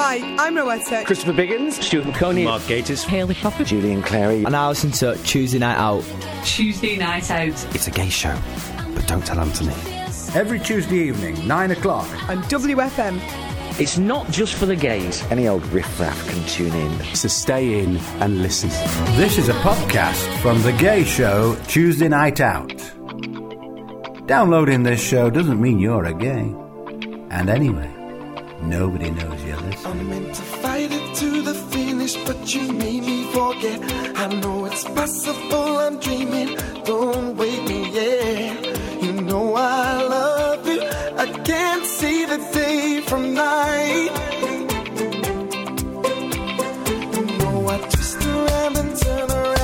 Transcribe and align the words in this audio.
Hi, 0.00 0.18
I'm 0.38 0.54
Rowetta. 0.54 1.04
Christopher 1.04 1.32
Biggins, 1.32 1.72
Stuart 1.82 2.04
Maconie, 2.04 2.44
Mark 2.44 2.62
Gatiss, 2.62 3.04
Haley 3.04 3.34
Hopper, 3.34 3.64
Julian 3.64 4.00
Clary, 4.00 4.44
and 4.44 4.54
I 4.54 4.68
listen 4.68 4.92
to 4.92 5.16
Tuesday 5.24 5.58
Night 5.58 5.76
Out. 5.76 6.04
Tuesday 6.44 6.96
Night 6.96 7.28
Out. 7.32 7.74
It's 7.74 7.88
a 7.88 7.90
gay 7.90 8.08
show, 8.08 8.38
but 8.94 9.08
don't 9.08 9.26
tell 9.26 9.40
Anthony. 9.40 9.74
Every 10.38 10.60
Tuesday 10.60 11.08
evening, 11.08 11.44
9 11.48 11.72
o'clock. 11.72 12.06
On 12.30 12.40
WFM. 12.44 13.18
It's 13.80 13.98
not 13.98 14.30
just 14.30 14.54
for 14.54 14.66
the 14.66 14.76
gays. 14.76 15.24
Any 15.32 15.48
old 15.48 15.66
riffraff 15.66 16.28
can 16.28 16.46
tune 16.46 16.74
in. 16.74 17.16
So 17.16 17.26
stay 17.26 17.82
in 17.82 17.96
and 18.20 18.40
listen. 18.40 18.68
This 19.16 19.36
is 19.36 19.48
a 19.48 19.54
podcast 19.54 20.40
from 20.40 20.62
The 20.62 20.74
Gay 20.74 21.02
Show, 21.02 21.56
Tuesday 21.66 22.06
Night 22.06 22.40
Out. 22.40 22.72
Downloading 24.28 24.84
this 24.84 25.02
show 25.02 25.28
doesn't 25.28 25.60
mean 25.60 25.80
you're 25.80 26.04
a 26.04 26.14
gay. 26.14 26.54
And 27.30 27.50
anyway, 27.50 27.92
nobody 28.62 29.10
knows 29.10 29.44
you're 29.44 29.56
listening. 29.56 30.00
I'm 30.00 30.08
meant 30.08 30.34
to 30.34 30.42
fight 30.42 30.90
it 30.92 31.16
to 31.16 31.42
the 31.42 31.54
finish, 31.54 32.16
but 32.24 32.54
you 32.54 32.72
made 32.72 33.02
me 33.04 33.32
forget. 33.32 33.80
I 34.16 34.26
know 34.40 34.64
it's 34.66 34.84
possible, 34.84 35.78
I'm 35.78 35.98
dreaming. 35.98 36.56
Don't 36.84 37.36
wake 37.36 37.64
me, 37.64 37.90
yeah. 37.90 38.54
You 39.00 39.12
know 39.12 39.54
I 39.54 40.02
love 40.02 40.66
you. 40.66 40.82
I 40.82 41.26
can't 41.44 41.84
see 41.84 42.24
the 42.24 42.38
day 42.52 43.00
from 43.02 43.34
night. 43.34 44.10
You 47.16 47.24
know 47.38 47.68
I 47.68 47.78
twist 47.78 48.26
around 48.26 48.76
and 48.76 48.96
turn 48.96 49.30
around 49.30 49.57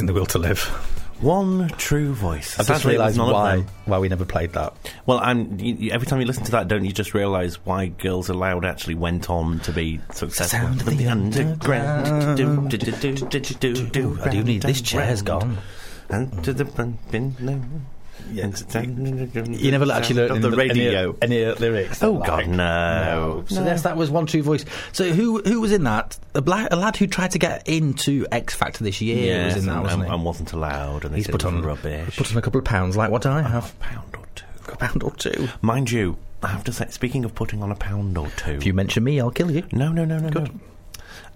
I'm 0.00 0.06
the 0.06 0.12
will 0.14 0.26
to 0.26 0.38
live. 0.38 0.60
One 1.20 1.68
true 1.76 2.14
voice. 2.14 2.58
I've 2.58 2.66
just 2.66 2.80
Sadly, 2.82 2.94
it 2.94 2.98
was 2.98 3.16
realised 3.16 3.16
none 3.18 3.28
of 3.28 3.32
why 3.34 3.56
them. 3.56 3.66
why 3.84 3.98
we 3.98 4.08
never 4.08 4.24
played 4.24 4.54
that. 4.54 4.74
Well, 5.04 5.18
and 5.20 5.60
you, 5.60 5.74
you- 5.74 5.90
every 5.92 6.06
time 6.06 6.18
you 6.20 6.26
listen 6.26 6.44
to 6.44 6.50
that, 6.52 6.66
don't 6.68 6.82
you 6.84 6.92
just 6.92 7.12
realise 7.12 7.56
why 7.66 7.88
Girls 7.88 8.30
Aloud 8.30 8.64
actually 8.64 8.94
went 8.94 9.28
on 9.28 9.60
to 9.60 9.72
be 9.72 10.00
successful? 10.12 10.60
Sound 10.60 10.80
of 10.80 10.96
the 10.96 11.06
underground. 11.08 12.38
Do, 12.38 12.66
do, 12.68 12.78
do, 12.78 12.92
do, 12.92 13.12
do, 13.14 13.40
do, 13.40 13.54
do, 13.74 13.86
do, 13.88 14.18
I 14.22 14.28
do 14.30 14.42
need 14.42 14.62
this 14.62 14.80
chair's 14.80 15.20
gone. 15.20 15.58
And 16.08 16.42
to 16.44 16.54
the 16.54 16.64
bin, 17.10 17.36
no. 17.38 17.60
Yeah. 18.32 18.50
You 18.82 19.70
never 19.70 19.90
actually 19.92 20.16
learned 20.16 20.44
of 20.44 20.50
the 20.50 20.56
radio. 20.56 21.16
any, 21.22 21.44
any 21.44 21.54
lyrics. 21.58 22.02
Oh 22.02 22.12
like- 22.12 22.26
God, 22.28 22.48
no! 22.48 23.44
So 23.48 23.64
yes, 23.64 23.82
that 23.82 23.96
was 23.96 24.10
one 24.10 24.26
true 24.26 24.42
voice. 24.42 24.64
So 24.92 25.10
who 25.10 25.40
who 25.42 25.60
was 25.60 25.72
in 25.72 25.84
that? 25.84 26.18
A, 26.34 26.40
black, 26.40 26.68
a 26.72 26.76
lad 26.76 26.96
who 26.96 27.06
tried 27.06 27.32
to 27.32 27.38
get 27.38 27.66
into 27.68 28.26
X 28.30 28.54
Factor 28.54 28.84
this 28.84 29.00
year 29.00 29.16
Yes, 29.26 29.54
was 29.54 29.62
in 29.64 29.68
that, 29.68 29.74
and, 29.74 29.82
wasn't 29.82 30.00
and, 30.02 30.08
he? 30.10 30.14
and 30.14 30.24
wasn't 30.24 30.52
allowed, 30.52 31.04
and 31.04 31.14
He's 31.16 31.26
put 31.26 31.44
on 31.44 31.62
rubbish. 31.62 32.16
Put 32.16 32.30
on 32.32 32.38
a 32.38 32.42
couple 32.42 32.58
of 32.58 32.64
pounds. 32.64 32.96
Like 32.96 33.10
what 33.10 33.26
I 33.26 33.42
have? 33.42 33.72
a 33.80 33.84
pound 33.84 34.14
or 34.16 34.24
two. 34.34 34.44
A 34.72 34.76
pound 34.76 35.02
or 35.02 35.10
two. 35.12 35.48
Mind 35.62 35.90
you, 35.90 36.16
I 36.42 36.48
have 36.48 36.64
to 36.64 36.72
say, 36.72 36.86
speaking 36.90 37.24
of 37.24 37.34
putting 37.34 37.62
on 37.62 37.70
a 37.72 37.76
pound 37.76 38.16
or 38.16 38.28
two, 38.36 38.52
If 38.52 38.66
you 38.66 38.72
mention 38.74 39.02
me, 39.04 39.20
I'll 39.20 39.30
kill 39.30 39.50
you. 39.50 39.64
no, 39.72 39.90
no, 39.92 40.04
no, 40.04 40.18
no, 40.18 40.30
Good. 40.30 40.54
no. 40.54 40.60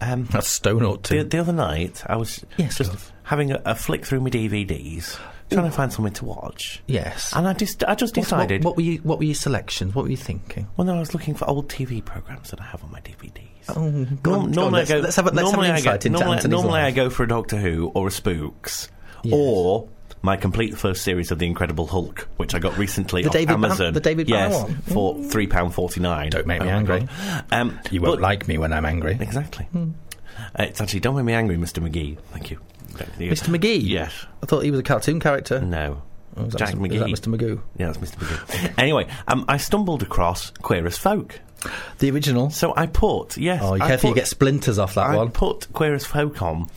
Um, 0.00 0.28
A 0.34 0.43
stone 0.43 0.83
or 0.83 0.99
two. 0.99 1.19
the, 1.23 1.25
the 1.28 1.39
other 1.39 1.53
night, 1.53 2.03
I 2.06 2.17
was 2.17 2.44
Yes, 2.56 2.78
just 2.78 3.12
having 3.23 3.53
a, 3.53 3.62
a 3.65 3.75
flick 3.75 4.05
through 4.05 4.21
my 4.21 4.31
DVDs, 4.31 5.19
trying 5.54 5.70
to 5.70 5.76
find 5.76 5.92
something 5.92 6.12
to 6.15 6.25
watch. 6.25 6.82
yes. 6.87 7.32
And 7.34 7.48
I 7.48 7.53
just, 7.54 7.82
I 7.84 7.94
just 7.94 8.16
What- 8.16 8.22
what- 8.22 8.25
decided. 8.25 8.65
What, 8.65 8.76
were 8.76 8.82
you? 8.82 8.98
What 8.98 9.19
were 9.19 9.25
your 9.25 9.34
selections? 9.34 9.94
What 9.94 10.04
were 10.04 10.10
you 10.10 10.16
thinking? 10.16 10.66
well, 10.76 10.87
no, 10.87 10.97
I 10.97 11.00
was 11.00 11.15
looking 11.15 11.34
for 11.34 11.48
old 11.48 11.69
TV 11.69 12.04
programs 12.04 12.50
that 12.50 12.61
I 12.61 12.64
have 12.64 12.82
on 12.84 12.90
my 12.90 13.00
DVDs. 13.00 13.40
Oh, 13.70 13.75
go 13.75 13.81
on, 13.81 13.93
Norm- 13.94 14.19
go 14.23 14.34
on, 14.34 14.50
normally 14.50 14.73
let's- 14.81 14.90
I 14.90 14.94
go. 14.94 15.00
let's 15.00 15.17
have 15.17 15.26
a- 15.26 15.31
let's 15.31 15.38
have 15.50 15.58
an 15.58 15.67
normally 15.67 15.70
I 15.70 15.81
go, 15.81 16.08
normally, 16.11 16.49
normally 16.49 16.81
I 16.81 16.90
go 16.90 17.08
for 17.11 17.23
a 17.23 17.29
Doctor 17.29 17.56
Who 17.56 17.90
or 17.94 18.08
a 18.08 18.11
Spooks, 18.11 18.88
Yes. 19.23 19.32
or 19.34 19.88
my 20.23 20.37
complete 20.37 20.76
first 20.76 21.02
series 21.02 21.31
of 21.31 21.38
the 21.38 21.46
Incredible 21.46 21.87
Hulk, 21.87 22.29
which 22.37 22.55
I 22.55 22.58
got 22.58 22.76
recently 22.79 23.23
The 23.23 23.29
off 23.29 23.32
David 23.34 23.49
Ban- 23.49 23.64
Amazon. 23.64 23.93
the 23.94 24.00
David 24.00 24.26
Banner 24.29 24.52
yes, 24.55 24.62
one? 24.62 24.75
for 24.87 25.23
three 25.25 25.46
pound 25.46 25.75
forty 25.75 26.00
nine. 26.00 26.31
Don't 26.31 26.46
make 26.46 26.61
me 26.62 26.69
angry. 26.69 27.06
Um, 27.50 27.79
You 27.90 28.00
won't 28.02 28.17
but- 28.17 28.23
like 28.23 28.49
me 28.49 28.58
when 28.58 28.73
I'm 28.73 28.84
angry. 28.84 29.17
exactly. 29.20 29.67
Uh, 29.75 30.62
it's 30.64 30.81
actually 30.81 31.00
don't 31.00 31.17
make 31.17 31.25
me 31.25 31.32
angry, 31.32 31.56
Mr. 31.56 31.82
McGee. 31.87 32.19
Thank 32.32 32.50
you, 32.50 32.58
Mr. 32.94 33.55
McGee. 33.56 33.81
Yes. 33.82 34.26
I 34.43 34.46
thought 34.46 34.64
he 34.64 34.70
was 34.70 34.81
a 34.81 34.85
cartoon 34.85 35.20
character. 35.20 35.61
No. 35.61 36.02
Oh, 36.37 36.46
Jack 36.49 36.75
Mr. 36.75 36.88
McGee. 36.88 37.12
Is 37.12 37.20
that 37.20 37.31
Mr. 37.31 37.37
Magoo? 37.37 37.61
Yeah, 37.79 37.93
that's 37.93 37.99
Mr. 37.99 38.17
McGee. 38.17 38.75
anyway, 38.79 39.06
um, 39.29 39.44
I 39.46 39.56
stumbled 39.56 40.02
across 40.02 40.50
Queer 40.62 40.87
as 40.87 40.99
Folk. 40.99 41.41
The 41.99 42.11
original. 42.11 42.50
So 42.50 42.75
I 42.76 42.87
put, 42.87 43.37
yes. 43.37 43.61
Oh, 43.62 43.75
you 43.75 43.82
I 43.82 43.88
careful 43.88 44.11
you 44.11 44.17
get 44.17 44.26
splinters 44.26 44.79
off 44.79 44.94
that 44.96 45.06
I 45.06 45.17
one. 45.17 45.31
put 45.31 45.73
Queer 45.73 45.94
as 45.94 46.05
Folk 46.05 46.43
on, 46.43 46.69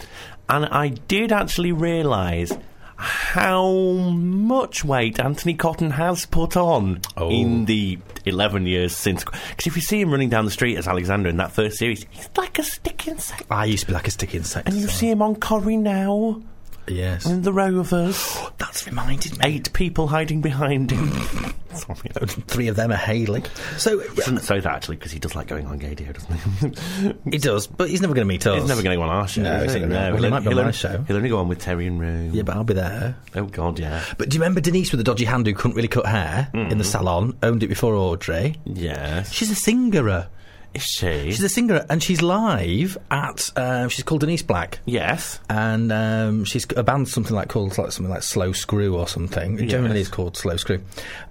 and 0.48 0.66
I 0.66 0.90
did 0.90 1.32
actually 1.32 1.72
realise 1.72 2.52
how 2.98 3.72
much 3.74 4.84
weight 4.84 5.20
Anthony 5.20 5.54
Cotton 5.54 5.92
has 5.92 6.26
put 6.26 6.58
on 6.58 7.02
Oh. 7.16 7.30
in 7.30 7.66
the 7.66 8.00
11 8.26 8.66
years 8.66 8.96
since. 8.96 9.24
Because 9.24 9.68
if 9.68 9.76
you 9.76 9.82
see 9.82 10.02
him 10.02 10.12
running 10.12 10.30
down 10.30 10.46
the 10.46 10.52
street 10.52 10.78
as 10.78 10.88
Alexander 10.88 11.30
in 11.30 11.38
that 11.38 11.52
first 11.52 11.78
series, 11.78 12.06
he's 12.10 12.30
like 12.36 12.58
a 12.60 12.64
stick 12.64 13.08
insect. 13.08 13.44
I 13.52 13.66
used 13.66 13.82
to 13.84 13.88
be 13.88 13.94
like 13.94 14.08
a 14.08 14.12
sticky 14.12 14.38
insect. 14.38 14.68
And 14.68 14.78
you 14.78 14.88
see 14.88 15.10
him 15.10 15.22
on 15.22 15.36
Corrie 15.36 15.78
now. 15.78 16.42
Yes, 16.88 17.26
And 17.26 17.44
the 17.44 17.52
Rovers. 17.54 18.38
that's 18.58 18.86
reminded 18.86 19.34
me. 19.34 19.40
Eight 19.44 19.74
people 19.74 20.08
hiding 20.08 20.42
behind 20.42 20.92
him. 20.92 21.12
Sorry. 21.74 22.10
Three 22.48 22.70
of 22.70 22.76
them 22.76 22.92
are 22.92 22.96
hailing. 22.96 23.46
So 23.78 24.02
Doesn't 24.16 24.40
say 24.40 24.60
that 24.60 24.74
actually 24.74 24.96
because 24.96 25.12
he 25.12 25.20
does 25.20 25.36
like 25.36 25.48
going 25.48 25.68
on 25.68 25.80
Gaydio, 25.80 26.12
doesn't 26.14 27.16
he? 27.26 27.32
he 27.32 27.38
does, 27.38 27.68
but 27.68 27.90
he's 27.90 28.02
never 28.02 28.16
going 28.16 28.26
to 28.26 28.28
meet 28.28 28.48
us. 28.48 28.62
He's 28.62 28.68
never 28.70 28.82
going 28.82 28.96
to 28.96 28.98
go 28.98 29.04
on 29.04 29.10
our 29.16 29.28
show. 29.28 29.44
No, 29.44 29.60
he? 29.68 29.80
gonna- 29.80 29.90
well, 29.90 30.16
he 30.16 30.22
he'll 30.22 30.30
might 30.32 30.40
be 30.40 30.48
on 30.48 30.56
my 30.56 30.62
only- 30.62 30.74
show. 30.74 31.04
He'll 31.08 31.18
only 31.18 31.30
go 31.30 31.38
on 31.38 31.48
with 31.50 31.60
Terry 31.60 31.86
and 31.86 32.00
Room. 32.00 32.32
Yeah, 32.34 32.42
but 32.44 32.56
I'll 32.56 32.64
be 32.64 32.74
there. 32.74 33.16
Oh 33.36 33.44
God, 33.46 33.78
yeah. 33.80 34.04
But 34.18 34.30
do 34.30 34.36
you 34.38 34.42
remember 34.42 34.60
Denise 34.62 34.92
with 34.92 34.98
the 34.98 35.04
dodgy 35.04 35.26
hand 35.26 35.46
who 35.46 35.54
couldn't 35.54 35.76
really 35.76 35.88
cut 35.88 36.06
hair 36.08 36.50
Mm. 36.54 36.72
in 36.72 36.78
the 36.80 36.84
salon? 36.84 37.38
Owned 37.44 37.62
it 37.62 37.68
before 37.68 37.94
Audrey. 37.96 38.56
Yes. 38.66 39.32
She's 39.32 39.52
a 39.52 39.56
singer. 39.56 40.28
Is 40.74 40.84
she? 40.84 41.32
She's 41.32 41.42
a 41.44 41.50
singer, 41.50 41.86
and 41.90 42.04
she's 42.04 42.22
live 42.22 42.98
at. 43.10 43.50
Um, 43.56 43.90
she's 43.90 44.04
called 44.04 44.22
Denise 44.22 44.44
Black. 44.44 44.80
yes. 44.86 45.40
and 45.50 45.92
um, 45.92 46.44
she's 46.46 46.68
a 46.76 46.84
band 46.84 47.08
something 47.08 47.36
like 47.36 47.50
called 47.50 47.78
like 47.78 47.92
something 47.92 48.12
like 48.14 48.24
Slow 48.24 48.52
Screw 48.52 48.96
or 48.96 49.08
something. 49.08 49.60
It 49.60 49.68
generally 49.68 49.98
Yes. 50.00 50.08
is 50.08 50.14
called 50.14 50.38
Slow 50.38 50.58
Screw, 50.58 50.82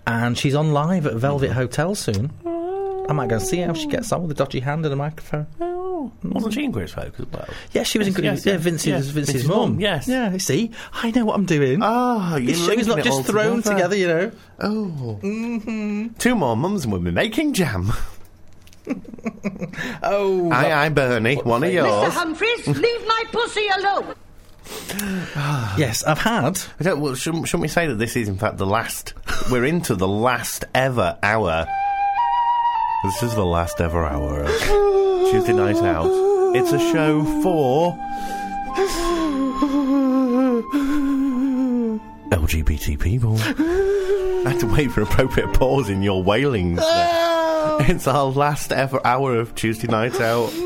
and 0.06 0.36
she's 0.36 0.54
on 0.54 0.72
live 0.72 1.06
at 1.06 1.14
Velvet 1.14 1.52
Hotel 1.52 1.94
soon. 1.94 2.30
I 3.08 3.12
might 3.12 3.28
go 3.28 3.36
and 3.36 3.44
see 3.44 3.58
how 3.58 3.72
she 3.72 3.86
gets 3.86 4.10
on 4.10 4.22
with 4.22 4.32
a 4.32 4.34
dodgy 4.34 4.58
hand 4.58 4.84
and 4.84 4.92
a 4.92 4.96
microphone. 4.96 5.46
Oh, 5.60 6.10
wasn't 6.24 6.54
she 6.54 6.64
in 6.64 6.72
Queers 6.72 6.92
Folk 6.92 7.14
as 7.20 7.26
well? 7.26 7.48
Yeah, 7.72 7.84
she 7.84 7.98
was 7.98 8.08
in 8.08 8.14
Yes, 8.14 8.16
good. 8.16 8.24
yes, 8.24 8.46
yeah, 8.46 8.52
yes. 8.54 8.60
Vince's, 8.62 8.86
Yeah, 8.88 9.12
Vince's, 9.12 9.44
mum. 9.46 9.78
yes. 9.78 10.08
Yeah, 10.08 10.36
see, 10.38 10.72
I 10.92 11.12
know 11.12 11.24
what 11.24 11.36
I'm 11.36 11.44
doing. 11.46 11.78
Oh, 11.84 12.36
this 12.40 12.66
show's 12.66 12.88
not 12.88 13.04
just 13.04 13.24
thrown 13.26 13.62
together, 13.62 13.94
you 13.94 14.08
know. 14.08 14.32
Oh. 14.58 15.20
Mm-hmm. 15.22 16.14
Two 16.18 16.34
more 16.34 16.56
mums 16.56 16.82
and 16.82 16.92
we'll 16.92 17.00
be 17.00 17.12
making 17.12 17.52
jam. 17.52 17.92
Oh, 20.02 20.50
Aye, 20.52 20.72
aye, 20.72 20.88
Bernie. 20.88 21.36
One 21.36 21.64
of 21.64 21.72
yours. 21.72 21.86
Mr. 21.86 22.10
Humphreys, 22.10 22.66
leave 22.66 23.06
my 23.06 23.24
pussy 23.32 23.66
alone. 23.78 24.14
yes, 25.78 26.02
I've 26.04 26.18
had. 26.18 26.58
I 26.80 26.84
don't, 26.84 27.00
well, 27.00 27.14
shouldn't, 27.14 27.48
shouldn't 27.48 27.62
we 27.62 27.68
say 27.68 27.86
that 27.86 27.96
this 27.96 28.16
is, 28.16 28.28
in 28.28 28.36
fact, 28.38 28.58
the 28.58 28.66
last... 28.66 29.14
we're 29.50 29.64
into 29.64 29.94
the 29.94 30.08
last 30.08 30.64
ever 30.74 31.18
hour. 31.22 31.66
This 33.04 33.22
is 33.22 33.34
the 33.34 33.44
last 33.44 33.80
ever 33.80 34.04
hour 34.04 34.42
of 34.42 34.48
Tuesday 35.30 35.52
Night 35.52 35.76
Out. 35.76 36.08
It's 36.56 36.72
a 36.72 36.78
show 36.78 37.22
for... 37.42 37.92
LGBT 42.30 42.98
people. 43.00 43.36
I 44.46 44.50
had 44.50 44.60
to 44.60 44.66
wait 44.66 44.90
for 44.90 45.02
appropriate 45.02 45.52
pause 45.54 45.88
in 45.90 46.02
your 46.02 46.22
wailings. 46.22 46.78
there. 46.78 47.32
it's 47.80 48.06
our 48.06 48.26
last 48.26 48.72
ever 48.72 49.00
hour 49.06 49.36
of 49.36 49.54
Tuesday 49.54 49.86
Night 49.88 50.20
Out. 50.20 50.50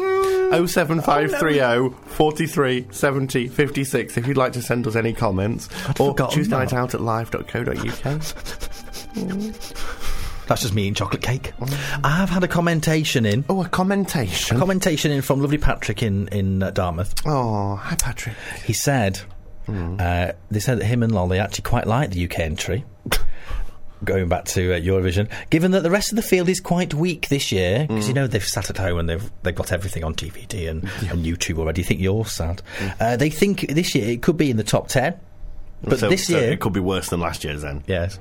07530 0.51 1.95
43 2.09 2.87
70 2.91 3.47
56 3.49 4.17
if 4.17 4.27
you'd 4.27 4.37
like 4.37 4.53
to 4.55 4.63
send 4.63 4.87
us 4.87 4.97
any 4.97 5.13
comments. 5.13 5.69
I'd 5.89 6.01
or 6.01 6.15
Tuesday. 6.29 6.57
Night 6.57 6.73
Out 6.73 6.95
at 6.95 7.01
live.co.uk. 7.01 8.03
That's 10.47 10.63
just 10.63 10.75
me 10.75 10.83
eating 10.83 10.95
chocolate 10.95 11.23
cake. 11.23 11.53
I've 12.03 12.31
had 12.31 12.43
a 12.43 12.49
commentation 12.49 13.25
in. 13.25 13.45
oh, 13.49 13.63
a 13.63 13.69
commentation. 13.69 14.57
A 14.57 14.61
Commentation 14.61 15.13
in 15.13 15.23
from 15.23 15.41
lovely 15.41 15.59
Patrick 15.59 16.03
in 16.03 16.27
in 16.29 16.61
uh, 16.65 16.73
Dartmouth. 16.73 17.15
oh, 17.27 17.77
hi, 17.77 17.95
Patrick. 17.95 18.35
He 18.65 18.73
said, 18.73 19.19
Hmm. 19.67 19.97
uh, 20.01 20.33
they 20.51 20.59
said 20.59 20.81
that 20.81 20.87
him 20.87 21.05
and 21.05 21.15
Lolly 21.15 21.39
actually 21.39 21.63
quite 21.63 21.87
like 21.87 22.11
the 22.11 22.25
UK 22.25 22.41
entry. 22.41 22.85
Going 24.03 24.29
back 24.29 24.47
to 24.47 24.75
uh, 24.75 24.81
Eurovision, 24.81 25.29
given 25.51 25.73
that 25.73 25.83
the 25.83 25.91
rest 25.91 26.11
of 26.11 26.17
the 26.17 26.23
field 26.23 26.49
is 26.49 26.59
quite 26.61 26.95
weak 26.95 27.29
this 27.29 27.53
year, 27.53 27.87
because 27.87 28.05
Hmm. 28.05 28.09
you 28.11 28.15
know 28.15 28.27
they've 28.27 28.43
sat 28.43 28.71
at 28.71 28.79
home 28.79 28.99
and 28.99 29.09
they've 29.09 29.31
they've 29.43 29.55
got 29.55 29.73
everything 29.73 30.05
on 30.05 30.15
DVD 30.15 30.71
and, 30.71 30.83
and 31.11 31.25
YouTube 31.25 31.59
already. 31.59 31.83
You 31.83 31.85
think 31.87 32.01
you're 32.01 32.25
sad? 32.25 32.63
Uh, 32.99 33.17
they 33.17 33.29
think 33.31 33.69
this 33.69 33.95
year 33.95 34.09
it 34.09 34.23
could 34.23 34.37
be 34.39 34.51
in 34.51 34.57
the 34.57 34.65
top 34.65 34.89
ten, 34.89 35.19
but. 35.83 35.99
So- 35.99 36.09
this 36.09 36.27
so 36.29 36.39
year 36.39 36.53
it 36.53 36.61
could 36.61 36.73
be 36.73 36.81
worse 36.81 37.11
than 37.11 37.21
last 37.21 37.45
year's 37.45 37.63
then. 37.63 37.85
Yes. 37.87 38.19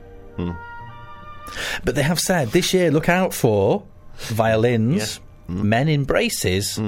But 1.83 1.95
they 1.95 2.03
have 2.03 2.19
said 2.19 2.49
this 2.49 2.73
year, 2.73 2.91
look 2.91 3.09
out 3.09 3.33
for 3.33 3.83
violins, 4.17 5.19
men 5.47 5.87
in 5.87 6.03
braces, 6.03 6.79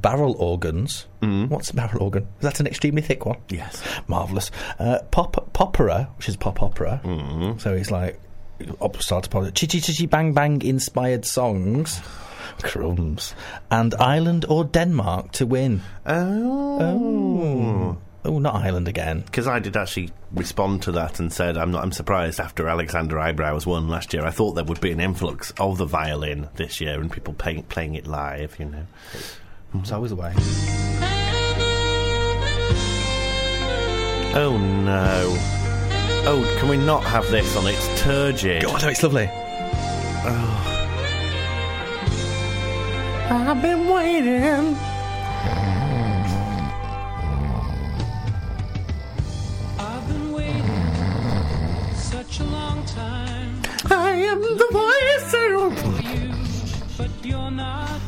barrel 0.00 0.34
organs. 0.38 1.06
What's 1.20 1.70
a 1.70 1.74
barrel 1.74 2.02
organ? 2.02 2.24
Is 2.38 2.42
that 2.42 2.60
an 2.60 2.66
extremely 2.66 3.02
thick 3.02 3.26
one? 3.26 3.38
Yes. 3.48 3.82
Marvellous. 4.06 4.50
Uh, 4.78 5.00
pop, 5.10 5.52
popera, 5.52 6.08
which 6.16 6.28
is 6.28 6.36
pop 6.36 6.62
opera. 6.62 7.00
So 7.58 7.74
it's 7.74 7.90
like 7.90 8.20
opera 8.80 9.02
style 9.02 9.20
to 9.22 9.28
pop. 9.28 9.54
Chitty 9.54 9.80
Chitty 9.80 10.06
Bang 10.06 10.32
Bang 10.32 10.62
inspired 10.62 11.24
songs. 11.24 12.00
Crumbs. 12.62 13.34
And 13.70 13.94
Ireland 13.96 14.46
or 14.48 14.64
Denmark 14.64 15.32
to 15.32 15.46
win. 15.46 15.82
Oh. 16.06 17.98
Oh, 18.24 18.38
not 18.40 18.56
Ireland 18.56 18.88
again. 18.88 19.20
Because 19.20 19.46
I 19.46 19.60
did 19.60 19.76
actually 19.76 20.10
respond 20.32 20.82
to 20.82 20.92
that 20.92 21.20
and 21.20 21.32
said, 21.32 21.56
I'm 21.56 21.70
not. 21.70 21.84
I'm 21.84 21.92
surprised 21.92 22.40
after 22.40 22.66
Alexander 22.66 23.20
Eyebrows 23.20 23.66
won 23.66 23.88
last 23.88 24.12
year. 24.12 24.24
I 24.24 24.30
thought 24.30 24.54
there 24.54 24.64
would 24.64 24.80
be 24.80 24.90
an 24.90 24.98
influx 24.98 25.52
of 25.60 25.78
the 25.78 25.84
violin 25.84 26.48
this 26.56 26.80
year 26.80 27.00
and 27.00 27.12
people 27.12 27.34
playing 27.34 27.62
playing 27.64 27.94
it 27.94 28.06
live. 28.08 28.58
You 28.58 28.64
know. 28.66 28.86
Mm-hmm. 29.68 29.78
It's 29.80 29.92
always 29.92 30.10
the 30.10 30.16
way. 30.16 30.32
Oh 34.38 34.58
no. 34.58 35.36
Oh, 36.28 36.56
can 36.58 36.68
we 36.68 36.76
not 36.76 37.04
have 37.04 37.30
this 37.30 37.56
on? 37.56 37.66
It's 37.66 38.02
turgid. 38.02 38.62
God, 38.62 38.84
oh, 38.84 38.88
it's 38.88 39.02
lovely. 39.02 39.30
I've 43.28 43.62
been 43.62 43.88
waiting. 43.88 44.76
I've 49.78 50.08
been 50.08 50.32
waiting 50.32 51.94
such 51.94 52.40
a 52.40 52.44
long 52.44 52.84
time 52.86 53.62
I 53.90 54.10
am 54.10 54.40
the 54.40 54.68
voice. 54.72 55.30
for 55.30 56.00
you, 56.02 56.34
but 56.98 57.10
you're 57.24 57.50
not 57.50 57.88
here. 57.88 58.05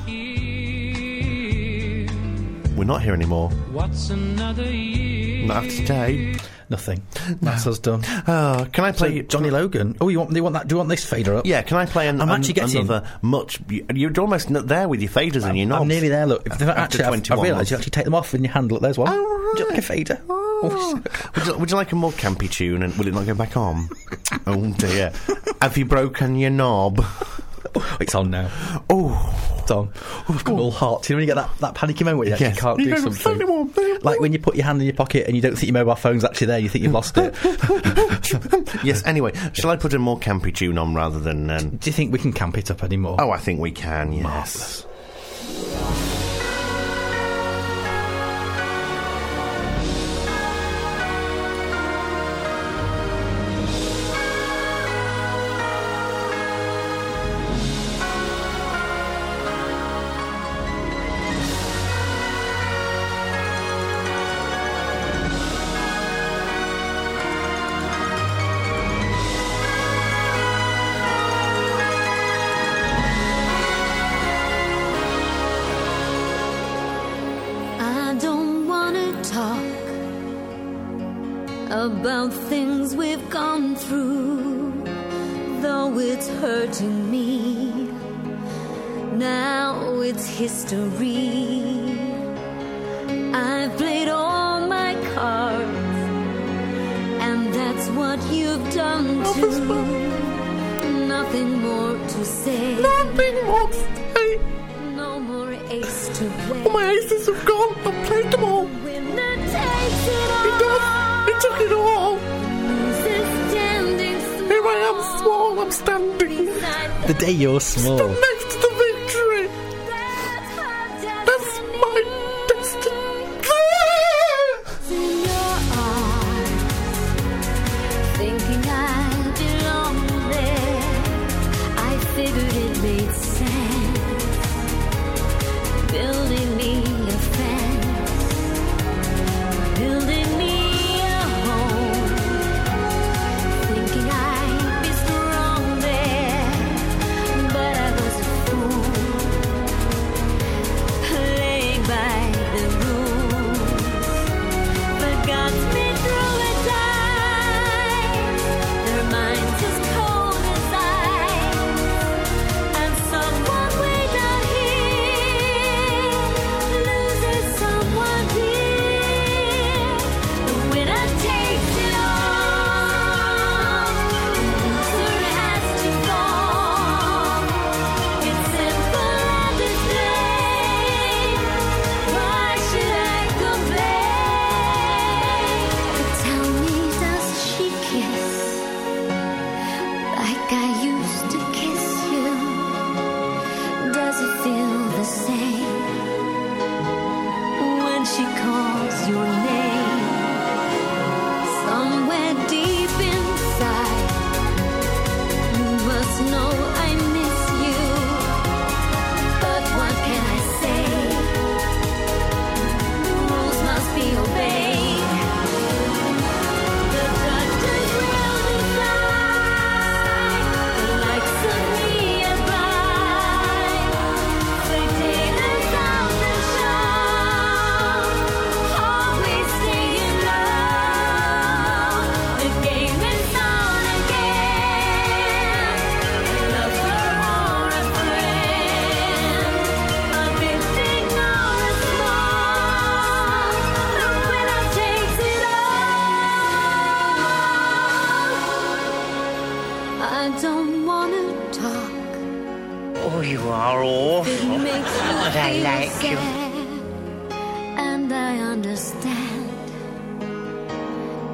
We're 2.79 2.85
not 2.85 3.03
here 3.03 3.13
anymore. 3.13 3.51
What's 3.73 4.09
another 4.11 4.71
year? 4.71 5.47
Not 5.47 5.65
after 5.65 5.77
today. 5.77 6.37
Nothing. 6.71 7.03
That's 7.41 7.67
us 7.67 7.79
done. 7.81 8.03
Oh, 8.29 8.67
can 8.73 8.85
I 8.85 8.93
So, 8.93 8.99
play 8.99 9.23
Johnny 9.23 9.51
Logan. 9.51 9.97
Oh, 10.01 10.09
you 10.09 10.19
want? 10.21 10.37
You 10.37 10.43
want 10.45 10.53
that? 10.53 10.69
Do 10.69 10.75
you 10.75 10.77
want 10.77 10.89
this 10.91 11.05
fader 11.05 11.35
up? 11.37 11.47
Yeah, 11.47 11.63
can 11.63 11.77
I 11.79 11.87
play 11.87 12.07
an, 12.09 12.21
I'm 12.21 12.29
an- 12.29 12.37
actually 12.37 12.55
getting- 12.55 12.77
another 12.83 13.09
much? 13.23 13.59
You're 13.93 14.13
almost 14.21 14.51
n- 14.51 14.67
there 14.67 14.87
with 14.87 15.01
your 15.01 15.11
faders 15.11 15.45
and 15.45 15.57
your 15.59 15.67
knobs. 15.67 15.83
I'm 15.83 15.89
nearly 15.89 16.09
there. 16.09 16.27
Look, 16.27 16.47
if 16.47 16.53
After 16.53 16.71
actually, 16.71 17.05
I've, 17.05 17.09
21 17.09 17.39
I've 17.39 17.43
realised 17.43 17.57
months. 17.59 17.71
you 17.71 17.77
actually 17.79 17.91
take 17.91 18.05
them 18.05 18.15
off 18.15 18.35
in 18.35 18.45
your 18.45 18.53
hand. 18.53 18.71
Look, 18.71 18.83
there's 18.83 18.99
one. 18.99 19.09
Oh, 19.11 19.55
Do 19.57 19.63
you 19.63 19.69
like 19.71 19.79
a 19.79 19.83
fader? 19.83 20.21
Oh. 20.29 21.01
would, 21.37 21.47
you, 21.47 21.59
would 21.59 21.71
you 21.71 21.77
like 21.77 21.93
a 21.93 21.97
more 21.97 22.13
campy 22.13 22.51
tune 22.51 22.83
and 22.83 22.95
will 22.97 23.09
it 23.09 23.15
not 23.15 23.27
go 23.27 23.35
back 23.35 23.57
on? 23.57 23.89
oh 24.47 24.73
dear. 24.75 25.13
Have 25.63 25.77
you 25.79 25.85
broken 25.87 26.37
your 26.37 26.51
knob? 26.51 27.05
It's 28.01 28.15
on 28.15 28.31
now. 28.31 28.51
Oh. 28.91 29.57
It's 29.61 29.71
on. 29.71 29.93
Oh, 29.97 30.25
I've 30.31 30.45
got 30.45 30.59
all 30.59 30.71
heart. 30.71 31.09
You 31.09 31.15
know 31.15 31.19
when 31.19 31.29
you 31.29 31.35
get 31.35 31.41
that, 31.41 31.59
that 31.59 31.75
panicky 31.75 32.05
moment 32.05 32.19
where 32.19 32.29
you 32.29 32.33
actually 32.35 32.47
Yes. 32.49 32.61
can't 32.61 32.79
You 32.81 32.95
do 32.95 32.97
something? 32.97 33.13
"Slightly. 33.75 33.99
Like 34.03 34.21
when 34.21 34.33
you 34.33 34.39
put 34.39 34.57
your 34.57 34.65
hand 34.65 34.81
in 34.81 34.87
your 34.87 34.95
pocket 34.95 35.27
and 35.27 35.37
you 35.37 35.43
don't 35.43 35.53
think 35.57 35.65
your 35.65 35.75
mobile 35.75 35.95
phone's 35.97 36.25
actually 36.25 36.47
there, 36.49 36.59
you 36.59 36.69
think 36.69 36.85
you've 36.85 36.93
lost 36.93 37.17
it. 37.19 37.35
yes, 38.85 39.03
anyway, 39.05 39.33
shall 39.53 39.71
I 39.71 39.77
put 39.77 39.93
a 39.95 39.99
more 39.99 40.19
campy 40.19 40.55
tune 40.55 40.79
on 40.79 40.95
rather 40.95 41.19
than. 41.19 41.51
Um, 41.51 41.71
Do 41.77 41.89
you 41.91 41.93
think 41.93 42.13
we 42.13 42.19
can 42.19 42.33
camp 42.33 42.57
it 42.59 42.71
up 42.71 42.83
anymore? 42.83 43.17
oh, 43.19 43.31
I 43.31 43.39
think 43.39 43.61
we 43.61 43.71
can, 43.71 44.13
yes. 44.13 44.85
I 44.85 44.98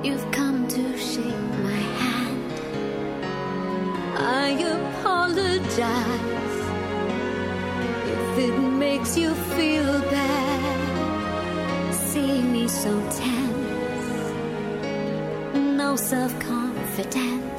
You've 0.05 0.31
come 0.33 0.69
to 0.69 0.99
shake 0.99 1.49
my 1.69 1.83
hand. 2.01 2.53
I 4.19 4.49
apologize 4.77 6.59
if 8.13 8.39
it 8.47 8.59
makes 8.85 9.17
you 9.17 9.35
feel 9.57 10.01
bad. 10.11 11.95
Seeing 11.95 12.53
me 12.53 12.69
so 12.69 12.93
tense, 13.11 14.21
no 15.55 15.97
self 15.97 16.39
confidence. 16.39 17.54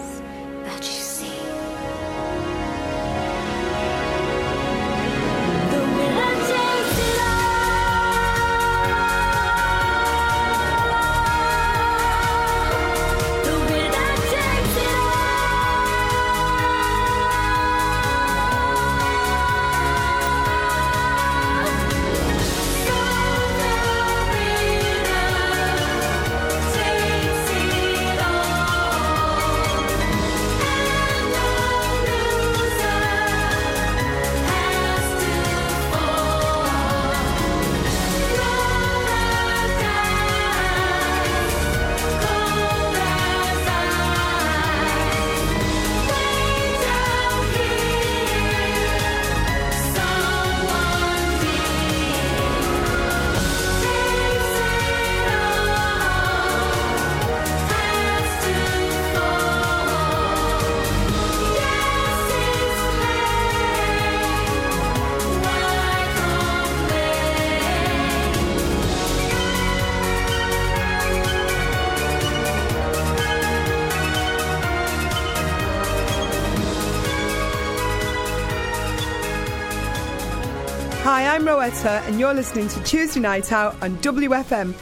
Hi, 81.66 81.72
Rowetta, 81.72 82.08
and 82.08 82.20
you're 82.20 82.32
listening 82.36 82.68
to 82.68 82.84
Tuesday 82.84 83.20
Night 83.20 83.52
Out 83.52 83.82
on 83.82 83.98
WFM. 83.98 84.74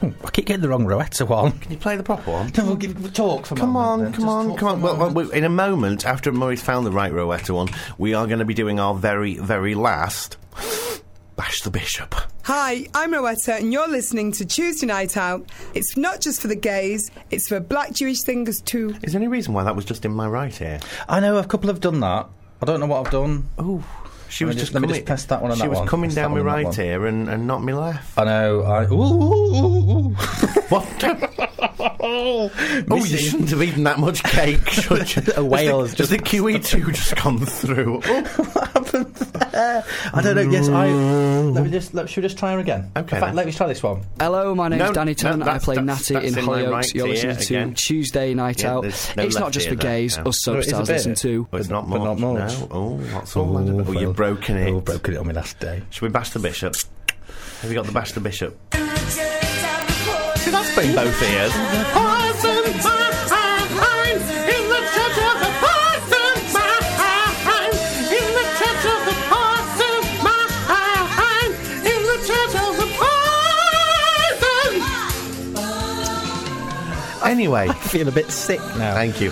Hmm, 0.00 0.08
I 0.24 0.30
keep 0.30 0.46
getting 0.46 0.62
the 0.62 0.70
wrong 0.70 0.86
Rowetta 0.86 1.28
one. 1.28 1.52
Can 1.58 1.72
you 1.72 1.76
play 1.76 1.94
the 1.94 2.02
proper 2.02 2.30
one? 2.30 2.50
No, 2.56 2.64
we'll 2.64 2.76
give 2.76 3.12
talk 3.12 3.44
for 3.44 3.52
a 3.54 3.58
Come 3.58 3.68
moment 3.72 4.06
on, 4.06 4.12
then. 4.12 4.12
come 4.18 4.28
on, 4.30 4.56
come 4.56 4.68
on. 4.68 4.78
a 4.78 4.82
Well, 4.82 5.10
well, 5.12 5.30
in 5.30 5.44
a 5.44 5.50
moment, 5.50 6.06
after 6.06 6.32
Murray's 6.32 6.62
found 6.62 6.86
the 6.86 6.90
right 6.90 7.12
Rowetta 7.12 7.54
one, 7.54 7.68
we 7.98 8.14
are 8.14 8.26
going 8.26 8.38
to 8.38 8.46
be 8.46 8.54
doing 8.54 8.80
our 8.80 8.94
very, 8.94 9.34
very 9.34 9.74
last 9.74 10.38
Bash 11.36 11.60
the 11.60 11.70
Bishop. 11.70 12.14
Hi, 12.44 12.86
I'm 12.94 13.12
Rowetta, 13.12 13.58
and 13.58 13.70
you're 13.70 13.86
listening 13.86 14.32
to 14.32 14.46
Tuesday 14.46 14.86
Night 14.86 15.18
Out. 15.18 15.50
It's 15.74 15.98
not 15.98 16.22
just 16.22 16.40
for 16.40 16.48
the 16.48 16.56
gays, 16.56 17.10
it's 17.30 17.46
for 17.46 17.60
black 17.60 17.92
Jewish 17.92 18.20
singers 18.20 18.62
too. 18.62 18.94
Is 19.02 19.12
there 19.12 19.20
any 19.20 19.28
reason 19.28 19.52
why 19.52 19.64
that 19.64 19.76
was 19.76 19.84
just 19.84 20.06
in 20.06 20.12
my 20.12 20.26
right 20.26 20.58
ear? 20.62 20.80
I 21.10 21.20
know 21.20 21.36
a 21.36 21.44
couple 21.44 21.68
have 21.68 21.80
done 21.80 22.00
that. 22.00 22.26
I 22.62 22.64
don't 22.64 22.80
know 22.80 22.86
what 22.86 23.04
I've 23.06 23.12
done. 23.12 23.50
Oh, 23.58 23.84
she 24.34 24.44
was 24.44 24.56
just, 24.56 24.66
just- 24.66 24.74
let 24.74 24.80
me 24.82 24.88
coming, 24.88 24.94
just 24.96 25.06
press 25.06 25.24
that 25.26 25.40
one 25.42 25.50
and 25.52 25.58
She 25.58 25.62
that 25.62 25.70
was 25.70 25.78
one. 25.78 25.88
coming 25.88 26.10
Press 26.10 26.16
down 26.16 26.32
my 26.32 26.40
right 26.40 26.78
ear 26.78 27.06
and, 27.06 27.28
and 27.28 27.46
not 27.46 27.62
me 27.62 27.72
left. 27.72 28.18
I 28.18 28.24
know. 28.24 28.62
I, 28.62 28.84
ooh, 28.86 29.02
ooh, 29.02 29.54
ooh, 29.54 30.08
ooh. 30.08 30.10
What? 30.68 31.50
Oh, 32.06 32.50
you 33.04 33.16
shouldn't 33.18 33.50
have 33.50 33.62
eaten 33.62 33.84
that 33.84 33.98
much 33.98 34.22
cake, 34.22 34.68
should 34.70 35.16
you? 35.16 35.22
A 35.36 35.44
whale 35.44 35.80
has 35.80 35.94
Has 35.98 36.10
the, 36.10 36.16
has 36.16 36.22
the 36.22 36.38
QE2 36.38 36.92
just 36.94 37.16
gone 37.16 37.38
through? 37.38 38.02
Oh, 38.96 39.84
I 40.12 40.20
don't 40.22 40.36
know. 40.36 40.42
Yes, 40.50 40.68
I. 40.68 40.88
Let 40.92 41.64
me 41.64 41.70
just. 41.70 41.94
Let, 41.94 42.08
should 42.08 42.22
we 42.22 42.28
just 42.28 42.38
try 42.38 42.52
her 42.52 42.58
again? 42.60 42.90
Okay, 42.96 43.16
In 43.16 43.20
fact, 43.22 43.34
let 43.34 43.46
me 43.46 43.52
try 43.52 43.66
this 43.66 43.82
one. 43.82 44.02
Hello, 44.20 44.54
my 44.54 44.68
name's 44.68 44.80
No, 44.80 44.92
Danny 44.92 45.10
no, 45.12 45.14
Turner. 45.14 45.42
I 45.42 45.46
that's- 45.46 45.64
play 45.64 45.74
that's- 45.76 46.10
Natty 46.10 46.14
that's 46.14 46.32
in 46.32 46.38
in 46.38 46.44
my 46.44 46.62
Hollyoaks. 46.62 46.70
right 46.70 46.94
You're 46.94 47.06
ear 47.08 47.12
listening 47.12 47.36
to 47.36 47.54
again. 47.54 47.74
Tuesday 47.74 48.34
Night 48.34 48.62
Yeah, 48.62 48.74
Out. 48.74 48.82
there's 48.82 49.16
no 49.16 49.22
it's 49.24 49.34
not 49.34 49.42
left 49.44 49.54
just 49.54 49.66
ear 49.66 49.72
for 49.72 49.76
there, 49.78 49.90
gays, 49.92 50.18
no. 50.18 50.24
us 50.24 50.46
No, 50.46 50.54
it 50.54 50.58
is 50.60 50.66
a 50.66 50.70
soap 50.70 50.86
bit. 50.86 50.92
listen 50.92 51.14
to. 51.16 51.48
it's 51.52 51.68
not 51.68 51.88
But 51.90 51.98
much. 51.98 52.18
not 52.18 52.18
much. 52.18 52.58
No. 52.60 52.68
Oh, 52.70 52.90
what's 53.14 53.36
all 53.36 53.52
that 53.54 53.68
about? 53.72 53.88
Oh, 53.88 53.92
you've 54.00 54.16
broken 54.16 54.56
it. 54.56 54.70
Oh, 54.70 54.80
broken 54.80 55.14
it 55.14 55.16
on 55.18 55.26
my 55.26 55.32
last 55.32 55.58
day. 55.58 55.82
Should 55.90 56.02
we 56.02 56.08
bash 56.10 56.30
the 56.30 56.38
bishop? 56.40 56.76
Have 57.62 57.70
you 57.70 57.74
got 57.76 57.86
the 57.86 57.92
bash 57.92 58.12
the 58.12 58.20
bishop? 58.20 58.58
See, 60.44 60.50
that's 60.50 60.76
been 60.76 60.94
both 60.94 61.22
ears. 61.22 61.52
Anyway, 77.24 77.66
I 77.68 77.72
feel 77.74 78.06
a 78.06 78.12
bit 78.12 78.30
sick 78.30 78.60
now. 78.76 78.94
thank 78.94 79.20
you. 79.20 79.30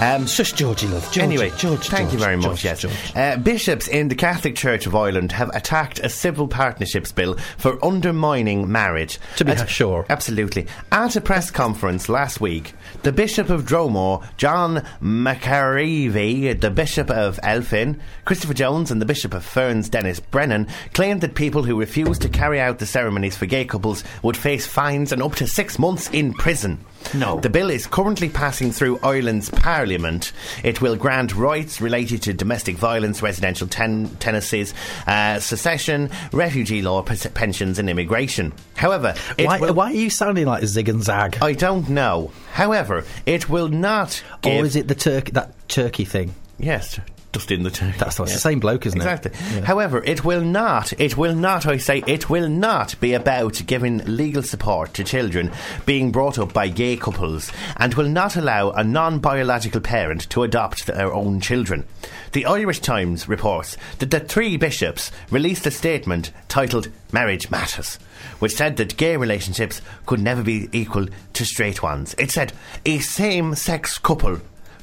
Um, 0.00 0.26
shush, 0.26 0.52
Georgie, 0.52 0.88
love. 0.88 1.02
Georgie, 1.04 1.20
anyway, 1.22 1.52
George, 1.56 1.88
thank 1.88 2.12
you 2.12 2.18
very 2.18 2.36
much. 2.36 2.44
George, 2.46 2.64
yes, 2.64 2.80
George. 2.80 3.12
Uh, 3.14 3.36
bishops 3.36 3.86
in 3.86 4.08
the 4.08 4.14
Catholic 4.16 4.56
Church 4.56 4.86
of 4.86 4.94
Ireland 4.96 5.30
have 5.32 5.50
attacked 5.54 6.00
a 6.00 6.08
civil 6.08 6.48
partnerships 6.48 7.12
bill 7.12 7.34
for 7.58 7.82
undermining 7.84 8.70
marriage. 8.70 9.20
To 9.36 9.44
be 9.44 9.52
At- 9.52 9.68
sure. 9.68 10.04
absolutely. 10.10 10.66
At 10.90 11.14
a 11.14 11.20
press 11.20 11.50
conference 11.50 12.08
last 12.08 12.40
week, 12.40 12.74
the 13.04 13.12
Bishop 13.12 13.50
of 13.50 13.62
Dromore, 13.66 14.26
John 14.36 14.84
McAreavey, 15.00 16.60
the 16.60 16.70
Bishop 16.70 17.08
of 17.10 17.38
Elphin, 17.42 18.00
Christopher 18.24 18.54
Jones, 18.54 18.90
and 18.90 19.00
the 19.00 19.06
Bishop 19.06 19.32
of 19.32 19.44
Ferns, 19.44 19.88
Denis 19.88 20.18
Brennan, 20.18 20.66
claimed 20.92 21.20
that 21.20 21.36
people 21.36 21.62
who 21.62 21.78
refused 21.78 22.22
to 22.22 22.28
carry 22.28 22.60
out 22.60 22.80
the 22.80 22.86
ceremonies 22.86 23.36
for 23.36 23.46
gay 23.46 23.64
couples 23.64 24.02
would 24.22 24.36
face 24.36 24.66
fines 24.66 25.12
and 25.12 25.22
up 25.22 25.36
to 25.36 25.46
six 25.46 25.78
months 25.78 26.10
in 26.10 26.32
prison. 26.34 26.84
No. 27.12 27.38
The 27.40 27.50
bill 27.50 27.70
is 27.70 27.86
currently 27.86 28.28
passing 28.28 28.72
through 28.72 28.98
Ireland's 29.02 29.50
Parliament. 29.50 30.32
It 30.62 30.80
will 30.80 30.96
grant 30.96 31.34
rights 31.34 31.80
related 31.80 32.22
to 32.22 32.32
domestic 32.32 32.76
violence, 32.76 33.22
residential 33.22 33.66
ten- 33.68 34.08
tenancies, 34.20 34.72
uh, 35.06 35.38
secession, 35.40 36.10
refugee 36.32 36.82
law, 36.82 37.02
pes- 37.02 37.26
pensions, 37.34 37.78
and 37.78 37.88
immigration. 37.90 38.52
However, 38.76 39.14
it 39.36 39.46
Why, 39.46 39.58
will- 39.58 39.74
why 39.74 39.90
are 39.90 39.94
you 39.94 40.10
sounding 40.10 40.46
like 40.46 40.62
a 40.62 40.66
Zig 40.66 40.88
and 40.88 41.02
Zag? 41.02 41.38
I 41.42 41.52
don't 41.52 41.88
know. 41.88 42.32
However, 42.52 43.04
it 43.26 43.48
will 43.48 43.68
not 43.68 44.22
give. 44.42 44.62
or 44.62 44.64
is 44.66 44.76
it 44.76 44.88
the 44.88 44.94
turkey 44.94 45.32
that 45.32 45.52
turkey 45.68 46.04
thing? 46.04 46.34
Yes, 46.58 46.98
just 47.34 47.50
in 47.50 47.64
the 47.64 47.70
turkey. 47.70 47.98
That's 47.98 48.16
the 48.16 48.26
same 48.26 48.60
bloke, 48.60 48.86
isn't 48.86 49.00
it? 49.00 49.04
Exactly. 49.04 49.58
it? 49.58 49.64
However, 49.64 50.02
it 50.04 50.24
will 50.24 50.40
not, 50.40 50.92
it 50.98 51.16
will 51.16 51.34
not, 51.34 51.66
I 51.66 51.76
say, 51.76 52.02
it 52.06 52.30
will 52.30 52.48
not 52.48 52.98
be 53.00 53.12
about 53.12 53.60
giving 53.66 53.98
legal 54.04 54.42
support 54.42 54.94
to 54.94 55.04
children 55.04 55.50
being 55.84 56.12
brought 56.12 56.38
up 56.38 56.52
by 56.52 56.68
gay 56.68 56.96
couples 56.96 57.50
and 57.76 57.92
will 57.94 58.08
not 58.08 58.36
allow 58.36 58.70
a 58.70 58.84
non 58.84 59.18
biological 59.18 59.80
parent 59.80 60.30
to 60.30 60.44
adopt 60.44 60.86
their 60.86 61.12
own 61.12 61.40
children. 61.40 61.84
The 62.32 62.46
Irish 62.46 62.78
Times 62.78 63.28
reports 63.28 63.76
that 63.98 64.10
the 64.12 64.20
three 64.20 64.56
bishops 64.56 65.10
released 65.30 65.66
a 65.66 65.70
statement 65.72 66.30
titled 66.48 66.88
Marriage 67.12 67.50
Matters, 67.50 67.96
which 68.38 68.54
said 68.54 68.76
that 68.76 68.96
gay 68.96 69.16
relationships 69.16 69.82
could 70.06 70.20
never 70.20 70.44
be 70.44 70.68
equal 70.72 71.08
to 71.32 71.44
straight 71.44 71.82
ones. 71.82 72.14
It 72.16 72.30
said 72.30 72.52
a 72.86 73.00
same 73.00 73.56
sex 73.56 73.98
couple 73.98 74.40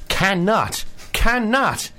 cannot, 0.10 0.84
cannot 1.13 1.91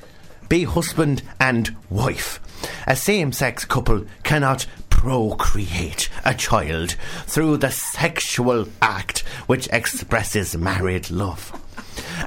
be 0.52 0.64
husband 0.64 1.22
and 1.40 1.74
wife. 1.88 2.38
A 2.86 2.94
same 2.94 3.32
sex 3.32 3.64
couple 3.64 4.04
cannot 4.22 4.66
procreate 4.90 6.10
a 6.26 6.34
child 6.34 6.90
through 7.24 7.56
the 7.56 7.70
sexual 7.70 8.68
act 8.82 9.20
which 9.46 9.66
expresses 9.68 10.54
married 10.54 11.10
love. 11.10 11.58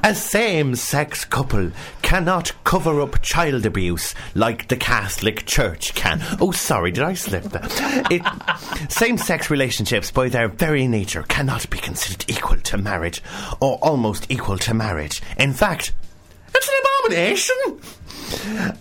A 0.04 0.16
same 0.16 0.76
sex 0.76 1.24
couple 1.24 1.70
cannot 2.02 2.52
cover 2.64 3.00
up 3.00 3.22
child 3.22 3.64
abuse 3.64 4.16
like 4.34 4.70
the 4.70 4.76
Catholic 4.76 5.46
Church 5.46 5.94
can. 5.94 6.20
Oh, 6.42 6.50
sorry, 6.50 6.90
did 6.90 7.04
I 7.04 7.14
slip 7.14 7.44
that? 7.44 8.88
Same 8.90 9.20
sex 9.20 9.52
relationships, 9.52 10.10
by 10.10 10.30
their 10.30 10.48
very 10.48 10.88
nature, 10.88 11.22
cannot 11.30 11.70
be 11.70 11.78
considered 11.78 12.26
equal 12.28 12.58
to 12.58 12.78
marriage 12.80 13.22
or 13.60 13.78
almost 13.84 14.26
equal 14.32 14.58
to 14.58 14.74
marriage. 14.74 15.22
In 15.38 15.54
fact, 15.54 15.94
it's 16.56 16.68
an 16.68 16.76
abomination! 16.82 17.96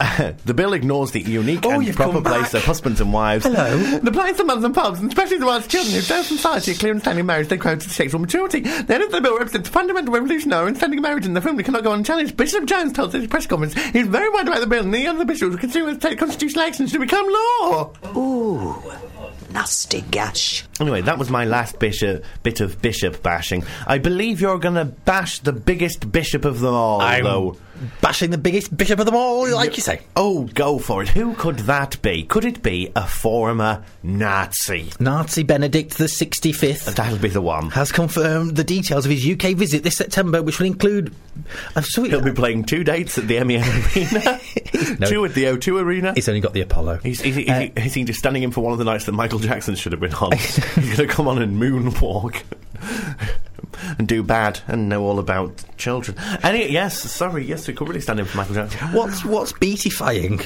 Uh, 0.01 0.33
the 0.45 0.55
bill 0.55 0.73
ignores 0.73 1.11
the 1.11 1.21
unique 1.21 1.61
Oh, 1.65 1.71
and 1.73 1.95
proper 1.95 2.21
place 2.21 2.55
of 2.55 2.65
husbands 2.65 3.01
and 3.01 3.13
wives. 3.13 3.45
Hello. 3.45 3.99
The 3.99 4.11
plight 4.11 4.39
of 4.41 4.47
mothers 4.47 4.65
and 4.65 4.75
fathers, 4.75 5.01
and 5.01 5.09
especially 5.09 5.39
the 5.39 5.47
ones 5.47 5.67
children 5.67 5.95
who 5.95 6.01
serve 6.01 6.25
society 6.25 6.73
a 6.73 6.75
clear 6.75 6.93
understanding 6.93 7.01
standing 7.05 7.27
marriage 7.27 7.49
they 7.49 7.59
crowd 7.59 7.81
to 7.81 7.91
sexual 7.91 8.21
maturity. 8.21 8.61
The 8.61 8.95
end 8.95 9.03
of 9.05 9.13
the 9.13 9.21
bill 9.21 9.37
represents 9.39 9.69
a 9.69 9.73
fundamental 9.73 10.15
revolutionary 10.15 10.69
and 10.69 10.77
standing 10.77 11.01
marriage 11.03 11.27
in 11.27 11.35
the 11.35 11.41
family 11.41 11.63
cannot 11.63 11.85
go 11.85 11.93
unchallenged. 11.93 12.37
Bishop 12.37 12.65
Jones 12.65 12.93
told 12.95 13.13
the 13.13 13.27
press 13.29 13.47
conference 13.47 13.75
he's 13.75 14.07
very 14.07 14.29
worried 14.31 14.49
about 14.49 14.61
the 14.61 14.67
bill 14.67 14.85
and 14.85 14.95
the 14.95 15.07
other 15.07 15.25
bishops 15.25 15.51
will 15.51 15.59
continue 15.59 15.93
to 15.93 15.99
take 15.99 16.19
constitutional 16.19 16.65
actions 16.65 16.93
to 16.93 16.99
become 16.99 17.27
law. 17.29 17.93
Ooh, 18.17 18.75
nasty 19.55 20.03
gash. 20.11 20.65
Anyway, 20.81 21.01
that 21.03 21.17
was 21.17 21.31
my 21.31 21.45
last 21.45 21.79
bishop, 21.79 22.25
bit 22.43 22.61
of 22.61 22.83
bishop 22.83 23.23
bashing. 23.23 23.65
I 23.87 23.99
believe 23.99 24.41
you're 24.41 24.59
going 24.59 24.75
to 24.75 24.85
bash 24.85 25.39
the 25.39 25.53
biggest 25.53 26.11
bishop 26.13 26.45
of 26.45 26.61
them 26.61 26.75
all, 26.75 27.01
I'm 27.01 27.25
though. 27.25 27.57
Bashing 28.01 28.31
the 28.31 28.39
biggest 28.39 28.77
bishop 28.77 28.99
of 29.01 29.07
them 29.07 29.15
all, 29.15 29.51
like 29.55 29.77
you 29.77 29.83
say. 29.83 30.01
Oh, 30.17 30.45
go 30.55 30.79
for 30.79 31.03
it. 31.03 31.09
Who 31.11 31.35
could 31.35 31.59
that 31.61 32.01
be? 32.03 32.23
Could 32.25 32.45
it 32.45 32.63
be 32.63 32.91
a 32.97 33.07
former 33.07 33.83
Nazi? 34.03 34.91
Nazi 35.01 35.43
Benedict 35.43 35.97
the 35.99 36.05
65th 36.05 36.95
That'll 36.95 37.19
be 37.19 37.29
the 37.29 37.41
one. 37.41 37.71
has 37.71 37.93
confirmed 37.93 38.57
the 38.57 38.65
details 38.65 39.05
of 39.07 39.13
his 39.13 39.27
UK 39.27 39.57
visit 39.57 39.83
this 39.83 39.97
September, 39.97 40.43
which 40.43 40.59
will 40.59 40.67
include 40.67 41.15
a 41.77 41.83
sweet. 41.83 42.11
He'll 42.11 42.21
be 42.23 42.33
playing 42.33 42.65
two 42.65 42.85
dates 42.85 43.19
at 43.19 43.29
the 43.29 43.43
MEN 43.45 43.63
Arena, 43.63 44.41
No. 45.01 45.07
two 45.09 45.25
at 45.25 45.35
the 45.35 45.45
O2 45.45 45.81
Arena. 45.81 46.13
He's 46.15 46.29
only 46.29 46.41
got 46.41 46.53
the 46.53 46.61
Apollo. 46.63 47.01
He's, 47.03 47.21
he's, 47.21 47.35
he's, 47.37 47.49
Uh, 47.49 47.69
he's, 47.77 47.95
he's 47.95 48.07
just 48.07 48.19
standing 48.19 48.43
in 48.43 48.51
for 48.51 48.61
one 48.63 48.73
of 48.73 48.79
the 48.79 48.85
nights 48.85 49.05
that 49.07 49.13
Michael 49.13 49.39
Jackson 49.39 49.75
should 49.75 49.93
have 49.93 50.01
been 50.01 50.15
on. 50.15 50.33
he's 50.37 50.59
going 50.75 50.97
to 50.97 51.07
come 51.07 51.29
on 51.29 51.41
and 51.41 51.61
moonwalk 51.61 52.43
and 53.99 54.07
do 54.09 54.23
bad 54.23 54.61
and 54.67 54.89
know 54.89 55.05
all 55.05 55.19
about 55.19 55.65
children. 55.77 56.17
Any, 56.43 56.71
yes, 56.71 56.99
sorry, 57.11 57.45
yes, 57.45 57.67
we 57.69 57.75
could 57.75 57.89
really 57.89 58.01
stand 58.01 58.21
in 58.21 58.27
for 58.27 58.37
Michael 58.37 58.55
Jackson. 58.55 58.89
What's 58.93 59.25
what's 59.25 59.53
beatifying? 59.53 60.45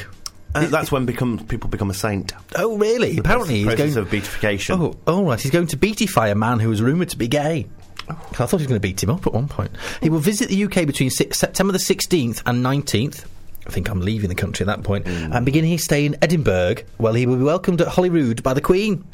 Uh, 0.55 0.67
that's 0.67 0.91
when 0.91 1.05
become, 1.05 1.39
people 1.47 1.69
become 1.69 1.91
a 1.91 1.95
saint. 1.95 2.33
Oh, 2.57 2.79
really? 2.79 3.19
Apparently, 3.19 3.57
he's 3.57 3.65
process 3.67 3.95
going. 3.95 4.07
of 4.07 4.11
beatification. 4.11 4.81
Oh, 4.81 4.97
all 5.07 5.25
right. 5.25 5.41
He's 5.41 5.51
going 5.51 5.67
to 5.69 5.77
beatify 5.77 6.33
a 6.33 6.35
man 6.35 6.59
who 6.59 6.71
was 6.71 6.81
rumoured 6.81 7.11
to 7.11 7.19
be 7.19 7.29
gay. 7.29 7.67
I 8.09 8.15
thought 8.15 8.53
he 8.53 8.57
was 8.57 8.67
going 8.67 8.81
to 8.81 8.89
beat 8.89 9.03
him 9.03 9.11
up 9.11 9.27
at 9.27 9.35
one 9.35 9.49
point. 9.49 9.71
He 10.01 10.09
will 10.09 10.21
visit 10.21 10.49
the 10.49 10.65
UK 10.65 10.87
between 10.87 11.11
six, 11.11 11.39
September 11.39 11.73
the 11.73 11.79
16th 11.79 12.43
and 12.47 12.65
19th. 12.65 13.27
I 13.67 13.71
think 13.71 13.91
I'm 13.91 14.01
leaving 14.01 14.31
the 14.31 14.35
country 14.35 14.65
at 14.65 14.69
that 14.69 14.83
point. 14.83 15.07
And 15.07 15.45
beginning 15.45 15.71
his 15.71 15.85
stay 15.85 16.07
in 16.07 16.17
Edinburgh, 16.23 16.77
well, 16.97 17.13
he 17.13 17.27
will 17.27 17.37
be 17.37 17.45
welcomed 17.45 17.83
at 17.83 17.89
Holyrood 17.89 18.43
by 18.43 18.55
the 18.55 18.63
Queen. 18.63 19.05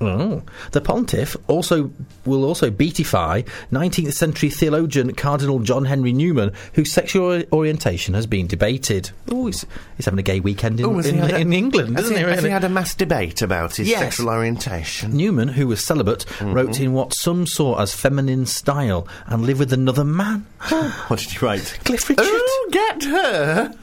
Oh. 0.00 0.42
The 0.72 0.80
pontiff 0.80 1.36
also 1.46 1.90
will 2.26 2.44
also 2.44 2.70
beatify 2.70 3.48
19th 3.72 4.12
century 4.12 4.50
theologian 4.50 5.14
Cardinal 5.14 5.60
John 5.60 5.84
Henry 5.84 6.12
Newman, 6.12 6.52
whose 6.74 6.92
sexual 6.92 7.42
orientation 7.52 8.14
has 8.14 8.26
been 8.26 8.46
debated. 8.46 9.10
Oh, 9.30 9.46
he's, 9.46 9.64
he's 9.96 10.04
having 10.04 10.18
a 10.18 10.22
gay 10.22 10.40
weekend 10.40 10.80
in, 10.80 10.86
Oh, 10.86 10.94
has 10.96 11.06
he 11.06 11.12
in, 11.16 11.20
a- 11.22 11.38
in 11.38 11.52
England, 11.52 11.98
isn't 11.98 12.12
he, 12.16 12.22
he? 12.22 12.28
has 12.30 12.42
he 12.44 12.50
had 12.50 12.64
a 12.64 12.68
mass 12.68 12.94
debate 12.94 13.40
about 13.40 13.76
his 13.76 13.88
Yes. 13.88 14.00
sexual 14.00 14.28
orientation? 14.30 15.16
Newman, 15.16 15.48
who 15.48 15.68
was 15.68 15.84
celibate, 15.84 16.26
mm-hmm. 16.26 16.52
wrote 16.52 16.80
in 16.80 16.92
what 16.92 17.14
some 17.14 17.46
saw 17.46 17.80
as 17.80 17.94
feminine 17.94 18.46
style 18.46 19.06
and 19.26 19.42
lived 19.46 19.60
with 19.60 19.72
another 19.72 20.04
man. 20.04 20.46
What 21.08 21.20
did 21.20 21.30
he 21.30 21.38
write? 21.38 21.78
Cliff 21.84 22.08
Richard. 22.08 22.24
Oh, 22.26 22.68
get 22.72 23.04
her! 23.04 23.74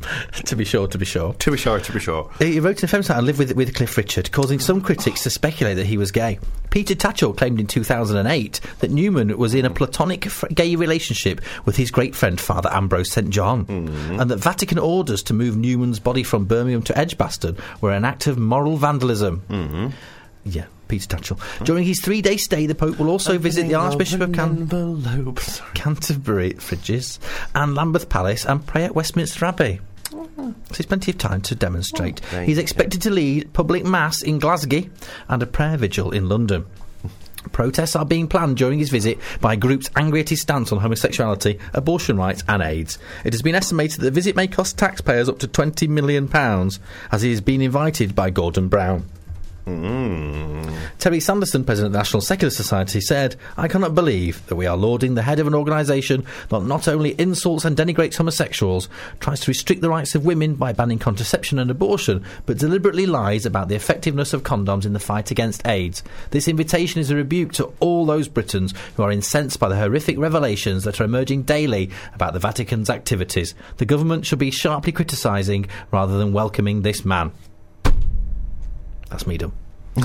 to 0.32 0.56
be 0.56 0.64
sure, 0.64 0.86
to 0.88 0.98
be 0.98 1.04
sure. 1.04 1.34
To 1.34 1.50
be 1.50 1.56
sure, 1.56 1.78
to 1.80 1.92
be 1.92 2.00
sure. 2.00 2.30
He 2.38 2.60
wrote 2.60 2.82
in 2.82 2.88
feminine 2.88 3.04
style 3.04 3.18
and 3.18 3.26
lived 3.26 3.38
with, 3.38 3.52
with 3.54 3.74
Cliff 3.74 3.96
Richard, 3.96 4.32
causing 4.32 4.58
some 4.58 4.80
critics 4.80 5.22
to 5.24 5.30
speculate 5.30 5.76
that 5.76 5.86
he 5.86 5.96
was 5.98 6.10
gay. 6.10 6.38
Peter 6.70 6.94
Tatchell 6.94 7.36
claimed 7.36 7.58
in 7.60 7.66
2008 7.66 8.60
that 8.78 8.90
Newman 8.90 9.36
was 9.36 9.54
in 9.54 9.64
a 9.64 9.70
platonic 9.70 10.26
f- 10.26 10.44
gay 10.54 10.76
relationship 10.76 11.40
with 11.64 11.76
his 11.76 11.90
great 11.90 12.14
friend 12.14 12.40
Father 12.40 12.70
Ambrose 12.72 13.10
St. 13.10 13.30
John, 13.30 13.66
and 13.68 14.30
that 14.30 14.36
Vatican 14.38 14.78
orders 14.78 15.22
to 15.24 15.34
move 15.34 15.56
Newman's 15.56 15.98
body 15.98 16.22
from 16.22 16.44
Birmingham 16.44 16.82
to 16.82 16.96
Edgbaston 16.96 17.56
were 17.80 17.90
an 17.92 18.04
act 18.04 18.26
of 18.28 18.38
moral 18.38 18.76
vandalism. 18.76 19.42
Mm-hmm. 19.48 19.88
Yeah, 20.44 20.64
Peter 20.88 21.16
Tatchell. 21.16 21.64
During 21.64 21.84
his 21.84 22.00
three 22.00 22.22
day 22.22 22.36
stay, 22.38 22.66
the 22.66 22.74
Pope 22.74 22.98
will 22.98 23.10
also 23.10 23.36
visit 23.36 23.66
the 23.68 23.74
Archbishop 23.74 24.20
of 24.22 24.32
Can- 24.32 24.66
Canterbury, 25.74 26.52
Fridges, 26.54 27.18
and 27.54 27.74
Lambeth 27.74 28.08
Palace 28.08 28.46
and 28.46 28.64
pray 28.66 28.84
at 28.84 28.94
Westminster 28.94 29.44
Abbey. 29.44 29.80
So 30.10 30.54
there's 30.68 30.86
plenty 30.86 31.12
of 31.12 31.18
time 31.18 31.40
to 31.42 31.54
demonstrate. 31.54 32.20
Oh, 32.24 32.28
there 32.30 32.44
He's 32.44 32.58
expected 32.58 33.02
to 33.02 33.10
lead 33.10 33.52
public 33.52 33.84
mass 33.84 34.22
in 34.22 34.38
Glasgow 34.38 34.82
and 35.28 35.42
a 35.42 35.46
prayer 35.46 35.76
vigil 35.76 36.10
in 36.10 36.28
London. 36.28 36.66
Protests 37.52 37.96
are 37.96 38.04
being 38.04 38.26
planned 38.26 38.56
during 38.56 38.78
his 38.78 38.90
visit 38.90 39.18
by 39.40 39.56
groups 39.56 39.88
angry 39.96 40.20
at 40.20 40.28
his 40.28 40.42
stance 40.42 40.72
on 40.72 40.78
homosexuality, 40.80 41.58
abortion 41.72 42.16
rights, 42.16 42.42
and 42.48 42.62
AIDS. 42.62 42.98
It 43.24 43.32
has 43.32 43.42
been 43.42 43.54
estimated 43.54 44.00
that 44.00 44.04
the 44.04 44.10
visit 44.10 44.36
may 44.36 44.46
cost 44.46 44.76
taxpayers 44.78 45.28
up 45.28 45.38
to 45.38 45.48
£20 45.48 45.88
million, 45.88 46.28
as 47.12 47.22
he 47.22 47.30
has 47.30 47.40
been 47.40 47.62
invited 47.62 48.14
by 48.14 48.30
Gordon 48.30 48.68
Brown. 48.68 49.06
Mm. 49.66 50.76
Terry 50.98 51.20
Sanderson, 51.20 51.64
president 51.64 51.88
of 51.88 51.92
the 51.92 51.98
National 51.98 52.20
Secular 52.20 52.50
Society, 52.50 53.00
said, 53.00 53.36
I 53.56 53.68
cannot 53.68 53.94
believe 53.94 54.46
that 54.46 54.56
we 54.56 54.66
are 54.66 54.76
lauding 54.76 55.14
the 55.14 55.22
head 55.22 55.38
of 55.38 55.46
an 55.46 55.54
organisation 55.54 56.26
that 56.48 56.62
not 56.62 56.88
only 56.88 57.18
insults 57.18 57.64
and 57.64 57.76
denigrates 57.76 58.16
homosexuals, 58.16 58.88
tries 59.18 59.40
to 59.40 59.50
restrict 59.50 59.80
the 59.80 59.88
rights 59.88 60.14
of 60.14 60.26
women 60.26 60.56
by 60.56 60.72
banning 60.72 60.98
contraception 60.98 61.58
and 61.58 61.70
abortion, 61.70 62.24
but 62.46 62.58
deliberately 62.58 63.06
lies 63.06 63.46
about 63.46 63.68
the 63.68 63.74
effectiveness 63.74 64.32
of 64.32 64.42
condoms 64.42 64.84
in 64.84 64.92
the 64.92 64.98
fight 64.98 65.30
against 65.30 65.66
AIDS. 65.66 66.02
This 66.30 66.48
invitation 66.48 67.00
is 67.00 67.10
a 67.10 67.16
rebuke 67.16 67.52
to 67.54 67.72
all 67.80 68.04
those 68.04 68.28
Britons 68.28 68.74
who 68.96 69.02
are 69.02 69.12
incensed 69.12 69.58
by 69.58 69.68
the 69.68 69.76
horrific 69.76 70.18
revelations 70.18 70.84
that 70.84 71.00
are 71.00 71.04
emerging 71.04 71.42
daily 71.42 71.90
about 72.14 72.32
the 72.32 72.40
Vatican's 72.40 72.90
activities. 72.90 73.54
The 73.78 73.86
government 73.86 74.26
should 74.26 74.38
be 74.38 74.50
sharply 74.50 74.92
criticising 74.92 75.68
rather 75.90 76.18
than 76.18 76.32
welcoming 76.32 76.82
this 76.82 77.04
man. 77.04 77.32
That's 79.10 79.26
me 79.26 79.36
done. 79.38 79.52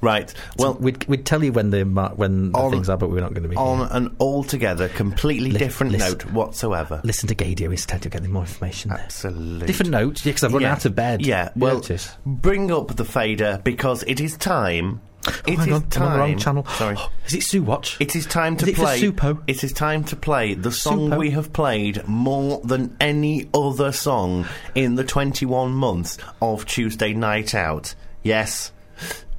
Right. 0.00 0.32
Well, 0.58 0.74
we'd, 0.74 1.06
we'd 1.08 1.24
tell 1.24 1.42
you 1.42 1.50
when 1.50 1.70
the 1.70 1.86
mar- 1.86 2.12
when 2.14 2.52
the 2.52 2.58
On- 2.58 2.70
things 2.70 2.90
are, 2.90 2.98
but 2.98 3.08
we're 3.10 3.20
not 3.22 3.30
going 3.32 3.44
to 3.44 3.48
be. 3.48 3.56
on 3.56 3.88
an 3.90 4.14
altogether 4.20 4.90
completely 4.90 5.52
Li- 5.52 5.58
different 5.58 5.92
listen- 5.92 6.10
note 6.10 6.26
whatsoever. 6.32 7.00
Listen 7.02 7.26
to 7.28 7.34
Gaydio 7.34 7.70
instead. 7.70 8.04
You're 8.04 8.10
getting 8.10 8.30
more 8.30 8.42
information 8.42 8.90
there. 8.90 8.98
Absolutely. 8.98 9.66
Different 9.66 9.90
note, 9.90 10.22
yeah, 10.26 10.30
because 10.32 10.44
I've 10.44 10.52
run 10.52 10.60
Yeah. 10.62 10.72
out 10.72 10.84
of 10.84 10.94
bed. 10.94 11.24
Yeah, 11.24 11.48
well, 11.56 11.76
notice? 11.76 12.14
bring 12.26 12.70
up 12.70 12.94
the 12.96 13.06
fader 13.06 13.62
because 13.64 14.02
it 14.02 14.20
is 14.20 14.36
time. 14.36 15.00
Oh, 15.26 15.32
It 15.46 15.58
hang 15.58 15.72
on, 15.72 15.86
I'm 15.96 16.02
on 16.02 16.12
the 16.12 16.18
wrong 16.18 16.30
time- 16.30 16.38
channel. 16.38 16.66
Sorry. 16.76 16.96
Is 17.26 17.34
it 17.34 17.42
Sue 17.42 17.62
Watch? 17.62 17.96
It 18.00 18.14
is 18.14 18.26
time 18.26 18.56
to 18.58 18.64
Is 18.66 18.70
it 18.70 18.76
play. 18.76 19.00
Supo? 19.00 19.42
It 19.46 19.64
is 19.64 19.72
time 19.72 20.04
to 20.04 20.16
play 20.16 20.54
the 20.54 20.70
song 20.70 21.08
Supo? 21.10 21.18
we 21.18 21.30
have 21.30 21.52
played 21.52 22.06
more 22.06 22.60
than 22.64 22.96
any 23.00 23.48
other 23.54 23.92
song 23.92 24.46
in 24.74 24.96
the 24.96 25.04
21 25.04 25.72
months 25.72 26.18
of 26.42 26.66
Tuesday 26.66 27.14
Night 27.14 27.54
Out. 27.54 27.94
Yes, 28.22 28.70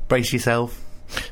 brace 0.07 0.33
yourself. 0.33 0.81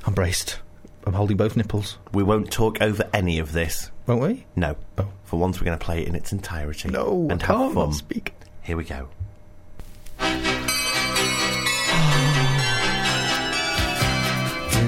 I'm 0.05 0.13
braced. 0.13 0.59
I'm 1.05 1.13
holding 1.13 1.35
both 1.37 1.57
nipples. 1.57 1.97
We 2.13 2.23
won't 2.23 2.51
talk 2.51 2.81
over 2.81 3.09
any 3.13 3.39
of 3.39 3.51
this. 3.51 3.89
Won't 4.07 4.21
we? 4.21 4.45
No. 4.55 4.75
Oh. 4.97 5.07
For 5.25 5.39
once, 5.39 5.59
we're 5.59 5.65
going 5.65 5.79
to 5.79 5.83
play 5.83 6.01
it 6.03 6.07
in 6.07 6.15
its 6.15 6.31
entirety. 6.31 6.89
No, 6.89 7.27
and 7.29 7.41
I 7.43 7.45
have 7.63 7.73
fun. 7.73 7.93
Here 8.61 8.77
we 8.77 8.83
go. 8.83 9.09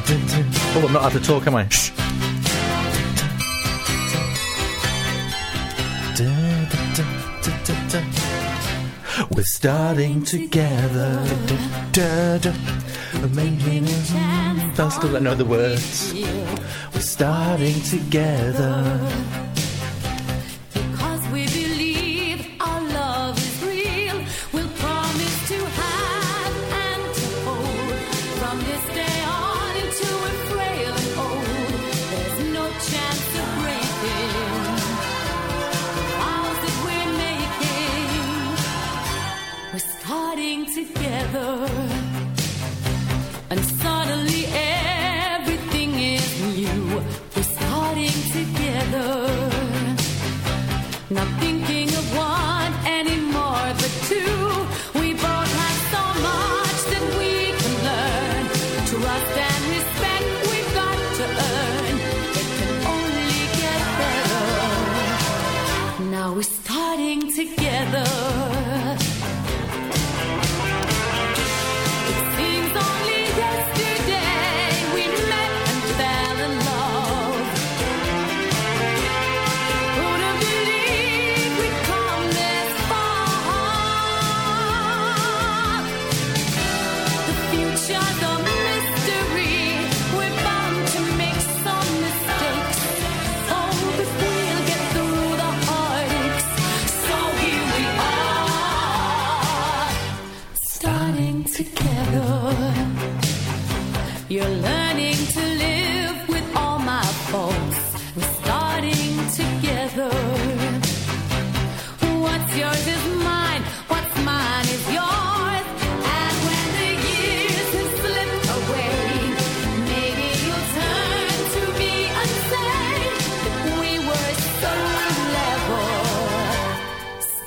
Oh, 0.08 0.84
I'm 0.86 0.94
not 0.94 1.02
allowed 1.02 1.14
to 1.14 1.20
talk, 1.20 1.48
am 1.48 1.56
I? 1.56 1.64
We're 9.32 9.44
starting 9.44 10.24
together. 10.24 11.24
Making 13.34 13.88
I 13.88 14.90
still 14.90 15.12
don't 15.12 15.24
know 15.24 15.34
the 15.34 15.46
words. 15.46 16.14
We're 16.94 17.00
starting 17.00 17.82
together. 17.82 19.45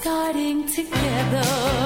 Starting 0.09 0.65
together. 0.67 1.78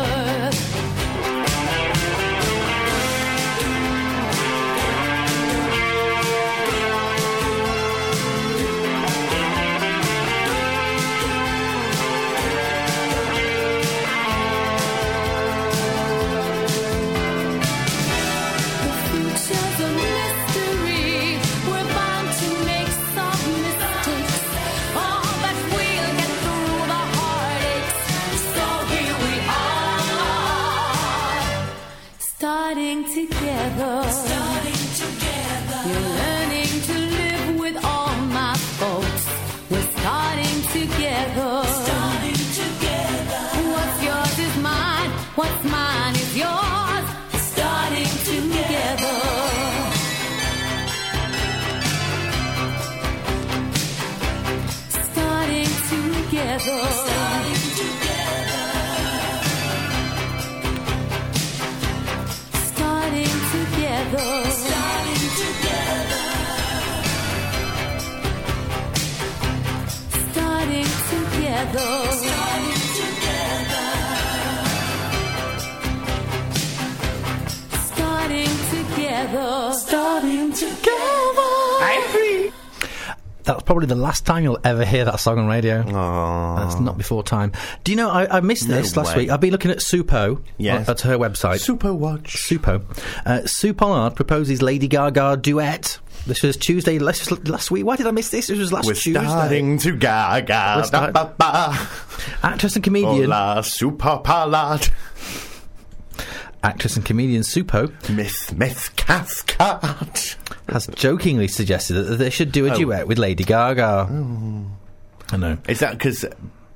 That's 83.45 83.65
probably 83.65 83.87
the 83.87 83.97
last 83.97 84.25
time 84.25 84.45
you'll 84.45 84.61
ever 84.63 84.85
hear 84.85 85.05
that 85.05 85.17
song 85.19 85.37
on 85.41 85.49
radio. 85.49 85.83
That's 85.83 86.79
not 86.79 86.97
before 86.97 87.25
time. 87.25 87.51
Do 87.83 87.91
you 87.91 87.97
know, 87.97 88.09
I, 88.09 88.37
I 88.37 88.41
missed 88.41 88.69
No 88.69 88.77
this 88.77 88.97
last 88.97 89.17
way. 89.17 89.23
week. 89.23 89.31
I've 89.31 89.41
been 89.41 89.51
looking 89.51 89.73
at 89.73 89.79
Supo 89.79 90.41
Yes. 90.59 90.89
at 90.89 91.01
her 91.01 91.19
website. 91.19 91.59
Super 91.59 91.93
Watch. 91.93 92.37
Supo. 92.37 92.83
Uh, 93.27 93.45
Sue 93.45 93.75
Pollard 93.75 94.15
proposes 94.15 94.63
Lady 94.63 94.87
Gaga 94.87 95.39
duet. 95.39 95.99
This 96.27 96.43
was 96.43 96.57
Tuesday 96.57 96.99
last, 97.01 97.31
last 97.49 97.71
week. 97.71 97.85
Why 97.85 97.97
did 97.97 98.07
I 98.07 98.13
miss 98.13 98.31
this? 98.31 98.47
This 98.47 98.59
was 98.59 98.73
last 98.73 98.87
We're 98.87 98.95
Tuesday. 98.95 99.25
starting 99.25 99.79
to 99.79 99.97
gaga. 99.97 100.75
We're 100.79 100.85
start- 100.85 101.13
Ba, 101.13 101.35
ba. 101.37 101.89
Actress 102.43 102.77
and 102.77 102.85
comedian. 102.85 103.31
Hola, 103.31 103.63
super 103.65 104.21
palad. 104.23 104.89
Actress 106.63 106.95
and 106.97 107.05
comedian 107.05 107.43
Supo 107.43 107.91
Miss 108.09 108.53
Miss 108.53 108.89
Cascade. 108.91 110.37
has 110.69 110.87
jokingly 110.95 111.49
suggested 111.49 111.95
that 111.95 112.17
they 112.17 112.31
should 112.31 112.53
do 112.53 112.67
a 112.67 112.71
Oh. 112.73 112.77
duet 112.77 113.09
with 113.09 113.19
Lady 113.19 113.43
Gaga. 113.43 114.07
Oh. 114.09 114.67
I 115.33 115.37
know. 115.39 115.59
Is 115.67 115.81
that 115.81 115.99
because 115.99 116.25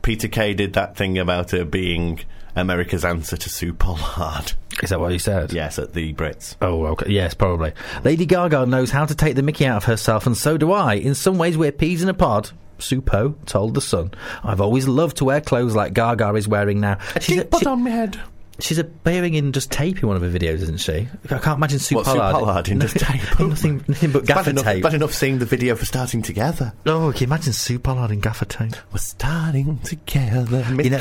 Peter 0.02 0.26
Kay 0.26 0.54
did 0.54 0.72
that 0.72 0.96
thing 0.96 1.18
about 1.18 1.52
her 1.52 1.64
being 1.64 2.18
America's 2.56 3.04
answer 3.04 3.36
to 3.36 3.48
Sue 3.48 3.72
Pollard? 3.74 4.54
Is 4.82 4.90
that 4.90 5.00
what 5.00 5.12
you 5.12 5.18
said? 5.18 5.52
Yes, 5.52 5.78
at 5.78 5.94
the 5.94 6.12
Brits. 6.12 6.56
Oh, 6.60 6.84
okay. 6.86 7.10
Yes, 7.10 7.32
probably. 7.34 7.72
Lady 8.04 8.26
Gaga 8.26 8.66
knows 8.66 8.90
how 8.90 9.06
to 9.06 9.14
take 9.14 9.34
the 9.34 9.42
mickey 9.42 9.64
out 9.66 9.78
of 9.78 9.84
herself, 9.84 10.26
and 10.26 10.36
so 10.36 10.56
do 10.58 10.70
I. 10.72 10.94
In 10.94 11.14
some 11.14 11.38
ways, 11.38 11.56
we're 11.56 11.72
peas 11.72 12.02
in 12.02 12.08
a 12.08 12.14
pod. 12.14 12.50
Supo 12.78 13.34
told 13.46 13.72
The 13.74 13.80
Sun. 13.80 14.12
I've 14.44 14.60
always 14.60 14.86
loved 14.86 15.16
to 15.18 15.24
wear 15.24 15.40
clothes 15.40 15.74
like 15.74 15.94
Gaga 15.94 16.34
is 16.34 16.46
wearing 16.46 16.80
now. 16.80 16.98
She's, 17.20 17.42
Put 17.44 17.60
she- 17.60 17.66
on 17.66 17.84
my 17.84 17.90
head. 17.90 18.20
She's 18.58 18.78
appearing 18.78 19.34
in 19.34 19.52
just 19.52 19.70
tape 19.70 20.02
in 20.02 20.08
one 20.08 20.16
of 20.16 20.22
her 20.22 20.30
videos, 20.30 20.60
isn't 20.62 20.78
she? 20.80 21.08
I 21.30 21.38
can't 21.38 21.56
imagine 21.58 21.78
Sue 21.78 21.96
What, 21.96 22.06
Sue 22.06 22.12
Pollard. 22.12 22.32
Pollard 22.32 22.68
in 22.68 22.80
just 22.86 22.96
tape? 22.96 23.20
nothing, 23.40 23.84
nothing 23.88 24.12
but 24.12 24.20
It's 24.20 24.28
bad 24.28 24.36
gaffer 24.36 24.50
enough, 24.50 24.64
tape. 24.64 24.82
bad 24.82 24.94
enough 24.94 25.12
seeing 25.12 25.38
the 25.38 25.44
video 25.46 25.74
for 25.76 25.84
starting 25.84 26.22
together. 26.22 26.72
Oh, 26.86 27.12
can 27.12 27.20
you 27.22 27.26
imagine 27.26 27.52
Sue 27.52 27.78
Pollard 27.78 28.10
in 28.10 28.20
gaffer 28.20 28.44
tape? 28.44 28.74
We're 28.92 28.98
starting 28.98 29.78
together. 29.80 30.64
You 30.82 30.90
know, 30.90 31.00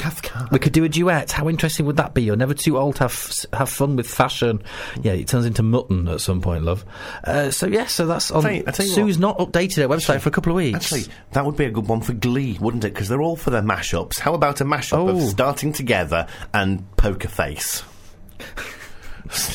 we 0.51 0.59
could 0.59 0.73
do 0.73 0.83
a 0.83 0.89
duet. 0.89 1.31
How 1.31 1.47
interesting 1.49 1.85
would 1.85 1.97
that 1.97 2.13
be? 2.13 2.23
You're 2.23 2.35
never 2.35 2.53
too 2.53 2.77
old 2.77 2.95
to 2.97 3.03
have 3.03 3.31
have 3.53 3.69
fun 3.69 3.95
with 3.95 4.07
fashion. 4.07 4.61
Yeah, 5.01 5.13
it 5.13 5.27
turns 5.27 5.45
into 5.45 5.63
mutton 5.63 6.07
at 6.07 6.21
some 6.21 6.41
point, 6.41 6.63
love. 6.63 6.85
Uh, 7.23 7.51
so 7.51 7.67
yeah, 7.67 7.85
so 7.87 8.05
that's 8.05 8.31
on. 8.31 8.43
Tell 8.43 8.51
you- 8.51 8.63
I 8.67 8.71
tell 8.71 8.85
you 8.85 8.91
Sue's 8.93 9.17
not 9.17 9.37
updated 9.39 9.77
her 9.77 9.87
website 9.87 10.21
for 10.21 10.29
a 10.29 10.31
couple 10.31 10.51
of 10.51 10.55
weeks. 10.57 10.75
Actually, 10.91 11.05
that 11.31 11.45
would 11.45 11.57
be 11.57 11.65
a 11.65 11.71
good 11.71 11.87
one 11.87 12.01
for 12.01 12.13
Glee, 12.13 12.57
wouldn't 12.59 12.83
it? 12.83 12.93
Because 12.93 13.07
they're 13.09 13.21
all 13.21 13.35
for 13.35 13.49
their 13.49 13.61
mashups. 13.61 14.19
How 14.19 14.33
about 14.33 14.61
a 14.61 14.65
mashup 14.65 15.09
of 15.09 15.15
Oh. 15.15 15.19
starting 15.27 15.71
together 15.73 16.27
and 16.53 16.83
poker 16.97 17.27
face? 17.27 17.44
S- 17.53 17.83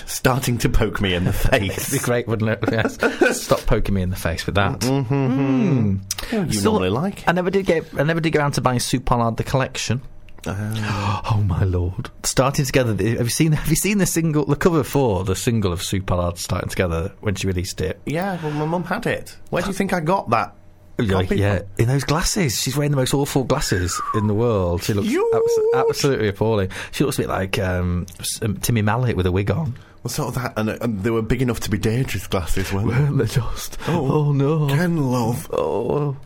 starting 0.07 0.59
to 0.59 0.69
poke 0.69 1.01
me 1.01 1.15
in 1.15 1.25
the 1.25 1.31
It'd 1.53 1.61
be 1.61 1.69
face. 1.69 2.05
great, 2.05 2.27
wouldn't 2.27 2.51
it? 2.51 2.59
Yes. 2.71 3.43
Stop 3.43 3.61
poking 3.67 3.95
me 3.95 4.03
in 4.03 4.11
the 4.11 4.17
face 4.17 4.45
with 4.47 4.57
that. 4.57 4.81
Mm-hmm. 4.81 5.97
you 6.33 6.53
Still- 6.53 6.73
normally 6.73 6.91
like. 6.91 7.25
I 7.29 7.33
never 7.33 7.51
did 7.51 7.67
get. 7.67 7.87
I 7.99 8.03
never 8.03 8.21
did 8.21 8.31
go 8.33 8.41
around 8.41 8.53
to 8.53 8.61
buying 8.61 8.81
Sue 8.81 9.01
Pollard 9.01 9.37
the 9.37 9.45
collection. 9.45 10.03
Oh 10.47 11.45
my 11.47 11.65
lord! 11.65 12.09
Starting 12.25 12.65
together. 12.65 12.91
Have 12.93 13.27
you 13.27 13.29
seen? 13.29 13.53
Have 13.53 13.69
you 13.69 13.77
seen 13.77 13.99
the 13.99 14.07
single? 14.07 14.47
The 14.47 14.57
cover 14.57 14.83
for 14.83 15.23
the 15.23 15.37
single 15.37 15.71
of 15.73 15.83
Sue 15.83 16.01
Pollard 16.03 16.39
starting 16.39 16.71
together 16.71 17.13
when 17.21 17.35
she 17.35 17.47
released 17.47 17.81
it. 17.83 18.01
Yeah, 18.07 18.43
well, 18.43 18.51
my 18.53 18.65
mum 18.65 18.85
had 18.85 19.07
it. 19.07 19.37
Where 19.51 19.63
do 19.63 19.69
you 19.69 19.75
think 19.75 19.93
I 19.93 20.01
got 20.01 20.31
that? 20.31 20.55
Yeah, 21.05 21.23
yeah, 21.39 21.63
in 21.79 21.89
those 21.89 22.05
glasses. 22.05 22.61
She's 22.61 22.77
wearing 22.77 22.91
the 22.91 22.97
most 22.97 23.15
awful 23.15 23.45
glasses 23.45 24.01
in 24.15 24.27
the 24.27 24.35
world. 24.35 24.83
She 24.83 24.93
looks 24.95 25.09
abso- 25.09 25.89
absolutely 25.89 26.29
appalling. 26.29 26.71
She 26.93 27.05
looks 27.05 27.19
a 27.19 27.23
bit 27.23 27.29
like 27.29 27.59
um, 27.59 28.07
um, 28.43 28.57
Timmy 28.59 28.83
Mallett 28.83 29.17
with 29.17 29.27
a 29.27 29.33
wig 29.33 29.51
on. 29.51 29.77
Well, 30.03 30.11
sort 30.11 30.29
of 30.29 30.35
that, 30.43 30.55
and, 30.59 30.71
and 30.71 31.03
they 31.03 31.11
were 31.11 31.21
big 31.23 31.43
enough 31.43 31.61
to 31.61 31.71
be 31.71 31.77
dangerous 31.79 32.27
glasses, 32.27 32.73
weren't 32.73 32.89
they? 32.91 32.99
Weren't 32.99 33.19
they 33.19 33.27
just? 33.27 33.77
Oh, 33.87 34.29
Oh, 34.29 34.33
no! 34.33 34.67
Ken 34.69 34.97
Love. 34.97 35.49
Oh, 35.53 36.17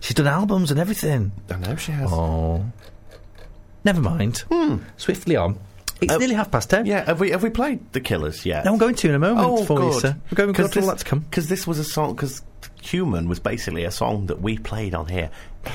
she's 0.00 0.14
done 0.14 0.26
albums 0.26 0.70
and 0.70 0.78
everything. 0.78 1.32
I 1.50 1.56
know 1.56 1.76
she 1.76 1.92
has. 1.92 2.12
Oh, 2.12 2.64
never 3.84 4.00
mind. 4.02 4.38
Hmm. 4.50 4.78
Swiftly 4.98 5.34
on. 5.36 5.58
It's 6.02 6.12
Uh, 6.12 6.18
nearly 6.18 6.34
half 6.34 6.50
past 6.50 6.70
ten. 6.70 6.86
Yeah, 6.86 7.04
have 7.04 7.20
we 7.20 7.30
have 7.30 7.42
we 7.42 7.50
played 7.50 7.92
the 7.92 8.00
Killers 8.00 8.44
yet? 8.44 8.64
No, 8.64 8.72
I'm 8.72 8.78
going 8.78 8.94
to 8.96 9.08
in 9.08 9.14
a 9.14 9.18
moment 9.18 9.46
Oh, 9.48 9.64
for 9.64 9.80
you, 9.80 9.92
sir. 10.00 10.16
We're 10.30 10.36
going 10.36 10.52
to 10.54 10.80
all 10.80 10.86
that 10.88 10.98
to 10.98 11.04
come. 11.04 11.20
Because 11.20 11.48
this 11.48 11.66
was 11.66 11.78
a 11.78 11.84
song. 11.84 12.14
Because 12.14 12.42
Human 12.82 13.28
was 13.28 13.38
basically 13.38 13.84
a 13.84 13.90
song 13.92 14.26
that 14.26 14.42
we 14.42 14.58
played 14.58 14.92
on 14.94 15.06
here 15.06 15.30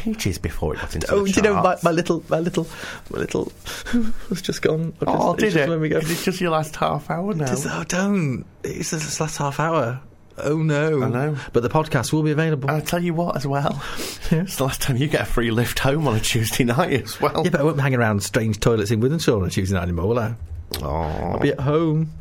ages 0.06 0.38
before 0.38 0.74
it 0.76 0.82
got 0.82 0.94
into 0.94 1.10
Oh, 1.10 1.24
the 1.26 1.32
do 1.32 1.38
you 1.38 1.42
know 1.42 1.62
my, 1.62 1.78
my 1.82 1.92
little, 1.92 2.22
my 2.30 2.40
little, 2.40 2.68
my 3.10 3.20
little 3.20 3.50
was 4.30 4.42
just 4.42 4.62
gone. 4.62 4.94
Oh, 5.08 5.34
just- 5.36 5.38
did 5.40 5.46
it's 5.46 5.56
just 5.56 5.70
it? 5.84 5.90
Go. 5.90 5.98
It's 6.00 6.26
just 6.26 6.42
your 6.42 6.52
last 6.52 6.76
half 6.76 7.10
hour 7.10 7.34
now. 7.34 7.46
Just- 7.46 7.66
oh, 7.70 7.84
don't. 7.88 8.46
It's 8.64 8.92
this 8.92 9.20
last 9.22 9.38
half 9.38 9.60
hour. 9.62 10.02
Oh 10.40 10.58
no! 10.58 11.04
I 11.04 11.10
know. 11.10 11.38
But 11.54 11.64
the 11.64 11.70
podcast 11.70 12.14
will 12.14 12.24
be 12.24 12.32
available. 12.32 12.70
I'll 12.70 12.82
tell 12.82 13.02
you 13.02 13.14
what, 13.14 13.36
as 13.36 13.48
well. 13.48 13.82
It's 14.30 14.58
the 14.58 14.66
last 14.66 14.82
time 14.82 14.98
you 14.98 15.08
get 15.08 15.22
a 15.22 15.26
free 15.26 15.52
lift 15.52 15.80
home 15.80 16.06
on 16.06 16.18
a 16.18 16.20
Tuesday 16.20 16.66
night 16.66 16.92
as 16.92 17.22
well. 17.22 17.46
yeah, 17.46 17.50
but 17.50 17.62
I 17.62 17.64
won't 17.64 17.78
be 17.78 17.82
hanging 17.82 18.00
around 18.00 18.22
strange 18.24 18.60
toilets 18.60 18.92
in 18.92 19.00
Wythenshawe 19.00 19.40
on 19.42 19.48
a 19.48 19.50
Tuesday 19.50 19.74
night 19.74 19.84
anymore, 19.84 20.10
will 20.10 20.20
I? 20.20 20.36
Oh. 20.82 20.90
I'll 20.90 21.40
be 21.40 21.52
at 21.52 21.62
home. 21.62 22.12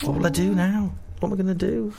What 0.00 0.16
will 0.16 0.26
I 0.26 0.30
do 0.30 0.54
now? 0.54 0.94
What 1.20 1.28
am 1.28 1.34
I 1.34 1.42
going 1.42 1.58
to 1.58 1.66
do? 1.66 1.92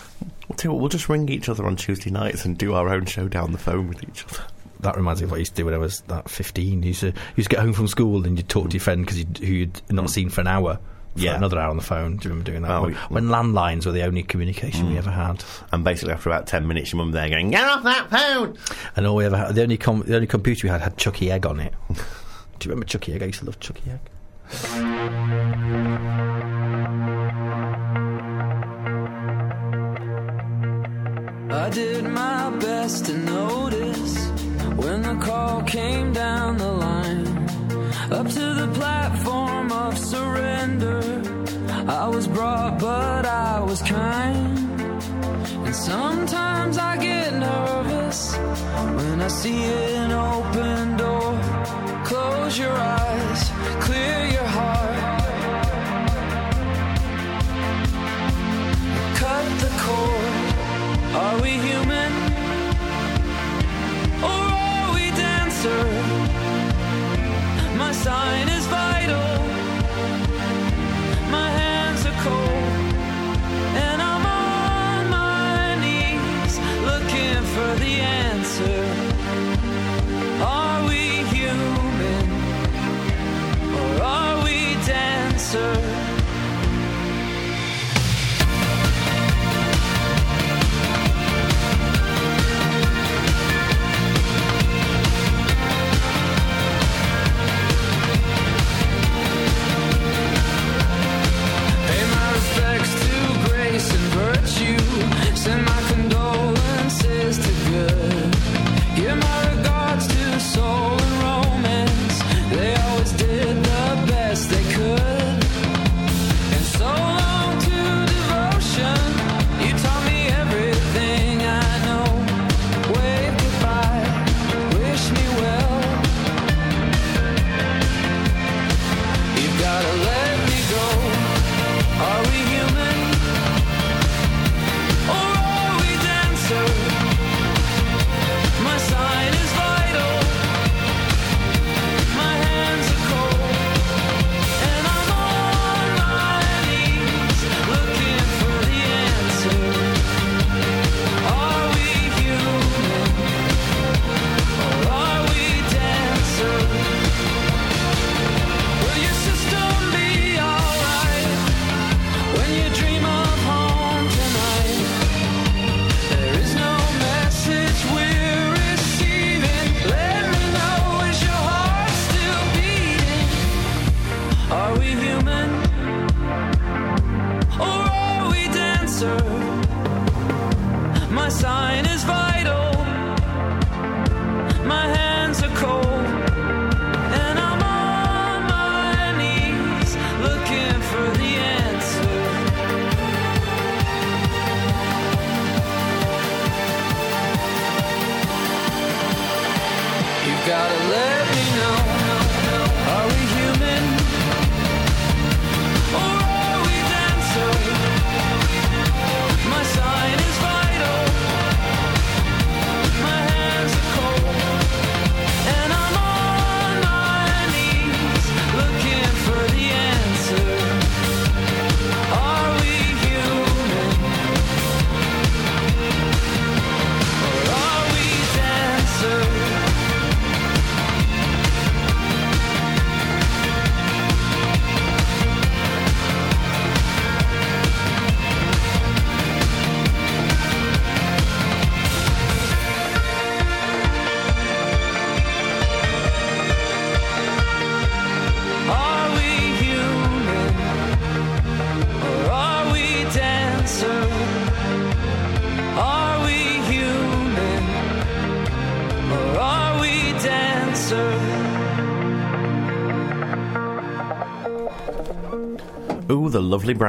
We'll, 0.49 0.58
tell 0.58 0.69
you 0.69 0.73
what, 0.73 0.82
we'll 0.82 0.89
just 0.89 1.08
ring 1.08 1.30
each 1.30 1.49
other 1.49 1.65
on 1.67 1.76
Tuesday 1.76 2.10
nights 2.10 2.45
and 2.45 2.58
do 2.58 2.73
our 2.73 2.89
own 2.89 3.06
show 3.06 3.28
down 3.28 3.52
the 3.52 3.60
phone 3.60 3.88
with 3.88 4.04
each 4.04 4.26
other. 4.26 4.43
That 4.80 4.97
reminds 4.97 5.21
me 5.21 5.26
of 5.26 5.32
what 5.32 5.38
I 5.38 5.39
used 5.39 5.52
to 5.56 5.58
do 5.62 5.65
when 5.65 5.76
I 5.76 5.78
was 5.78 6.02
that 6.08 6.30
15. 6.30 6.82
You 6.82 6.88
used 6.88 6.99
to, 7.02 7.08
you 7.08 7.13
used 7.36 7.49
to 7.52 7.56
get 7.56 7.63
home 7.63 7.73
from 7.73 7.88
school 7.88 8.26
and 8.26 8.38
you'd 8.38 8.49
talk 8.49 8.69
to 8.69 8.73
your 8.73 8.82
friend 8.82 9.08
cause 9.08 9.19
you'd, 9.19 9.38
who 9.38 9.45
you'd 9.45 9.82
not 9.91 10.10
seen 10.10 10.30
for 10.30 10.41
an 10.41 10.47
hour. 10.47 10.80
For 11.15 11.19
Yeah. 11.19 11.36
another 11.36 11.60
hour 11.60 11.69
on 11.69 11.78
the 11.78 11.84
phone. 11.84 12.17
Do 12.17 12.28
you 12.28 12.30
remember 12.32 12.52
doing 12.52 12.63
that? 12.63 12.71
Oh, 12.71 12.82
when, 12.84 12.93
yeah. 12.93 13.08
when 13.10 13.26
landlines 13.26 13.86
were 13.86 13.91
the 13.91 14.04
only 14.04 14.23
communication 14.23 14.88
we 14.88 14.93
hmm. 14.93 14.97
ever 14.97 15.12
had. 15.12 15.43
And 15.71 15.84
basically, 15.84 16.13
after 16.13 16.30
about 16.30 16.47
10 16.47 16.67
minutes, 16.67 16.91
your 16.91 16.97
mum 16.97 17.12
there 17.12 17.30
going, 17.30 17.52
Get 17.52 17.63
off 17.63 17.84
that 17.84 18.10
phone! 18.10 18.58
And 18.95 19.06
all 19.06 19.15
we 19.15 19.26
ever 19.26 19.38
had, 19.38 19.54
the 19.54 19.62
only, 19.62 19.78
com- 19.78 20.04
the 20.06 20.15
only 20.15 20.28
computer 20.28 20.65
we 20.65 20.71
had 20.71 20.82
had 20.82 20.97
Chuckie 20.97 21.32
Egg 21.32 21.45
on 21.45 21.60
it. 21.60 21.73
do 21.89 21.95
you 22.63 22.69
remember 22.69 22.86
Chuckie 22.86 23.13
Egg? 23.13 23.21
I 23.21 23.28
used 23.28 23.39
to 23.39 23.45
love 23.45 23.60
Chuckie 23.60 23.91
Egg. 23.91 23.99
I 31.52 31.69
did 31.69 32.04
my 32.06 32.49
best 32.60 33.06
to 33.06 33.17
notice 33.17 34.28
when 34.76 35.02
the 35.04 35.15
call 35.23 35.62
came 35.63 36.12
down 36.12 36.58
the 36.58 36.71
line. 36.71 37.43
Up 38.13 38.28
to 38.28 38.54
the 38.54 38.67
platform 38.76 39.71
of 39.71 39.97
surrender. 39.97 41.02
I 41.88 42.08
was 42.08 42.28
brought, 42.28 42.78
but 42.80 43.26
I 43.26 43.60
was 43.60 43.82
kind. 43.82 44.82
And 45.65 45.76
sometimes 45.76 46.78
I 46.78 46.95
get 46.97 47.34
nervous 47.34 48.36
when 48.38 49.19
I 49.19 49.28
see 49.28 49.63
an 49.63 50.12
open 50.12 50.95
door. 50.95 51.34
Close 52.06 52.60
your 52.60 52.71
eyes, 52.71 53.52
clear 53.82 54.26
your 54.38 54.49
heart. 54.58 54.99
Cut 59.21 59.45
the 59.63 59.71
cord. 59.86 61.15
Are 61.15 61.41
we 61.41 61.49
human? 61.49 62.12
Sign 68.04 68.50
is 68.50 68.66
vital. 68.68 69.30
My 71.32 71.50
hands 71.60 72.06
are 72.06 72.20
cold. 72.28 72.74
And 73.86 74.02
I'm 74.02 74.26
on 74.26 75.10
my 75.10 75.76
knees 75.84 76.54
looking 76.89 77.42
for 77.56 77.70
the 77.80 77.94
answer. 78.02 79.03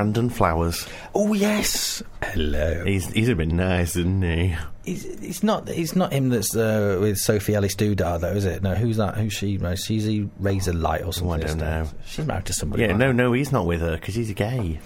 Brandon 0.04 0.28
Flowers. 0.28 0.86
Oh 1.14 1.32
yes. 1.32 2.02
Hello. 2.22 2.84
He's 2.84 3.10
he's 3.12 3.30
a 3.30 3.34
bit 3.34 3.48
nice, 3.48 3.96
isn't 3.96 4.22
he? 4.22 4.54
It's, 4.84 5.04
it's 5.04 5.42
not. 5.42 5.66
It's 5.70 5.96
not 5.96 6.12
him 6.12 6.28
that's 6.28 6.54
uh, 6.54 6.98
with 7.00 7.16
Sophie 7.16 7.54
Ellis 7.54 7.74
Dudar, 7.74 8.20
though, 8.20 8.32
is 8.32 8.44
it? 8.44 8.62
No, 8.62 8.74
who's 8.74 8.98
that? 8.98 9.16
Who's 9.16 9.32
she? 9.32 9.56
No, 9.56 9.74
she's 9.74 10.06
a 10.06 10.28
Razorlight 10.42 11.06
or 11.06 11.14
something. 11.14 11.30
Oh, 11.30 11.32
I 11.32 11.38
don't 11.38 11.58
know. 11.58 11.88
She's 12.04 12.26
married 12.26 12.44
to 12.46 12.52
somebody. 12.52 12.82
Yeah, 12.82 12.88
like 12.88 12.98
no, 12.98 13.06
that. 13.08 13.14
no, 13.14 13.32
he's 13.32 13.50
not 13.50 13.64
with 13.64 13.80
her 13.80 13.96
because 13.96 14.14
he's 14.14 14.30
gay. 14.34 14.78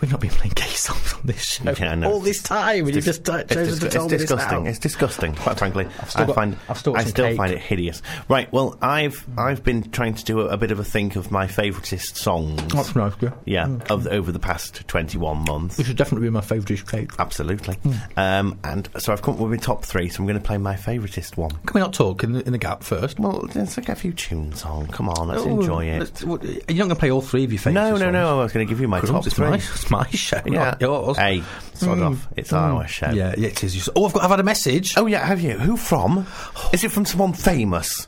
We've 0.00 0.10
not 0.10 0.20
been 0.20 0.30
playing 0.30 0.54
gay 0.56 0.70
songs 0.70 1.09
on 1.20 1.26
this 1.26 1.42
show 1.44 1.64
Yeah, 1.64 2.06
all 2.08 2.20
this 2.20 2.42
time, 2.42 2.86
and 2.86 2.94
you've 2.94 3.04
just 3.04 3.28
It's, 3.28 3.54
chosen 3.54 3.78
to 3.80 3.86
it's 3.86 3.94
tell 3.94 4.04
me 4.04 4.10
this 4.10 4.22
disgusting. 4.22 4.64
now. 4.64 4.70
It's 4.70 4.78
disgusting. 4.78 5.34
Quite 5.34 5.58
frankly, 5.58 5.86
I 6.14 6.24
got- 6.24 6.34
find 6.34 6.56
I 6.68 6.74
still 6.74 6.94
cake. 6.94 7.36
find 7.36 7.52
it 7.52 7.58
hideous. 7.60 8.02
Right. 8.28 8.50
Well, 8.52 8.76
I've 8.82 9.24
I've 9.38 9.62
been 9.62 9.90
trying 9.90 10.14
to 10.14 10.24
do 10.24 10.40
a, 10.40 10.46
a 10.48 10.56
bit 10.56 10.70
of 10.70 10.78
a 10.78 10.84
think 10.84 11.16
of 11.16 11.30
my 11.30 11.46
favouriteest 11.46 12.16
songs. 12.16 12.60
That's 12.72 12.94
nice, 12.96 13.12
yeah. 13.20 13.30
Yeah, 13.44 13.78
of 13.90 14.06
over 14.06 14.32
the 14.32 14.38
past 14.38 14.86
twenty 14.88 15.18
one 15.18 15.44
months. 15.44 15.76
This 15.76 15.86
should 15.86 15.96
definitely 15.96 16.26
be 16.28 16.30
my 16.32 16.40
favourite 16.40 16.86
cake. 16.86 17.10
Absolutely. 17.18 17.74
Hmm. 17.76 17.92
Um, 18.16 18.58
and 18.64 18.88
so 18.98 19.12
I've 19.12 19.22
come 19.22 19.34
up 19.34 19.40
with 19.40 19.50
my 19.50 19.56
top 19.56 19.84
three. 19.84 20.08
So 20.08 20.20
I'm 20.20 20.26
going 20.26 20.38
to 20.38 20.44
play 20.44 20.58
my 20.58 20.74
favouriteest 20.76 21.36
one. 21.36 21.50
Can 21.50 21.74
we 21.74 21.80
not 21.80 21.92
talk 21.92 22.22
in 22.24 22.32
the, 22.32 22.44
in 22.46 22.52
the 22.52 22.58
gap 22.58 22.82
first? 22.82 23.18
Well, 23.18 23.48
let's 23.54 23.76
get 23.76 23.88
a 23.88 23.94
few 23.94 24.12
tunes 24.12 24.64
on. 24.64 24.86
Come 24.88 25.08
on, 25.08 25.28
let's 25.28 25.42
Oh, 25.42 25.60
enjoy 25.60 25.86
it. 25.86 25.98
let's- 26.00 26.22
You're 26.22 26.38
not 26.38 26.66
going 26.68 26.88
to 26.90 26.94
play 26.96 27.10
all 27.10 27.20
three 27.20 27.44
of 27.44 27.52
your 27.52 27.58
favourite 27.60 27.82
No, 27.84 27.90
songs? 27.90 28.00
no, 28.00 28.10
no. 28.10 28.40
I 28.40 28.42
was 28.44 28.52
going 28.52 28.66
to 28.66 28.70
give 28.70 28.80
you 28.80 28.88
my 28.88 29.00
Crumbs, 29.00 29.12
top 29.12 29.26
it's 29.26 29.36
three. 29.36 29.48
my, 29.48 29.56
it's 29.56 29.90
my 29.90 30.06
show, 30.10 30.40
Yeah. 30.46 30.76
not 30.80 30.80
yours. 31.18 31.18
Hey, 31.18 31.42
sod 31.74 31.98
Mm. 31.98 32.10
off. 32.12 32.28
It's 32.36 32.52
our 32.52 32.86
show. 32.88 33.10
Yeah, 33.10 33.34
yeah, 33.36 33.48
it 33.48 33.62
is. 33.64 33.88
Oh, 33.96 34.06
I've 34.06 34.12
got. 34.12 34.22
I've 34.24 34.30
had 34.30 34.40
a 34.40 34.44
message. 34.44 34.94
Oh 34.96 35.06
yeah, 35.06 35.24
have 35.26 35.40
you? 35.40 35.52
Who 35.58 35.76
from? 35.76 36.26
Is 36.72 36.84
it 36.84 36.90
from 36.90 37.04
someone 37.06 37.32
famous? 37.32 38.06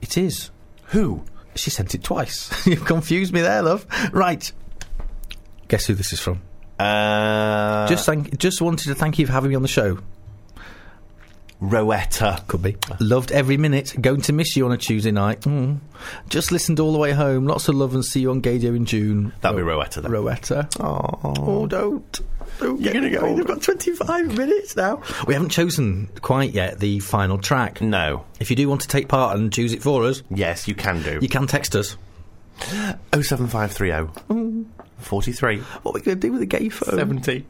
It 0.00 0.16
is. 0.18 0.50
Who? 0.86 1.24
She 1.54 1.70
sent 1.70 1.94
it 1.94 2.02
twice. 2.02 2.50
You've 2.66 2.84
confused 2.84 3.32
me 3.32 3.40
there, 3.40 3.62
love. 3.62 3.86
Right. 4.12 4.50
Guess 5.68 5.86
who 5.86 5.94
this 5.94 6.12
is 6.12 6.20
from? 6.20 6.40
Uh, 6.78 7.86
just 7.86 8.04
thank, 8.06 8.36
just 8.38 8.60
wanted 8.60 8.88
to 8.88 8.94
thank 8.94 9.18
you 9.18 9.26
for 9.26 9.32
having 9.32 9.50
me 9.50 9.56
on 9.56 9.62
the 9.62 9.68
show. 9.68 9.98
Rowetta. 11.62 12.44
Could 12.48 12.62
be. 12.62 12.76
Loved 12.98 13.30
every 13.30 13.56
minute. 13.56 13.94
Going 14.00 14.20
to 14.22 14.32
miss 14.32 14.56
you 14.56 14.66
on 14.66 14.72
a 14.72 14.76
Tuesday 14.76 15.12
night. 15.12 15.42
Mm. 15.42 15.78
Just 16.28 16.50
listened 16.50 16.80
all 16.80 16.92
the 16.92 16.98
way 16.98 17.12
home. 17.12 17.46
Lots 17.46 17.68
of 17.68 17.76
love 17.76 17.94
and 17.94 18.04
see 18.04 18.20
you 18.20 18.30
on 18.30 18.42
Gaydio 18.42 18.74
in 18.74 18.84
June. 18.84 19.32
That'd 19.42 19.56
be 19.56 19.62
Rowetta. 19.62 20.02
Then. 20.02 20.10
Rowetta. 20.10 20.68
Oh, 20.82 21.32
Oh, 21.38 21.66
don't. 21.66 22.20
Don't 22.58 22.80
You're 22.80 22.92
going 22.92 23.04
to 23.04 23.10
go. 23.18 23.32
We've 23.32 23.46
got 23.46 23.62
25 23.62 24.36
minutes 24.36 24.76
now. 24.76 25.02
We 25.26 25.34
haven't 25.34 25.50
chosen 25.50 26.08
quite 26.20 26.52
yet 26.52 26.80
the 26.80 26.98
final 26.98 27.38
track. 27.38 27.80
No. 27.80 28.24
If 28.40 28.50
you 28.50 28.56
do 28.56 28.68
want 28.68 28.80
to 28.82 28.88
take 28.88 29.08
part 29.08 29.38
and 29.38 29.52
choose 29.52 29.72
it 29.72 29.82
for 29.82 30.04
us, 30.04 30.22
Yes, 30.30 30.66
you 30.66 30.74
can 30.74 31.00
do. 31.02 31.20
you 31.22 31.28
can 31.28 31.46
text 31.46 31.76
us. 31.76 31.96
Oh 33.12 33.22
seven 33.22 33.46
five 33.48 33.72
three 33.72 33.92
oh 33.92 34.10
forty 34.98 35.32
three 35.32 35.58
What 35.82 35.92
are 35.92 35.94
we 35.94 36.00
going 36.02 36.20
to 36.20 36.26
do 36.28 36.30
with 36.32 36.40
the 36.40 36.46
gay 36.46 36.68
phone? 36.68 36.96
seventy 36.96 37.44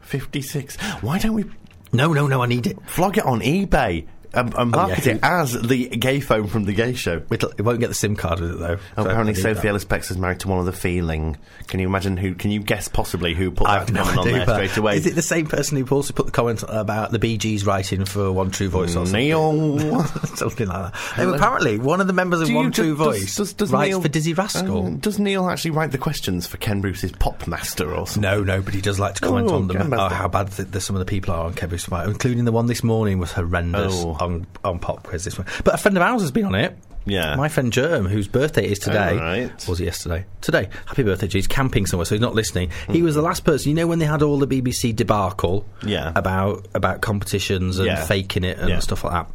fifty 0.00 0.42
six. 0.42 0.76
Why 1.00 1.18
don't 1.18 1.34
we 1.34 1.46
No, 1.92 2.12
no, 2.12 2.26
no, 2.26 2.42
I 2.42 2.46
need 2.46 2.66
it. 2.66 2.78
flog 2.86 3.16
it 3.18 3.24
on 3.24 3.40
eBay 3.40 4.06
and, 4.34 4.54
and 4.54 4.70
market 4.70 5.06
yeah. 5.06 5.12
it 5.14 5.20
as 5.22 5.52
the 5.60 5.88
gay 5.88 6.20
phone 6.20 6.46
from 6.46 6.64
the 6.64 6.72
gay 6.72 6.92
show? 6.94 7.22
It'll, 7.30 7.50
it 7.50 7.62
won't 7.62 7.80
get 7.80 7.88
the 7.88 7.94
SIM 7.94 8.16
card 8.16 8.40
with 8.40 8.52
it, 8.52 8.58
though. 8.58 8.78
Oh, 8.96 9.02
So 9.02 9.08
apparently, 9.10 9.34
Sophie. 9.34 9.68
Ellis 9.68 9.84
Bex 9.84 10.10
is 10.10 10.18
married 10.18 10.40
to 10.40 10.48
one 10.48 10.58
of 10.58 10.66
the 10.66 10.72
Feeling. 10.72 11.36
Can 11.66 11.80
you 11.80 11.86
imagine 11.86 12.16
who? 12.16 12.34
Can 12.34 12.50
you 12.50 12.60
guess 12.60 12.88
possibly 12.88 13.34
who 13.34 13.50
put 13.50 13.66
that 13.66 13.92
no 13.92 14.02
comment 14.02 14.18
on 14.18 14.26
idea. 14.28 14.36
there 14.38 14.46
but 14.46 14.54
straight 14.54 14.76
away? 14.76 14.96
Is 14.96 15.06
it 15.06 15.14
the 15.14 15.22
same 15.22 15.46
person 15.46 15.76
who 15.76 15.94
also 15.94 16.12
put 16.12 16.26
the 16.26 16.32
comment 16.32 16.64
about 16.68 17.10
the 17.10 17.18
Bee 17.18 17.36
Gees 17.38 17.64
writing 17.66 18.04
for 18.04 18.32
One 18.32 18.50
True 18.50 18.68
Voice 18.68 18.90
or 18.90 19.04
something? 19.06 19.14
Neil? 19.14 20.04
something 20.36 20.68
like 20.68 20.92
that. 20.92 21.28
Apparently, 21.34 21.78
one 21.78 22.00
of 22.00 22.06
the 22.06 22.12
members 22.12 22.40
of 22.40 22.46
Do 22.48 22.54
One 22.54 22.72
True 22.72 22.96
does- 22.96 22.98
Voice 23.06 23.36
does- 23.36 23.52
does 23.52 23.70
writes 23.72 23.90
Neil- 23.90 24.00
for 24.02 24.08
Dizzee 24.08 24.36
Rascal. 24.36 24.86
Uh, 24.86 24.90
does 24.98 25.18
Neil 25.18 25.48
actually 25.48 25.72
write 25.72 25.90
the 25.92 25.98
questions 25.98 26.46
for 26.46 26.56
Ken 26.58 26.80
Bruce's 26.80 27.12
PopMaster 27.12 27.86
or 27.96 28.06
something? 28.06 28.22
no, 28.22 28.42
no, 28.42 28.62
but 28.62 28.74
he 28.74 28.80
does 28.80 28.98
like 28.98 29.14
to 29.16 29.20
comment 29.20 29.48
Oh, 29.50 29.56
on 29.56 29.68
them. 29.68 29.92
Oh, 29.92 30.08
how 30.08 30.28
bad 30.28 30.50
th- 30.52 30.70
th- 30.70 30.82
some 30.82 30.96
of 30.96 31.00
the 31.00 31.06
people 31.06 31.34
are 31.34 31.44
on 31.46 31.54
Kevin 31.54 31.78
Smart, 31.78 32.08
including 32.08 32.44
the 32.44 32.52
one 32.52 32.66
this 32.66 32.82
morning 32.82 33.18
was 33.18 33.32
horrendous 33.32 33.94
Oh. 33.94 34.14
On 34.20 34.46
on 34.64 34.78
Pop 34.78 35.02
Quiz 35.02 35.24
this 35.24 35.38
one. 35.38 35.46
But 35.64 35.74
a 35.74 35.78
friend 35.78 35.96
of 35.96 36.02
ours 36.02 36.22
has 36.22 36.30
been 36.30 36.44
on 36.46 36.54
it. 36.54 36.76
Yeah. 37.06 37.36
My 37.36 37.48
friend 37.48 37.72
Germ, 37.72 38.04
whose 38.06 38.28
birthday 38.28 38.66
is 38.68 38.78
today. 38.78 39.16
Right. 39.16 39.66
Was 39.68 39.80
it 39.80 39.84
yesterday? 39.86 40.26
Today. 40.42 40.68
Happy 40.84 41.02
birthday, 41.02 41.26
G. 41.26 41.38
He's 41.38 41.46
camping 41.46 41.86
somewhere, 41.86 42.04
so 42.04 42.14
he's 42.14 42.20
not 42.20 42.34
listening. 42.34 42.70
He 42.90 42.98
Hmm. 42.98 43.04
was 43.06 43.14
the 43.14 43.22
last 43.22 43.44
person. 43.44 43.70
You 43.70 43.74
know 43.76 43.86
when 43.86 43.98
they 43.98 44.04
had 44.04 44.20
all 44.20 44.38
the 44.38 44.46
BBC 44.46 44.92
debacle 44.92 45.64
Yeah. 45.86 46.12
about 46.14 46.66
about 46.74 47.00
competitions 47.00 47.78
and 47.78 47.86
Yeah. 47.86 48.04
faking 48.04 48.44
it 48.44 48.58
and 48.58 48.68
Yeah. 48.68 48.80
stuff 48.80 49.04
like 49.04 49.14
that. 49.14 49.30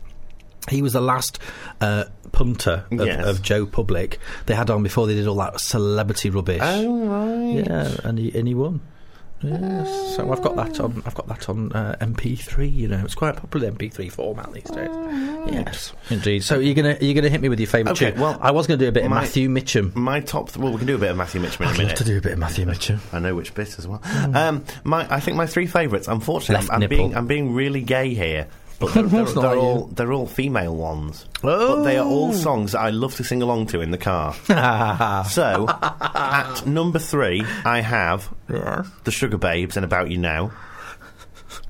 He 0.70 0.82
was 0.84 0.94
the 0.94 1.02
last 1.02 1.40
uh, 1.82 2.06
punter 2.32 2.86
of, 2.92 3.06
Yes. 3.08 3.26
of 3.26 3.42
Joe 3.42 3.66
Public 3.66 4.20
they 4.46 4.54
had 4.56 4.70
on 4.70 4.82
before 4.84 5.08
they 5.08 5.16
did 5.16 5.28
all 5.28 5.36
that 5.38 5.60
celebrity 5.60 6.30
rubbish. 6.30 6.62
Oh, 6.64 7.06
right. 7.08 7.66
Yeah, 7.68 7.92
and 8.04 8.18
he 8.20 8.38
and 8.38 8.48
he 8.48 8.54
won. 8.54 8.82
Yes, 9.44 10.16
so 10.16 10.32
I've 10.32 10.41
got 10.41 10.56
that 10.56 10.80
on. 10.80 11.04
I've 11.06 11.16
got 11.16 11.28
that 11.28 11.50
on 11.50 11.72
uh, 11.74 11.96
MP3. 12.00 12.74
You 12.74 12.88
know, 12.88 13.02
it's 13.04 13.16
quite 13.16 13.38
a 13.38 13.39
popular 13.41 13.70
MP3 13.72 14.12
format 14.12 14.52
these 14.54 14.64
days. 14.64 14.89
Yes, 15.52 15.94
indeed. 16.10 16.44
So 16.44 16.60
you're 16.60 16.76
gonna 16.76 16.98
you're 17.02 17.14
gonna 17.14 17.30
hit 17.30 17.41
me 17.41 17.50
with 17.50 17.60
your 17.60 17.68
favourite 17.68 17.94
Okay, 18.02 18.12
tune. 18.12 18.22
well, 18.22 18.38
I 18.41 18.52
was 18.52 18.68
gonna 18.68 18.78
do 18.78 18.88
a 18.88 18.91
bit 18.91 19.04
of 19.04 19.10
Matthew 19.12 19.50
Mitcham. 19.50 19.91
My 19.96 20.22
top. 20.22 20.48
Th- 20.50 20.58
well, 20.58 20.72
we 20.72 20.78
can 20.78 20.88
do 20.88 20.96
a 20.96 21.00
bit 21.00 21.12
of 21.12 21.18
Matthew 21.18 21.41
Mitcham 21.41 21.64
in 21.64 21.68
a 21.68 21.72
I'd 21.72 21.78
minute. 21.78 21.89
love 21.89 21.98
to 22.00 22.04
do 22.06 22.18
a 22.18 22.22
bit 22.22 22.32
of 22.34 22.39
Matthew 22.39 22.66
Mitcham. 22.66 23.02
I 23.12 23.20
know 23.20 23.36
which 23.36 23.54
bit 23.54 23.78
as 23.78 23.88
well. 23.88 24.02
Um, 24.34 24.64
my, 24.84 25.06
I 25.14 25.20
think 25.20 25.36
my 25.38 25.46
three 25.46 25.68
favourites. 25.68 26.08
Unfortunately, 26.08 26.56
Left 26.56 26.72
I'm, 26.72 26.84
I'm 26.84 26.89
being 26.89 27.16
I'm 27.16 27.28
being 27.28 27.54
really 27.54 27.82
gay 27.82 28.14
here. 28.14 28.48
But 28.86 28.94
they're, 28.94 29.04
they're, 29.04 29.22
It's 29.24 29.36
not 29.36 29.42
they're 29.42 29.58
all 29.58 29.88
you. 29.90 29.96
they're 29.96 30.14
all 30.14 30.28
female 30.28 30.76
ones. 30.76 31.26
But 31.42 31.84
they 31.84 31.98
are 31.98 32.06
all 32.06 32.30
Oh. 32.30 32.34
songs 32.34 32.72
that 32.74 32.80
I 32.80 32.90
love 32.92 33.16
to 33.16 33.24
sing 33.24 33.42
along 33.42 33.68
to 33.68 33.82
in 33.82 33.92
the 33.92 33.98
car. 33.98 34.34
so 35.30 35.68
at 35.70 36.66
number 36.66 37.00
three, 37.00 37.44
I 37.66 37.82
have 37.82 38.34
yeah. 38.50 38.84
the 39.04 39.12
Sugababes 39.12 39.76
and 39.76 39.84
About 39.86 40.10
You 40.12 40.18
Now. 40.18 40.52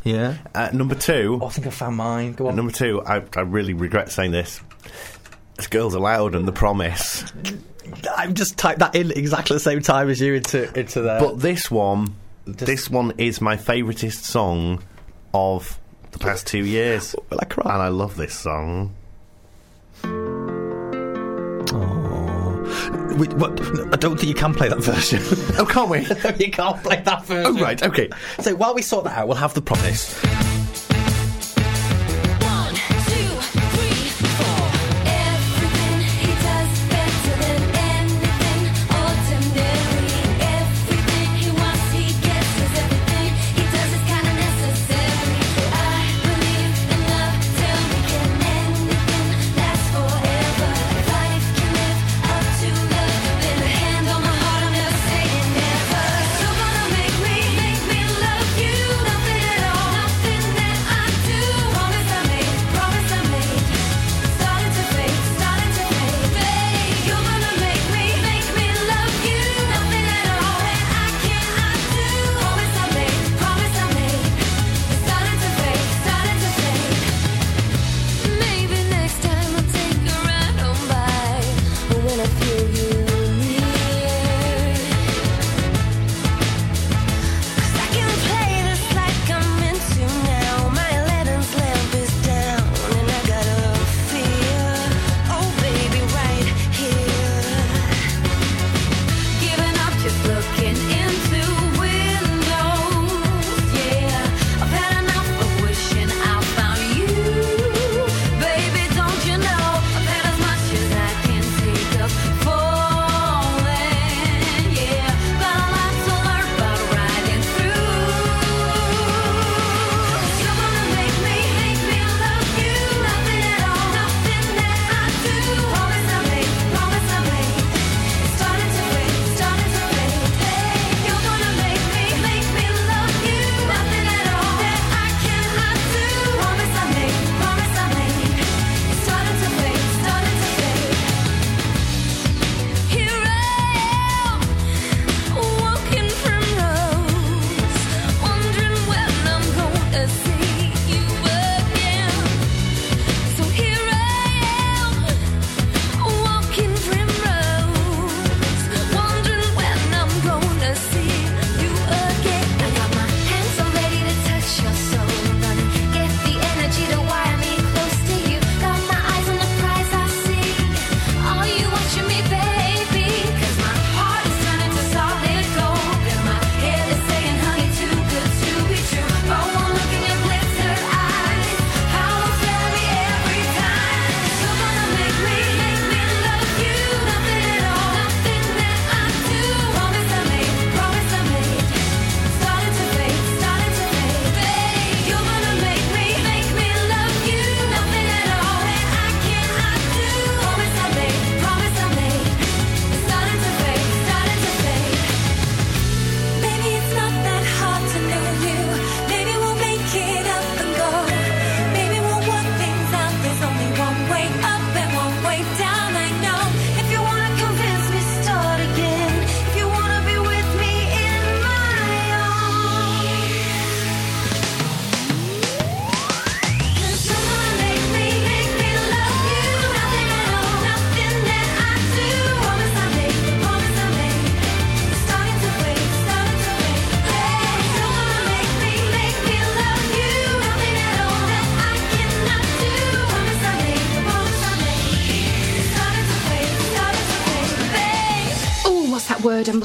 Yeah. 0.03 0.37
At 0.53 0.73
number 0.73 0.95
two, 0.95 1.39
Oh, 1.41 1.47
I 1.47 1.49
think 1.49 1.67
I 1.67 1.69
found 1.69 1.97
mine. 1.97 2.33
Go 2.33 2.45
at 2.47 2.49
on. 2.51 2.55
number 2.55 2.71
two, 2.71 3.01
I, 3.05 3.23
I 3.35 3.41
really 3.41 3.73
regret 3.73 4.11
saying 4.11 4.31
this. 4.31 4.61
It's 5.57 5.67
Girls 5.67 5.93
Aloud 5.93 6.35
and 6.35 6.47
The 6.47 6.51
Promise. 6.51 7.25
I've 8.17 8.33
just 8.33 8.57
typed 8.57 8.79
that 8.79 8.95
in 8.95 9.11
exactly 9.11 9.55
the 9.55 9.59
same 9.59 9.81
time 9.81 10.09
as 10.09 10.19
you 10.21 10.35
into 10.35 10.71
into 10.79 11.01
there. 11.01 11.19
But 11.19 11.39
this 11.39 11.69
one, 11.69 12.15
Just- 12.45 12.59
this 12.65 12.89
one 12.89 13.13
is 13.17 13.39
my 13.41 13.55
favouriteest 13.57 14.23
song 14.23 14.81
of 15.33 15.79
the 16.13 16.19
past 16.19 16.47
two 16.47 16.65
years. 16.65 17.15
Will 17.29 17.39
I 17.41 17.45
cry? 17.45 17.73
And 17.73 17.81
I 17.81 17.89
love 17.89 18.15
this 18.15 18.33
song. 18.33 18.95
Oh. 21.75 23.15
we, 23.17 23.27
what, 23.29 23.59
I 23.93 23.97
don't 23.97 24.17
think 24.17 24.29
you 24.29 24.35
can 24.35 24.53
play 24.53 24.69
that 24.69 24.79
version. 24.79 25.21
oh, 25.57 25.65
can't 25.65 25.89
we? 25.89 25.99
you 26.45 26.51
can't 26.51 26.81
play 26.83 27.01
that 27.01 27.25
version. 27.25 27.57
Oh, 27.57 27.61
right, 27.61 27.81
okay. 27.83 28.09
So 28.39 28.55
while 28.55 28.73
we 28.73 28.81
sort 28.81 29.03
that 29.05 29.17
out, 29.17 29.27
we'll 29.27 29.37
have 29.37 29.53
the 29.53 29.61
promise. 29.61 30.19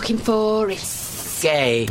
Looking 0.09 0.25
for? 0.25 0.71
is 0.71 1.41
gay. 1.43 1.87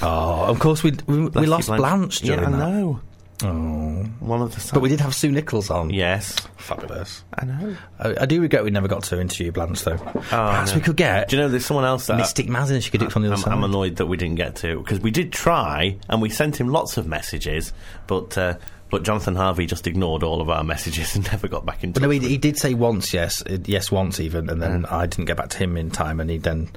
Oh, 0.00 0.46
of 0.46 0.58
course 0.58 0.82
we 0.82 0.92
we, 1.06 1.24
we 1.24 1.28
Bless 1.28 1.44
you, 1.44 1.50
lost 1.50 1.68
Blanche 1.68 2.22
Yeah, 2.22 2.36
during 2.36 2.54
I 2.54 2.58
that. 2.58 2.70
know. 2.70 3.00
Oh, 3.42 4.04
One 4.20 4.40
of 4.40 4.54
the 4.54 4.70
but 4.72 4.80
we 4.80 4.88
did 4.88 5.00
have 5.00 5.14
Sue 5.14 5.30
Nicholls 5.30 5.68
on. 5.68 5.90
Yes. 5.90 6.34
Fabulous. 6.56 7.24
I 7.34 7.44
know. 7.44 7.76
I, 7.98 8.16
I 8.22 8.26
do 8.26 8.40
regret 8.40 8.64
we 8.64 8.70
never 8.70 8.88
got 8.88 9.02
to 9.04 9.20
interview 9.20 9.52
Blanche 9.52 9.82
though. 9.84 9.98
Perhaps 9.98 10.70
no. 10.70 10.76
we 10.78 10.82
could 10.82 10.96
get 10.96 11.28
Do 11.28 11.36
you 11.36 11.42
know 11.42 11.48
there's 11.50 11.66
someone 11.66 11.84
else 11.84 12.06
that 12.06 12.16
Mystic 12.16 12.48
Mazin. 12.48 12.80
She 12.80 12.90
could 12.90 13.00
do 13.00 13.06
it 13.06 13.12
from 13.12 13.20
the 13.20 13.28
other 13.28 13.34
I'm, 13.36 13.42
side. 13.42 13.52
I'm 13.52 13.64
annoyed 13.64 13.96
that 13.96 14.06
we 14.06 14.16
didn't 14.16 14.36
get 14.36 14.56
to 14.56 14.78
because 14.78 15.00
we 15.00 15.10
did 15.10 15.30
try 15.30 15.98
and 16.08 16.22
we 16.22 16.30
sent 16.30 16.58
him 16.58 16.68
lots 16.68 16.96
of 16.96 17.06
messages, 17.06 17.74
but 18.06 18.38
uh, 18.38 18.56
but 18.90 19.02
Jonathan 19.02 19.34
Harvey 19.36 19.66
just 19.66 19.86
ignored 19.86 20.22
all 20.22 20.40
of 20.40 20.48
our 20.50 20.64
messages 20.64 21.14
and 21.16 21.24
never 21.32 21.48
got 21.48 21.66
back 21.66 21.84
in 21.84 21.92
touch. 21.92 22.00
But 22.02 22.06
no, 22.06 22.10
he, 22.10 22.20
he 22.20 22.38
did 22.38 22.58
say 22.58 22.74
once, 22.74 23.12
yes, 23.12 23.42
yes, 23.64 23.90
once 23.90 24.20
even, 24.20 24.48
and 24.48 24.60
then 24.62 24.84
I 24.86 25.06
didn't 25.06 25.26
get 25.26 25.36
back 25.36 25.50
to 25.50 25.58
him 25.58 25.76
in 25.76 25.90
time, 25.90 26.20
and 26.20 26.30
he 26.30 26.38
then 26.38 26.70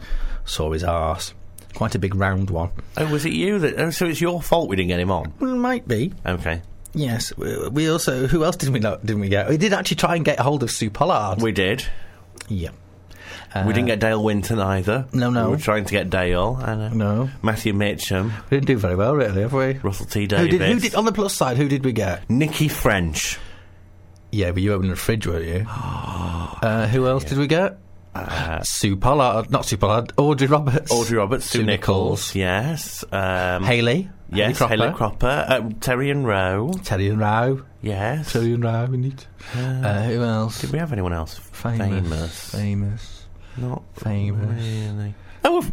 saw 0.46 0.72
his 0.72 0.84
arse. 0.84 1.34
Quite 1.74 1.96
a 1.96 2.00
big 2.00 2.16
round 2.16 2.50
one. 2.50 2.70
Oh, 2.98 3.10
was 3.10 3.26
it 3.26 3.32
you 3.32 3.58
that? 3.60 3.80
Oh, 3.80 3.90
so 3.92 4.06
it's 4.06 4.20
your 4.20 4.42
fault 4.42 4.68
we 4.70 4.76
didn't 4.76 4.90
get 4.90 5.00
him 5.00 5.10
on. 5.12 5.34
Well, 5.40 5.56
might 5.56 5.88
be. 5.88 6.14
Okay, 6.26 6.62
Yes, 6.94 7.36
we, 7.38 7.70
we 7.70 7.90
also. 7.90 8.28
Who 8.28 8.44
else 8.44 8.58
did 8.58 8.70
we 8.70 8.80
not, 8.80 9.06
didn't 9.06 9.22
we 9.22 9.30
get? 9.30 9.48
We 9.48 9.56
did 9.58 9.72
actually 9.72 9.96
try 9.96 10.16
and 10.18 10.26
get 10.26 10.40
hold 10.40 10.64
of 10.64 10.72
Sue 10.72 10.90
Pollard. 10.90 11.42
we 11.42 11.54
did. 11.54 11.86
yeah. 12.50 12.72
We 13.66 13.74
didn't 13.74 13.88
get 13.88 14.00
Dale 14.00 14.24
Winton 14.24 14.60
either. 14.60 15.08
no, 15.14 15.30
no. 15.30 15.46
We 15.46 15.52
were 15.52 15.62
trying 15.62 15.86
to 15.86 15.92
get 15.92 16.10
Dale. 16.10 16.58
And, 16.62 16.82
uh, 16.82 16.90
No, 16.90 17.30
Matthew 17.42 17.74
Mitcham, 17.74 18.34
we 18.50 18.58
didn't 18.58 18.68
do 18.68 18.78
very 18.78 18.96
well, 18.96 19.16
really, 19.16 19.42
have 19.42 19.54
we? 19.54 19.74
Russell 19.74 20.06
T 20.06 20.22
Who 20.22 20.28
did, 20.28 20.62
who 20.62 20.80
did 20.80 20.96
on 20.96 21.06
the 21.06 21.12
plus 21.12 21.34
side? 21.34 21.58
Who 21.58 21.68
did 21.68 21.84
we 21.86 21.92
get? 21.94 22.30
Nicky 22.30 22.68
French. 22.68 23.40
Yeah, 24.32 24.52
but 24.52 24.62
you 24.62 24.74
opened 24.74 24.92
the 24.92 24.96
fridge, 24.96 25.28
weren't 25.28 25.46
you? 25.46 25.66
uh, 25.70 26.88
who 26.88 27.08
else 27.08 27.26
did 27.26 27.38
we 27.38 27.48
get? 27.48 27.78
Sue 28.64 28.98
Pollard, 28.98 29.50
not 29.52 29.66
Sue 29.66 29.78
Pollard, 29.78 30.12
Audrey 30.18 30.48
Roberts, 30.48 30.92
Audrey 30.92 31.18
Roberts, 31.18 31.46
Sue, 31.46 31.60
Sue 31.60 31.66
Nicholls, 31.66 32.36
yes. 32.36 33.06
Um, 33.12 33.64
Hayley, 33.64 34.10
yes, 34.30 34.60
Hayley 34.60 34.92
Cropper, 34.92 34.98
Cropper, 34.98 35.46
uh, 35.48 35.70
Terry 35.80 36.10
and 36.10 36.28
Rowe, 36.28 36.74
Terry 36.84 37.08
and 37.08 37.20
Rowe, 37.20 37.64
yes. 37.82 38.34
Terry 38.34 38.54
and 38.54 38.64
Rowe, 38.64 38.88
we 38.90 38.98
need. 38.98 39.24
Uh, 39.56 40.04
who 40.04 40.24
else? 40.24 40.60
Did 40.62 40.72
we 40.72 40.80
have 40.80 40.92
anyone 40.92 41.14
else 41.14 41.38
famous, 41.38 41.88
famous? 41.88 42.50
famous. 42.52 43.21
Not 43.58 43.84
famous. 43.96 44.64
really. 44.64 45.14
Oh, 45.44 45.68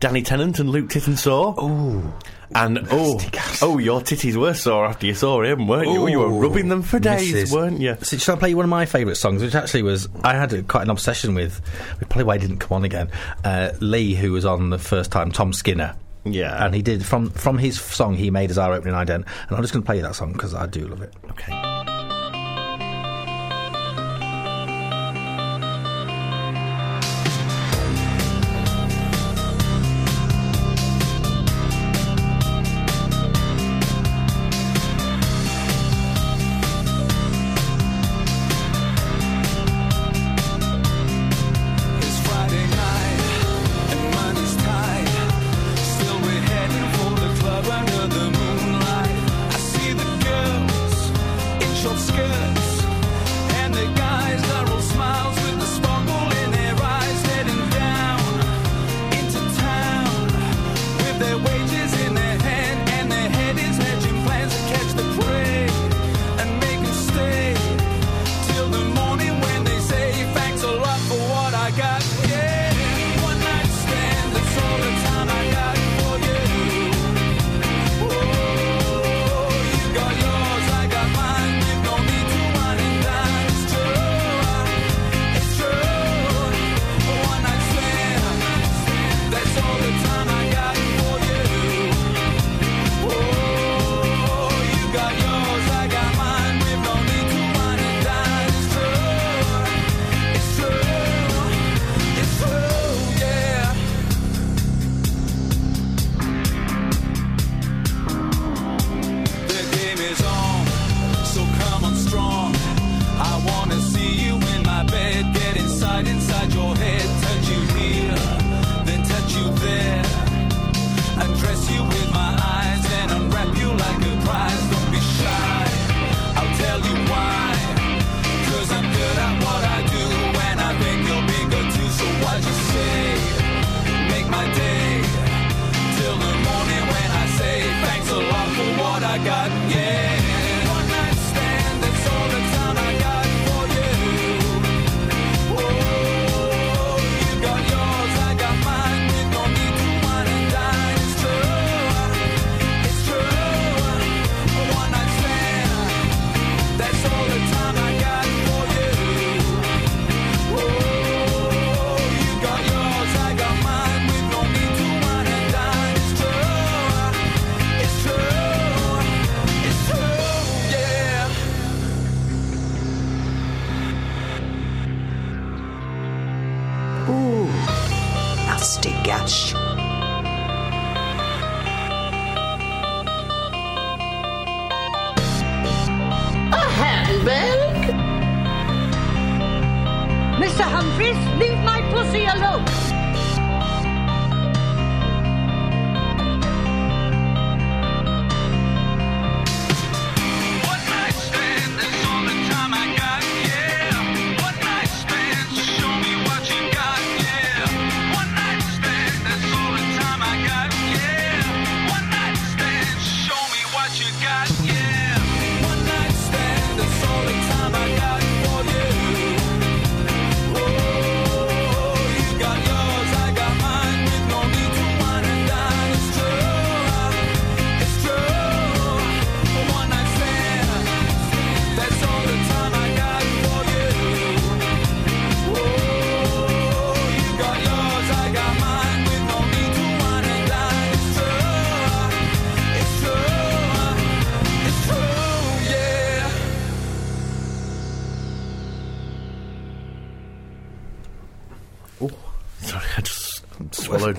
Danny 0.00 0.22
Tennant 0.22 0.58
and 0.58 0.70
Luke 0.70 0.88
Tittensor. 0.88 1.54
Oh. 1.58 2.14
And 2.52 2.80
oh, 2.90 3.20
oh, 3.62 3.78
your 3.78 4.00
titties 4.00 4.34
were 4.34 4.54
sore 4.54 4.84
after 4.84 5.06
you 5.06 5.14
saw 5.14 5.42
him, 5.42 5.68
weren't 5.68 5.86
you? 5.86 6.08
You 6.08 6.18
were 6.18 6.28
rubbing 6.30 6.68
them 6.68 6.82
for 6.82 6.98
days, 6.98 7.52
weren't 7.52 7.80
you? 7.80 7.96
So 8.02 8.16
shall 8.16 8.34
I 8.34 8.38
play 8.40 8.48
you 8.50 8.56
one 8.56 8.64
of 8.64 8.70
my 8.70 8.86
favourite 8.86 9.16
songs, 9.18 9.40
which 9.40 9.54
actually 9.54 9.82
was 9.82 10.08
I 10.24 10.34
had 10.34 10.52
a, 10.52 10.62
quite 10.64 10.82
an 10.82 10.90
obsession 10.90 11.34
with. 11.36 11.60
with 12.00 12.08
Probably 12.08 12.24
why 12.24 12.38
he 12.38 12.40
didn't 12.40 12.58
come 12.58 12.76
on 12.76 12.84
again. 12.84 13.08
Uh, 13.44 13.70
Lee, 13.80 14.14
who 14.14 14.32
was 14.32 14.44
on 14.44 14.70
the 14.70 14.78
first 14.78 15.12
time, 15.12 15.30
Tom 15.30 15.52
Skinner. 15.52 15.94
Yeah. 16.24 16.66
and 16.66 16.74
he 16.74 16.82
did 16.82 17.06
from 17.06 17.30
from 17.30 17.56
his 17.56 17.80
song 17.80 18.14
he 18.14 18.30
made 18.30 18.50
as 18.50 18.58
our 18.58 18.72
opening 18.74 18.94
ident, 18.94 19.24
and 19.24 19.26
I'm 19.52 19.62
just 19.62 19.72
going 19.72 19.82
to 19.82 19.86
play 19.86 19.96
you 19.96 20.02
that 20.02 20.16
song 20.16 20.32
because 20.32 20.52
I 20.54 20.66
do 20.66 20.86
love 20.88 21.02
it. 21.02 21.14
Okay. 21.30 21.99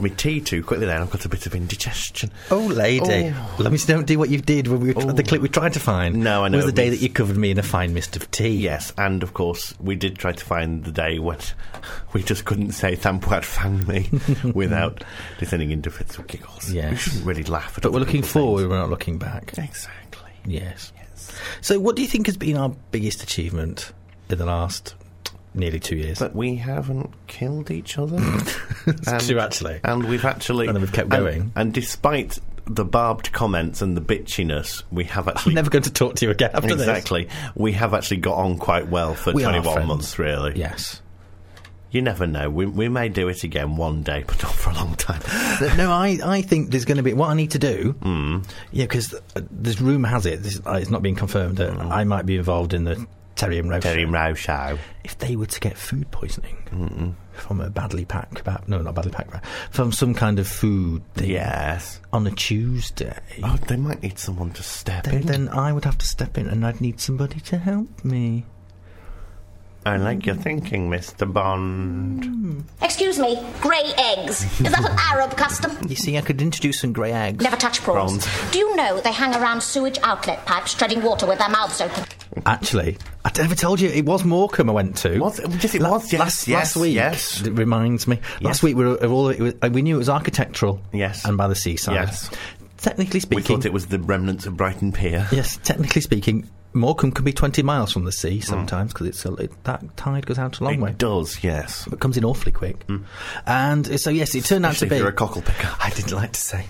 My 0.01 0.09
tea 0.09 0.41
too 0.41 0.63
quickly 0.63 0.85
then. 0.85 1.01
I've 1.01 1.11
got 1.11 1.25
a 1.25 1.29
bit 1.29 1.45
of 1.45 1.55
indigestion. 1.55 2.31
Oh, 2.49 2.65
lady, 2.65 3.33
oh. 3.35 3.55
let 3.59 3.71
me 3.71 3.77
don't 3.79 4.05
do 4.05 4.17
what 4.17 4.29
you 4.29 4.39
did 4.39 4.67
when 4.67 4.79
we 4.79 4.93
were 4.93 5.13
the 5.13 5.23
clip 5.23 5.41
we 5.41 5.49
oh. 5.49 5.51
tried 5.51 5.73
to 5.73 5.79
find. 5.79 6.17
No, 6.17 6.43
I 6.43 6.47
know. 6.47 6.57
was 6.57 6.65
the 6.65 6.71
day 6.71 6.89
that 6.89 7.01
you 7.01 7.09
covered 7.09 7.37
me 7.37 7.51
in 7.51 7.59
a 7.59 7.63
fine 7.63 7.93
mist 7.93 8.15
of 8.15 8.29
tea. 8.31 8.49
Yes, 8.49 8.93
and 8.97 9.23
of 9.23 9.33
course, 9.33 9.73
we 9.79 9.95
did 9.95 10.17
try 10.17 10.31
to 10.31 10.45
find 10.45 10.83
the 10.83 10.91
day 10.91 11.19
when 11.19 11.37
we 12.13 12.23
just 12.23 12.45
couldn't 12.45 12.71
say 12.71 12.95
Thampuat 12.95 13.43
fang 13.43 13.85
me 13.87 14.09
without 14.53 15.03
descending 15.39 15.71
into 15.71 15.89
fits 15.91 16.17
of 16.17 16.27
giggles. 16.27 16.69
We 16.69 16.75
Yes. 16.75 16.99
shouldn't 16.99 17.25
really 17.25 17.43
laugh 17.43 17.77
at 17.77 17.83
But 17.83 17.93
we're 17.93 17.99
looking 17.99 18.23
forward, 18.23 18.67
we're 18.67 18.77
not 18.77 18.89
looking 18.89 19.17
back. 19.17 19.53
Exactly. 19.57 20.31
Yes. 20.45 20.91
So, 21.61 21.79
what 21.79 21.95
do 21.95 22.01
you 22.01 22.07
think 22.07 22.25
has 22.25 22.37
been 22.37 22.57
our 22.57 22.69
biggest 22.91 23.23
achievement 23.23 23.91
in 24.29 24.37
the 24.37 24.45
last 24.45 24.95
nearly 25.53 25.79
two 25.79 25.95
years? 25.95 26.19
But 26.19 26.35
we 26.35 26.55
haven't 26.55 27.11
killed 27.27 27.71
each 27.71 27.97
other. 27.97 28.17
It's 28.87 29.27
true, 29.27 29.39
actually. 29.39 29.79
And 29.83 30.05
we've 30.05 30.25
actually. 30.25 30.67
And 30.67 30.79
we've 30.79 30.91
kept 30.91 31.09
going. 31.09 31.51
And, 31.55 31.71
despite 31.71 32.39
the 32.65 32.83
barbed 32.85 33.31
comments 33.31 33.81
and 33.81 33.95
the 33.95 34.01
bitchiness, 34.01 34.83
we 34.91 35.03
have 35.05 35.27
actually. 35.27 35.51
I'm 35.51 35.55
never 35.55 35.69
going 35.69 35.83
to 35.83 35.93
talk 35.93 36.15
to 36.15 36.25
you 36.25 36.31
again 36.31 36.51
after 36.53 36.75
this. 36.75 36.87
exactly. 36.87 37.29
We 37.55 37.73
have 37.73 37.93
actually 37.93 38.17
got 38.17 38.37
on 38.37 38.57
quite 38.57 38.87
well 38.87 39.13
for 39.13 39.33
We 39.33 39.43
21 39.43 39.85
months, 39.87 40.17
really. 40.17 40.57
Yes. 40.57 41.01
You 41.91 42.01
never 42.01 42.25
know. 42.25 42.49
We, 42.49 42.65
we 42.65 42.87
may 42.87 43.09
do 43.09 43.27
it 43.27 43.43
again 43.43 43.75
one 43.75 44.01
day, 44.01 44.23
but 44.25 44.41
not 44.41 44.53
for 44.53 44.69
a 44.69 44.73
long 44.73 44.95
time. 44.95 45.21
No, 45.77 45.91
I, 45.91 46.19
I 46.23 46.41
think 46.41 46.71
there's 46.71 46.85
going 46.85 46.97
to 46.97 47.03
be 47.03 47.13
what 47.13 47.29
I 47.29 47.33
need 47.33 47.51
to 47.51 47.59
do. 47.59 47.93
Mm. 48.01 48.45
Yeah, 48.71 48.85
because 48.85 49.13
uh, 49.13 49.41
this 49.51 49.81
rumour 49.81 50.07
has 50.07 50.25
it. 50.25 50.41
This, 50.41 50.61
uh, 50.65 50.79
it's 50.81 50.89
not 50.89 51.01
being 51.01 51.15
confirmed 51.15 51.57
that 51.57 51.71
I 51.77 52.05
might 52.05 52.25
be 52.25 52.37
involved 52.37 52.73
in 52.73 52.85
the 52.85 53.05
Terry 53.41 53.57
and 53.59 53.69
Rose. 53.69 53.83
Terry 53.83 54.03
and 54.03 54.37
show. 54.37 54.77
If 55.03 55.17
they 55.17 55.35
were 55.35 55.47
to 55.47 55.59
get 55.59 55.77
food 55.77 56.09
poisoning 56.11 57.15
from 57.33 57.59
a 57.59 57.69
badly 57.69 58.05
packed 58.05 58.35
kebab, 58.43 58.67
no, 58.67 58.81
not 58.81 58.93
badly 58.95 59.11
packed, 59.11 59.31
kebab, 59.31 59.43
from 59.71 59.91
some 59.91 60.13
kind 60.13 60.37
of 60.37 60.47
food 60.47 61.01
thing 61.15 61.31
Yes. 61.31 61.99
on 62.13 62.27
a 62.27 62.31
Tuesday, 62.31 63.17
Oh, 63.43 63.57
they 63.67 63.77
might 63.77 64.03
need 64.03 64.19
someone 64.19 64.51
to 64.51 64.63
step 64.63 65.05
then, 65.05 65.15
in. 65.15 65.25
then 65.25 65.49
I 65.49 65.73
would 65.73 65.85
have 65.85 65.97
to 65.97 66.05
step 66.05 66.37
in 66.37 66.47
and 66.47 66.65
I'd 66.65 66.81
need 66.81 66.99
somebody 66.99 67.39
to 67.41 67.57
help 67.57 68.05
me. 68.05 68.45
I 69.83 69.97
like 69.97 70.25
your 70.27 70.35
thinking, 70.35 70.89
Mr. 70.91 71.31
Bond. 71.31 72.63
Excuse 72.83 73.17
me, 73.17 73.43
grey 73.61 73.91
eggs. 73.97 74.43
Is 74.61 74.71
that 74.71 74.79
an 74.87 74.95
Arab 74.99 75.35
custom? 75.35 75.75
You 75.89 75.95
see, 75.95 76.17
I 76.17 76.21
could 76.21 76.39
introduce 76.41 76.79
some 76.81 76.93
grey 76.93 77.11
eggs. 77.11 77.43
Never 77.43 77.55
touch 77.57 77.81
prawns. 77.81 78.25
Prawns. 78.27 78.51
Do 78.51 78.59
you 78.59 78.75
know 78.75 78.99
they 79.01 79.11
hang 79.11 79.33
around 79.33 79.61
sewage 79.63 79.97
outlet 80.03 80.45
pipes, 80.45 80.75
treading 80.75 81.01
water 81.01 81.25
with 81.25 81.39
their 81.39 81.49
mouths 81.49 81.81
open? 81.81 82.03
Actually, 82.45 82.97
I 83.25 83.31
never 83.37 83.55
told 83.55 83.79
you 83.81 83.89
it 83.89 84.05
was 84.05 84.23
Morecambe 84.23 84.69
I 84.69 84.73
went 84.73 84.97
to. 84.97 85.17
Was 85.19 85.39
it? 85.39 85.49
Yes, 85.63 85.73
it 85.75 85.81
La- 85.81 85.91
was. 85.93 86.11
Yes, 86.13 86.19
last, 86.19 86.47
yes, 86.47 86.57
last 86.57 86.75
week. 86.77 86.93
yes. 86.95 87.41
It 87.41 87.51
reminds 87.51 88.07
me. 88.07 88.17
Yes. 88.35 88.41
Last 88.43 88.63
week 88.63 88.75
we 88.77 88.85
were 88.85 88.97
all. 89.07 89.29
It 89.29 89.39
was, 89.39 89.53
uh, 89.63 89.69
we 89.71 89.81
knew 89.81 89.95
it 89.95 89.99
was 89.99 90.09
architectural. 90.09 90.79
Yes. 90.93 91.25
And 91.25 91.37
by 91.37 91.47
the 91.47 91.55
seaside. 91.55 91.95
Yes. 91.95 92.29
Technically 92.77 93.17
We 93.17 93.21
speaking, 93.21 93.57
thought 93.57 93.65
it 93.65 93.73
was 93.73 93.87
the 93.87 93.99
remnants 93.99 94.45
of 94.45 94.55
Brighton 94.57 94.91
Pier. 94.91 95.27
yes. 95.31 95.57
Technically 95.63 96.01
speaking, 96.01 96.47
Morecambe 96.73 97.11
can 97.11 97.25
be 97.25 97.33
twenty 97.33 97.61
miles 97.63 97.91
from 97.91 98.05
the 98.05 98.11
sea 98.11 98.39
sometimes 98.39 98.93
because 98.93 99.07
it's 99.07 99.25
a, 99.25 99.33
it, 99.35 99.63
that 99.65 99.97
tide 99.97 100.25
goes 100.25 100.39
out 100.39 100.59
a 100.59 100.63
long 100.63 100.73
It 100.75 100.79
way. 100.79 100.89
It 100.91 100.97
does, 100.97 101.43
yes. 101.43 101.83
But 101.85 101.93
it 101.95 101.99
comes 101.99 102.17
in 102.17 102.23
awfully 102.25 102.51
quick. 102.51 102.85
And 103.45 103.89
uh, 103.89 103.97
so 103.97 104.09
yes, 104.09 104.35
it 104.35 104.45
turned 104.45 104.65
out 104.65 104.75
to 104.75 104.85
be. 104.85 104.97
you're 104.97 105.07
a 105.09 105.13
cockle 105.13 105.41
picker. 105.41 105.69
I 105.79 105.89
didn't 105.89 106.13
like 106.13 106.31
to 106.33 106.39
say. 106.39 106.65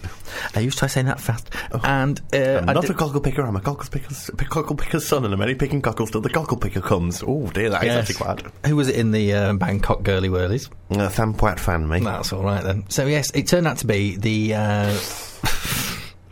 I 0.55 0.61
used 0.61 0.77
to 0.77 0.79
try 0.79 0.87
saying 0.87 1.07
that 1.07 1.19
fast. 1.19 1.49
And 1.83 2.19
uh, 2.33 2.63
I'm 2.67 2.73
not 2.73 2.89
a 2.89 2.93
cockle 2.93 3.19
picker, 3.19 3.41
I'm 3.41 3.55
a 3.57 3.59
cockle 3.61 3.89
picker's, 3.91 4.29
cockle 4.49 4.75
picker's 4.77 5.05
son, 5.05 5.25
and 5.25 5.33
I'm 5.33 5.41
only 5.41 5.55
picking 5.55 5.81
cockles 5.81 6.09
till 6.11 6.21
the 6.21 6.29
cockle 6.29 6.57
picker 6.57 6.79
comes. 6.81 7.21
Oh 7.25 7.47
dear, 7.47 7.69
that 7.69 7.83
is 7.83 7.87
Yes. 7.87 8.09
actually 8.09 8.25
quite. 8.25 8.43
Who 8.65 8.75
was 8.77 8.87
it 8.87 8.95
in 8.95 9.11
the 9.11 9.33
uh, 9.33 9.53
Bangkok 9.53 10.03
Girly 10.03 10.29
Whirlies? 10.29 10.69
Uh, 10.89 11.09
Tham 11.09 11.33
Poat 11.33 11.59
fan 11.59 11.87
me. 11.87 11.99
That's 11.99 12.31
all 12.31 12.43
right 12.43 12.63
then. 12.63 12.85
So 12.89 13.05
yes, 13.07 13.29
it 13.31 13.47
turned 13.47 13.67
out 13.67 13.77
to 13.79 13.87
be 13.87 14.15
the 14.15 14.53
uh, 14.55 14.99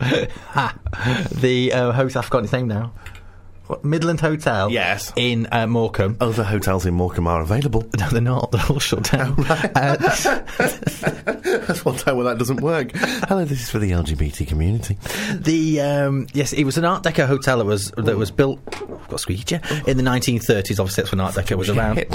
the 0.00 1.70
uh, 1.74 1.92
hotel. 1.92 2.20
I've 2.20 2.24
forgotten 2.26 2.44
his 2.44 2.52
name 2.52 2.68
now. 2.68 2.92
What, 3.70 3.84
Midland 3.84 4.20
Hotel. 4.20 4.68
Yes. 4.70 5.12
in 5.14 5.46
uh, 5.52 5.68
Morecambe. 5.68 6.16
Other 6.20 6.42
hotels 6.42 6.86
in 6.86 6.94
Morecambe 6.94 7.28
are 7.28 7.40
available. 7.40 7.84
No, 8.00 8.08
they're 8.08 8.22
not. 8.22 8.50
They're 8.50 8.64
all 8.70 8.78
shut 8.78 9.02
down. 9.10 9.34
Uh, 9.38 9.96
That's 11.66 11.84
one 11.84 11.96
time 11.96 12.16
where 12.16 12.24
that 12.24 12.38
doesn't 12.38 12.62
work. 12.62 12.92
Hello, 12.94 13.44
this 13.44 13.60
is 13.60 13.70
for 13.70 13.78
the 13.78 13.90
LGBT 13.90 14.46
community. 14.46 14.96
the 15.34 15.80
um, 15.82 16.26
yes, 16.32 16.54
it 16.54 16.64
was 16.64 16.78
an 16.78 16.86
Art 16.86 17.02
Deco 17.02 17.26
hotel 17.26 17.58
that 17.58 17.66
was 17.66 17.90
that 17.92 18.16
was 18.16 18.30
built. 18.30 18.58
I've 18.72 19.08
got 19.08 19.20
squeaky 19.20 19.44
chair 19.44 19.60
in 19.86 19.98
the 19.98 20.02
1930s. 20.02 20.80
Obviously, 20.80 21.02
that's 21.02 21.12
when 21.12 21.20
Art 21.20 21.34
Deco 21.34 21.58
was 21.58 21.68
around, 21.68 22.06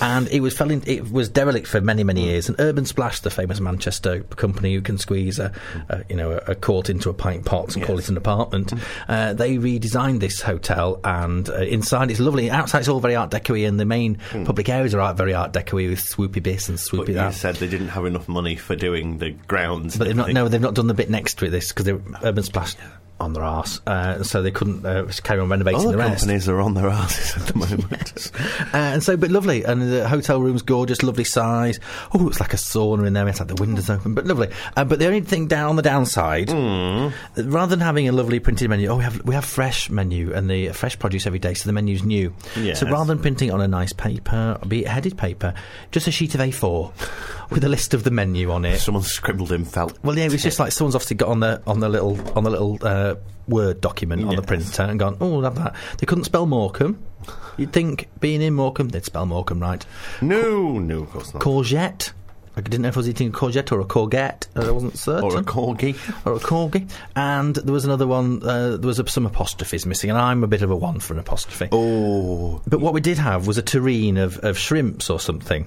and 0.00 0.28
it 0.28 0.40
was 0.40 0.56
fell 0.56 0.70
in, 0.70 0.82
It 0.86 1.10
was 1.12 1.28
derelict 1.28 1.66
for 1.66 1.80
many 1.82 2.04
many 2.04 2.24
years. 2.24 2.48
And 2.48 2.58
Urban 2.58 2.86
Splash, 2.86 3.20
the 3.20 3.30
famous 3.30 3.60
Manchester 3.60 4.22
company 4.22 4.74
who 4.74 4.80
can 4.80 4.96
squeeze 4.96 5.38
a, 5.38 5.52
a 5.90 6.04
you 6.08 6.16
know 6.16 6.40
a, 6.46 6.54
quart 6.54 6.88
into 6.88 7.10
a 7.10 7.14
pint 7.14 7.44
pot 7.44 7.76
and 7.76 7.84
call 7.84 7.98
it 7.98 8.08
an 8.08 8.16
apartment, 8.16 8.72
uh, 9.08 9.34
they 9.34 9.56
redesigned 9.56 10.20
this 10.20 10.40
hotel. 10.40 11.00
And 11.04 11.48
uh, 11.48 11.56
inside 11.58 12.10
it's 12.10 12.20
lovely. 12.20 12.50
Outside 12.50 12.78
it's 12.80 12.88
all 12.88 13.00
very 13.00 13.14
Art 13.14 13.30
Deco-y, 13.30 13.66
and 13.66 13.78
the 13.78 13.84
main 13.84 14.18
public 14.44 14.68
areas 14.68 14.94
are 14.94 15.14
very 15.14 15.34
Art 15.34 15.52
Deco-y 15.52 15.88
with 15.88 16.00
swoopy 16.00 16.42
this 16.42 16.68
and 16.68 16.78
But 16.78 17.06
swoopy 17.06 17.08
you 17.08 17.14
that. 17.14 17.34
said 17.34 17.56
they 17.56 17.68
didn't 17.68 17.88
have 17.88 18.06
enough 18.06 18.28
money 18.28 18.56
for 18.56 18.74
doing 18.74 19.18
the 19.18 19.30
grounds. 19.30 19.96
But 19.98 20.06
they've 20.06 20.16
not. 20.16 20.30
No, 20.32 20.48
they've 20.48 20.60
not 20.60 20.74
done 20.74 20.86
the 20.86 20.94
bit 20.94 21.10
next 21.10 21.34
to 21.38 21.46
it. 21.46 21.50
This 21.50 21.68
because 21.68 21.84
they're 21.84 22.00
Urban 22.22 22.42
Splash 22.42 22.74
on 23.20 23.32
their 23.32 23.44
arse, 23.44 23.80
uh, 23.86 24.22
so 24.22 24.42
they 24.42 24.50
couldn't 24.50 24.84
uh, 24.84 25.06
carry 25.22 25.40
on 25.40 25.48
renovating 25.48 25.80
Other 25.80 25.92
the 25.92 25.98
rest. 25.98 26.20
companies 26.22 26.48
are 26.48 26.60
on 26.60 26.74
their 26.74 26.88
asses 26.88 27.40
at 27.40 27.48
the 27.48 27.58
moment. 27.58 28.30
Uh, 28.74 28.78
and 28.94 29.02
so, 29.04 29.16
but 29.16 29.30
lovely, 29.30 29.62
and 29.62 29.80
the 29.80 30.08
hotel 30.08 30.40
room's 30.40 30.62
gorgeous, 30.62 31.02
lovely 31.04 31.22
size. 31.22 31.78
Oh, 32.12 32.26
it's 32.28 32.40
like 32.40 32.52
a 32.52 32.56
sauna 32.56 33.06
in 33.06 33.12
there. 33.12 33.28
It's 33.28 33.38
like 33.38 33.48
the 33.48 33.54
windows 33.54 33.88
open, 33.88 34.14
but 34.14 34.26
lovely. 34.26 34.48
Uh, 34.76 34.84
but 34.84 34.98
the 34.98 35.06
only 35.06 35.20
thing 35.20 35.46
down 35.46 35.70
on 35.70 35.76
the 35.76 35.82
downside, 35.82 36.50
rather 36.50 37.70
than 37.70 37.80
having 37.80 38.08
a 38.08 38.12
lovely 38.12 38.40
printed 38.40 38.68
menu, 38.68 38.88
oh, 38.88 38.96
we 38.96 39.04
have 39.04 39.24
we 39.24 39.34
have 39.34 39.44
fresh 39.44 39.90
menu 39.90 40.32
and 40.34 40.50
the 40.50 40.68
fresh 40.70 40.98
produce 40.98 41.26
every 41.26 41.38
day, 41.38 41.54
so 41.54 41.68
the 41.68 41.72
menu's 41.72 42.02
new. 42.02 42.34
Yes. 42.56 42.80
So 42.80 42.86
rather 42.88 43.06
than 43.14 43.20
printing 43.20 43.52
on 43.52 43.60
a 43.60 43.68
nice 43.68 43.92
paper, 43.92 44.58
be 44.66 44.80
it 44.84 44.88
headed 44.88 45.16
paper, 45.16 45.54
just 45.92 46.08
a 46.08 46.10
sheet 46.10 46.34
of 46.34 46.40
A4 46.40 47.43
with 47.54 47.64
a 47.64 47.68
list 47.68 47.94
of 47.94 48.04
the 48.04 48.10
menu 48.10 48.50
on 48.50 48.64
it. 48.64 48.78
Someone 48.78 49.02
scribbled 49.04 49.52
in 49.52 49.64
felt. 49.64 49.98
Well, 50.02 50.16
yeah, 50.18 50.24
it 50.24 50.32
was 50.32 50.42
just 50.42 50.58
like 50.58 50.72
someone's 50.72 50.94
obviously 50.94 51.16
got 51.16 51.28
on 51.28 51.40
the 51.40 51.62
on 51.66 51.80
the 51.80 51.88
little 51.88 52.18
on 52.36 52.44
the 52.44 52.50
little 52.50 52.78
uh, 52.82 53.14
Word 53.48 53.80
document 53.80 54.22
on 54.22 54.28
the 54.28 54.42
Yes. 54.42 54.46
printer 54.46 54.82
and 54.82 54.98
gone, 54.98 55.16
oh, 55.20 55.28
we'll 55.30 55.42
have 55.42 55.56
that. 55.56 55.74
They 55.98 56.06
couldn't 56.06 56.24
spell 56.24 56.46
Morecambe. 56.46 57.02
You'd 57.56 57.72
think 57.72 58.08
being 58.20 58.42
in 58.42 58.54
Morecambe, 58.54 58.88
they'd 58.88 59.04
spell 59.04 59.26
Morecambe 59.26 59.60
right. 59.60 59.84
No, 60.20 60.78
no, 60.78 61.02
of 61.02 61.10
course 61.10 61.32
not. 61.34 61.42
Courgette. 61.42 62.12
I 62.56 62.60
didn't 62.60 62.82
know 62.82 62.88
if 62.88 62.96
I 62.96 63.00
was 63.00 63.08
eating 63.08 63.28
a 63.28 63.32
courgette 63.32 63.72
or 63.72 63.80
a 63.80 63.84
courgette. 63.84 64.46
I 64.54 64.70
wasn't 64.70 64.96
certain. 64.96 65.24
or 65.24 65.36
a 65.38 65.42
corgi. 65.42 65.96
Or 66.24 66.34
a 66.34 66.38
corgi. 66.38 66.88
And 67.16 67.56
there 67.56 67.72
was 67.72 67.84
another 67.84 68.06
one, 68.06 68.40
uh, 68.44 68.76
there 68.76 68.86
was 68.86 69.00
a, 69.00 69.06
some 69.08 69.26
apostrophes 69.26 69.84
missing, 69.86 70.08
and 70.10 70.18
I'm 70.18 70.44
a 70.44 70.46
bit 70.46 70.62
of 70.62 70.70
a 70.70 70.76
one 70.76 71.00
for 71.00 71.14
an 71.14 71.18
apostrophe. 71.18 71.68
Oh, 71.72 72.62
But 72.66 72.78
what 72.80 72.94
we 72.94 73.00
did 73.00 73.18
have 73.18 73.46
was 73.48 73.58
a 73.58 73.62
tureen 73.62 74.16
of, 74.18 74.38
of 74.38 74.56
shrimps 74.56 75.10
or 75.10 75.18
something. 75.18 75.66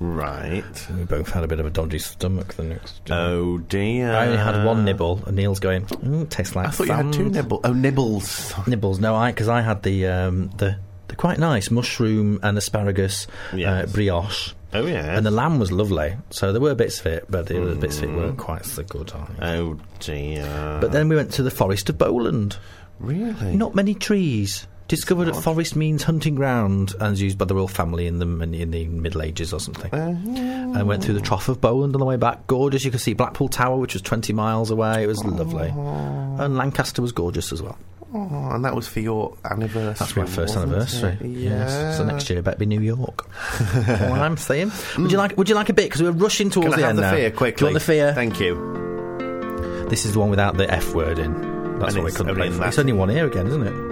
Right. 0.00 0.88
We 0.96 1.04
both 1.04 1.30
had 1.30 1.44
a 1.44 1.48
bit 1.48 1.60
of 1.60 1.66
a 1.66 1.70
dodgy 1.70 1.98
stomach 1.98 2.54
the 2.54 2.64
next 2.64 3.04
day. 3.04 3.14
Oh 3.14 3.58
dear. 3.58 4.12
I 4.12 4.26
only 4.26 4.38
had 4.38 4.64
one 4.64 4.84
nibble, 4.84 5.22
and 5.26 5.36
Neil's 5.36 5.60
going, 5.60 5.86
mm, 5.86 6.28
tastes 6.28 6.56
like 6.56 6.68
I 6.68 6.70
thought 6.70 6.86
you 6.86 6.92
had 6.92 7.12
two 7.12 7.28
nibbles. 7.28 7.60
Oh, 7.64 7.72
nibbles. 7.72 8.54
nibbles. 8.66 8.98
No, 9.00 9.14
I 9.14 9.30
because 9.32 9.48
I 9.48 9.60
had 9.60 9.82
the 9.82 10.06
um, 10.06 10.50
the 10.56 10.78
the 11.08 11.16
quite 11.16 11.38
nice 11.38 11.70
mushroom 11.70 12.40
and 12.42 12.56
asparagus 12.56 13.26
uh, 13.52 13.86
brioche. 13.86 14.54
Oh 14.74 14.86
yeah. 14.86 15.16
And 15.16 15.26
the 15.26 15.30
lamb 15.30 15.58
was 15.58 15.70
lovely, 15.70 16.16
so 16.30 16.50
there 16.52 16.60
were 16.60 16.74
bits 16.74 17.00
of 17.00 17.06
it, 17.06 17.26
but 17.28 17.46
the 17.46 17.60
other 17.62 17.74
bits 17.74 17.98
of 17.98 18.04
it 18.04 18.16
weren't 18.16 18.38
quite 18.38 18.64
so 18.64 18.82
good. 18.82 19.12
Oh 19.42 19.78
dear. 20.00 20.78
But 20.80 20.92
then 20.92 21.08
we 21.10 21.16
went 21.16 21.32
to 21.34 21.42
the 21.42 21.50
forest 21.50 21.90
of 21.90 21.98
Bowland. 21.98 22.56
really, 22.98 23.54
Not 23.54 23.74
many 23.74 23.94
trees. 23.94 24.66
Discovered 24.92 25.24
that 25.24 25.40
forest 25.40 25.74
means 25.74 26.02
hunting 26.02 26.34
ground 26.34 26.92
and 27.00 27.14
is 27.14 27.22
used 27.22 27.38
by 27.38 27.46
the 27.46 27.54
royal 27.54 27.66
family 27.66 28.06
in 28.06 28.18
the 28.18 28.26
in, 28.26 28.70
the 28.70 28.84
Middle 28.88 29.22
Ages 29.22 29.54
or 29.54 29.58
something. 29.58 29.90
Uh-huh. 29.90 30.78
And 30.78 30.86
went 30.86 31.02
through 31.02 31.14
the 31.14 31.22
Trough 31.22 31.48
of 31.48 31.62
Bowland 31.62 31.94
on 31.94 31.98
the 31.98 32.04
way 32.04 32.16
back. 32.16 32.46
Gorgeous. 32.46 32.84
You 32.84 32.90
could 32.90 33.00
see 33.00 33.14
Blackpool 33.14 33.48
Tower, 33.48 33.78
which 33.78 33.94
was 33.94 34.02
20 34.02 34.34
miles 34.34 34.70
away. 34.70 35.02
It 35.02 35.06
was 35.06 35.24
lovely. 35.24 35.70
And 35.70 36.58
Lancaster 36.58 37.00
was 37.00 37.10
gorgeous 37.10 37.54
as 37.54 37.62
well. 37.62 37.78
Oh, 38.12 38.50
and 38.52 38.62
that 38.66 38.76
was 38.76 38.86
for 38.86 39.00
your 39.00 39.34
anniversary. 39.50 39.94
That's 39.98 40.14
my 40.14 40.24
1st 40.24 40.56
anniversary. 40.60 41.16
it? 41.22 41.26
Yes. 41.38 41.96
So 41.96 42.04
next 42.04 42.28
year 42.28 42.40
it 42.40 42.42
better 42.42 42.58
be 42.58 42.66
New 42.66 42.82
York. 42.82 43.30
All 43.88 44.12
I'm 44.12 44.36
saying. 44.36 44.68
Would 44.98 45.08
mm. 45.08 45.10
you 45.10 45.16
like? 45.16 45.38
Would 45.38 45.48
you 45.48 45.54
like 45.54 45.70
a 45.70 45.72
bit? 45.72 45.86
Because 45.86 46.02
we're 46.02 46.10
rushing 46.10 46.50
towards 46.50 46.74
Can 46.74 46.74
I 46.74 46.76
the 46.76 46.82
have 46.82 46.90
end 46.90 46.98
the 46.98 47.02
now. 47.02 47.12
fear 47.12 47.30
Do 47.30 47.36
quickly? 47.38 47.64
want 47.64 47.74
the 47.74 47.80
fear? 47.80 48.12
Thank 48.12 48.40
you. 48.40 49.86
This 49.88 50.04
is 50.04 50.12
the 50.12 50.18
one 50.18 50.28
without 50.28 50.58
the 50.58 50.70
F 50.70 50.94
word 50.94 51.18
in. 51.18 51.32
That's 51.78 51.94
And 51.94 52.04
what 52.04 52.12
we 52.12 52.14
couldn't 52.14 52.36
play 52.36 52.50
that. 52.50 52.68
It's 52.68 52.78
only 52.78 52.92
one 52.92 53.08
here 53.08 53.26
again, 53.26 53.46
isn't 53.46 53.66
it? 53.66 53.91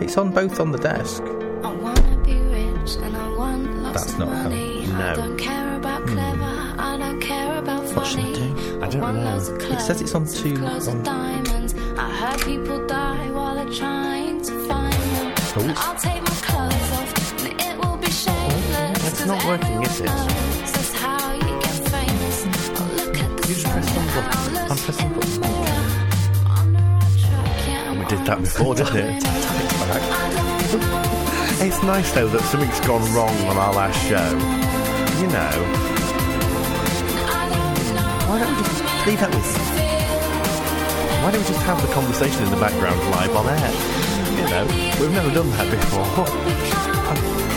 It's 0.00 0.16
on 0.16 0.30
both 0.32 0.58
on 0.60 0.72
the 0.72 0.78
desk. 0.78 1.22
I 1.62 1.72
wanna 1.72 2.16
be 2.24 2.34
rich 2.34 2.96
and 2.96 3.16
I 3.16 3.28
want 3.36 3.82
lots 3.82 4.00
That's 4.00 4.12
of 4.14 4.18
not 4.20 4.28
how- 4.28 4.42
money. 4.44 4.86
No. 4.86 4.98
I 5.10 5.14
don't 5.14 5.36
care 5.38 5.76
about 5.76 6.02
hmm. 6.02 6.14
clever, 6.14 6.74
I 6.78 6.96
don't 6.98 7.20
care 7.20 7.58
about 7.58 7.82
What 7.94 8.06
should 8.06 8.20
I 8.20 8.32
do? 8.32 8.80
I 8.82 8.88
don't 8.88 9.00
want 9.00 9.16
know. 9.18 9.24
loads 9.24 9.48
of 9.48 9.58
It 9.62 9.80
says 9.80 10.00
it's 10.00 10.14
on 10.14 10.26
two- 10.26 10.56
clothes 10.58 10.88
on- 10.88 11.02
diamonds. 11.02 11.74
I 11.96 12.08
heard 12.10 12.40
people 12.42 12.84
die 12.86 13.30
while 13.30 13.54
they're 13.54 13.74
trying 13.74 14.42
to 14.42 14.52
find 14.68 14.92
them. 14.92 15.32
Oh. 15.56 15.60
And 15.60 15.72
I'll 15.78 15.94
take 15.96 16.22
my 16.22 16.36
clothes 16.48 16.92
off 16.98 17.44
and 17.46 17.60
it 17.60 17.76
will 17.78 17.96
be 17.98 18.06
oh, 18.08 18.24
shameless. 18.24 19.06
It's 19.06 19.18
'cause 19.20 19.26
not 19.26 19.44
working, 19.44 19.66
everyone 19.66 19.86
is 19.86 20.00
it? 20.00 20.06
That's 20.06 20.92
how 20.94 21.32
you 21.34 21.54
get 21.60 21.78
famous. 21.94 22.36
I'll 22.80 22.92
look 23.00 23.16
at 23.24 23.30
the 23.36 23.48
You 23.48 23.54
just 23.54 23.62
sun 23.62 23.72
press 23.72 23.88
on 23.90 24.02
and 24.02 24.14
button. 24.14 24.56
I'll 24.56 24.72
I'm 24.72 24.78
pressing 24.78 25.06
in 25.06 25.12
the 25.12 25.26
button. 25.26 25.40
mirror. 25.40 25.82
On 26.56 26.72
the 26.72 26.82
right 26.82 27.18
track, 27.22 27.68
yeah, 27.68 27.90
I'm 27.90 27.98
We 28.00 28.04
did 28.06 28.22
that 28.26 28.38
before, 28.40 28.74
didn't 28.74 28.96
it? 28.96 29.71
It's 31.64 31.80
nice 31.84 32.10
though 32.10 32.26
that 32.26 32.40
something's 32.50 32.80
gone 32.80 33.04
wrong 33.14 33.36
on 33.46 33.56
our 33.56 33.72
last 33.72 33.96
show. 34.08 34.30
You 35.20 35.28
know. 35.28 35.54
Why 38.28 38.40
don't 38.40 38.56
we 38.56 38.62
just 38.64 38.82
leave 39.06 39.20
that 39.20 39.30
with 39.30 39.46
Why 41.22 41.30
don't 41.30 41.40
we 41.40 41.46
just 41.46 41.62
have 41.62 41.80
the 41.80 41.92
conversation 41.94 42.42
in 42.42 42.50
the 42.50 42.56
background 42.56 42.98
live 43.12 43.36
on 43.36 43.46
air? 43.48 43.70
You 44.34 44.46
know, 44.50 44.66
we've 45.00 45.12
never 45.12 45.30
done 45.32 45.50
that 45.50 45.70
before. 45.70 47.48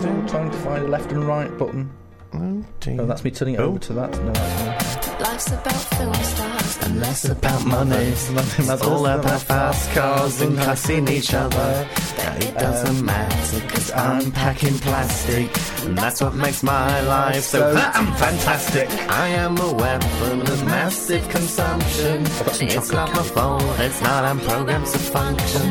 still 0.00 0.12
struggling 0.12 0.22
with 0.22 0.30
Still 0.30 0.40
trying 0.40 0.50
to 0.50 0.58
find 0.58 0.84
the 0.84 0.88
left 0.88 1.12
and 1.12 1.24
right 1.24 1.58
button. 1.58 1.90
Oh, 2.32 2.64
dear. 2.78 3.04
that's 3.06 3.24
me 3.24 3.30
turning 3.30 3.54
it 3.54 3.60
oh. 3.60 3.64
over 3.64 3.78
to 3.80 3.92
that. 3.94 4.10
No, 4.12 4.32
that's 4.32 5.06
me. 5.08 5.24
Life's 5.24 5.48
about 5.48 5.72
film 5.72 6.14
stars 6.14 6.78
and 6.82 7.00
less 7.00 7.24
about 7.24 7.66
money. 7.66 7.96
It's 7.96 8.82
all 8.82 9.06
about 9.06 9.42
fast 9.42 9.90
cars 9.90 10.40
and 10.40 10.56
cussing 10.56 11.08
each 11.08 11.34
other. 11.34 11.88
But 12.16 12.44
it 12.44 12.54
doesn't 12.54 13.04
matter 13.04 13.60
because 13.60 13.92
I'm 13.92 14.32
packing 14.32 14.78
plastic. 14.78 15.50
And 15.84 15.98
that's 15.98 16.22
what 16.22 16.34
makes 16.34 16.62
my 16.62 17.00
life 17.02 17.42
so 17.42 17.74
damn 17.74 18.06
fantastic. 18.14 18.88
I 19.10 19.28
am 19.28 19.58
a 19.58 19.72
weapon 19.74 20.40
of 20.40 20.64
massive 20.64 21.28
consumption. 21.28 22.22
It's 22.60 22.92
not 22.92 23.12
my 23.12 23.22
fault, 23.22 23.62
it's 23.80 24.00
not, 24.00 24.24
I'm 24.24 24.40
programmed 24.40 24.86
to 24.86 24.98
function. 24.98 25.62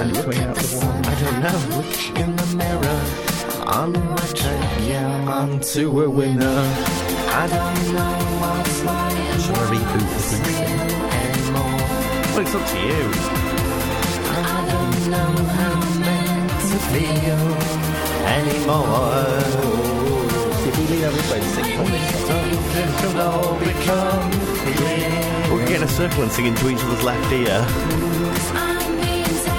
And 0.00 0.16
look 0.16 0.36
at 0.36 0.56
the 0.56 0.78
one, 0.84 1.04
I 1.04 1.20
don't 1.20 1.42
know, 1.42 1.76
look 1.76 2.18
in 2.18 2.36
the 2.36 2.56
mirror. 2.56 3.25
On 3.66 3.92
my 3.92 4.16
track, 4.32 4.80
yeah, 4.86 5.24
I'm 5.28 5.58
to 5.58 6.02
a 6.02 6.08
winner. 6.08 6.46
I 6.46 7.48
don't 7.48 7.94
know 7.94 8.14
what's 8.40 8.84
lying. 8.84 9.40
Shall 9.40 9.56
I 9.56 9.58
reboot 9.74 10.06
the 10.14 10.38
anymore. 11.26 11.82
Well, 12.30 12.42
it's 12.46 12.54
up 12.54 12.64
to 12.64 12.78
you. 12.78 13.02
I 14.30 14.40
don't 14.70 15.10
know 15.10 15.32
how 15.58 15.74
meant 15.98 16.50
to 16.70 16.78
feel 16.94 17.42
anymore. 18.38 19.34
If 20.68 20.72
we 20.78 20.84
leave 20.86 21.04
everybody 21.04 21.40
to 21.40 21.46
sing 21.48 21.68
for 21.76 21.86
me. 21.90 22.00
Don't 23.02 23.18
all 23.18 23.58
become 23.58 24.30
real. 24.78 25.54
We 25.54 25.58
can 25.58 25.66
get 25.66 25.76
in 25.78 25.82
a 25.82 25.88
circle 25.88 26.22
and 26.22 26.30
sing 26.30 26.46
into 26.46 26.68
each 26.70 26.82
other's 26.84 27.02
left 27.02 27.32
ear. 27.32 27.66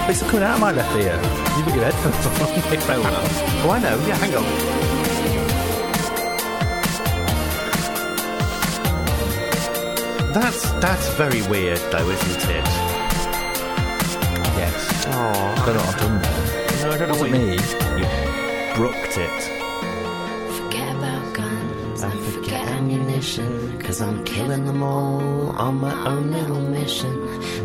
It's 0.08 0.22
coming 0.22 0.42
out 0.42 0.54
of 0.54 0.60
my 0.60 0.72
left 0.72 0.96
ear. 0.96 1.14
You've 1.56 1.66
got 1.66 1.74
your 1.76 1.84
headphones 1.84 2.26
on. 3.06 3.12
Oh, 3.66 3.70
I 3.70 3.78
know. 3.80 3.98
Yeah, 4.06 4.16
hang 4.16 4.34
on. 4.34 5.58
That's 10.34 10.70
that's 10.80 11.08
very 11.14 11.42
weird, 11.48 11.78
though, 11.90 12.08
isn't 12.08 12.50
it? 12.50 12.66
yes. 14.60 15.06
Oh, 15.08 15.12
I 15.12 15.66
don't 15.66 15.74
know 15.76 15.82
what 15.82 15.94
I've 15.94 16.00
done 16.00 16.22
there. 16.22 16.82
No, 16.82 16.90
I 16.92 16.98
don't 16.98 17.08
know 17.08 17.14
what 17.16 17.30
Wasn't 17.30 17.48
me. 17.48 17.52
you 18.00 18.74
brooked 18.76 19.16
it. 19.18 19.42
Forget 20.58 20.94
about 20.96 21.34
guns 21.34 22.02
and 22.02 22.20
forget 22.20 22.68
ammunition, 22.68 23.78
cause 23.80 24.00
I'm 24.00 24.22
killing 24.24 24.66
them 24.66 24.82
all 24.82 25.50
on 25.56 25.80
my 25.80 26.06
own 26.06 26.30
little 26.30 26.60
mission. 26.60 27.14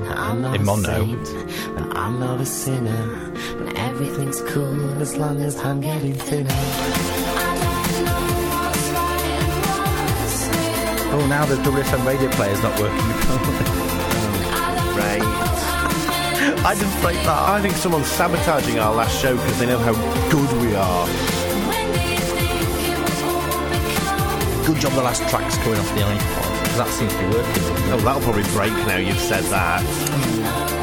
I'm 0.08 0.42
not 0.42 0.56
In 0.56 0.62
a 0.62 0.66
mono. 0.66 0.84
saint, 1.06 1.24
but 1.48 1.53
I'm 1.96 2.20
not 2.20 2.42
a 2.42 2.46
sinner. 2.46 3.34
And 3.60 3.78
everything's 3.78 4.42
cool 4.42 5.02
as 5.02 5.16
long 5.16 5.42
as 5.42 5.58
I'm 5.58 5.82
getting 5.82 6.14
thinner. 6.14 6.50
Oh, 11.16 11.26
now 11.30 11.46
the 11.46 11.56
WFM 11.56 12.06
radio 12.06 12.30
player's 12.32 12.62
not 12.62 12.80
working. 12.80 13.80
Right. 14.94 15.24
I 16.66 16.76
didn't 16.76 17.02
break 17.02 17.18
that. 17.26 17.50
I 17.50 17.60
think 17.60 17.74
someone's 17.74 18.06
sabotaging 18.06 18.78
our 18.78 18.94
last 18.94 19.20
show 19.20 19.36
because 19.36 19.58
they 19.58 19.66
know 19.66 19.80
how 19.80 19.94
good 20.30 20.62
we 20.62 20.76
are. 20.76 21.08
Good 24.68 24.80
job 24.80 24.94
the 24.94 25.02
last 25.02 25.28
track's 25.30 25.58
coming 25.58 25.80
off 25.80 25.90
the 25.96 26.02
iPod. 26.02 26.78
That 26.78 26.88
seems 26.90 27.12
to 27.12 27.20
be 27.20 27.26
working. 27.26 27.64
Oh, 27.92 28.02
that'll 28.04 28.22
probably 28.22 28.44
break 28.54 28.72
now 28.86 28.98
you've 28.98 29.18
said 29.18 29.44
that. 29.46 30.83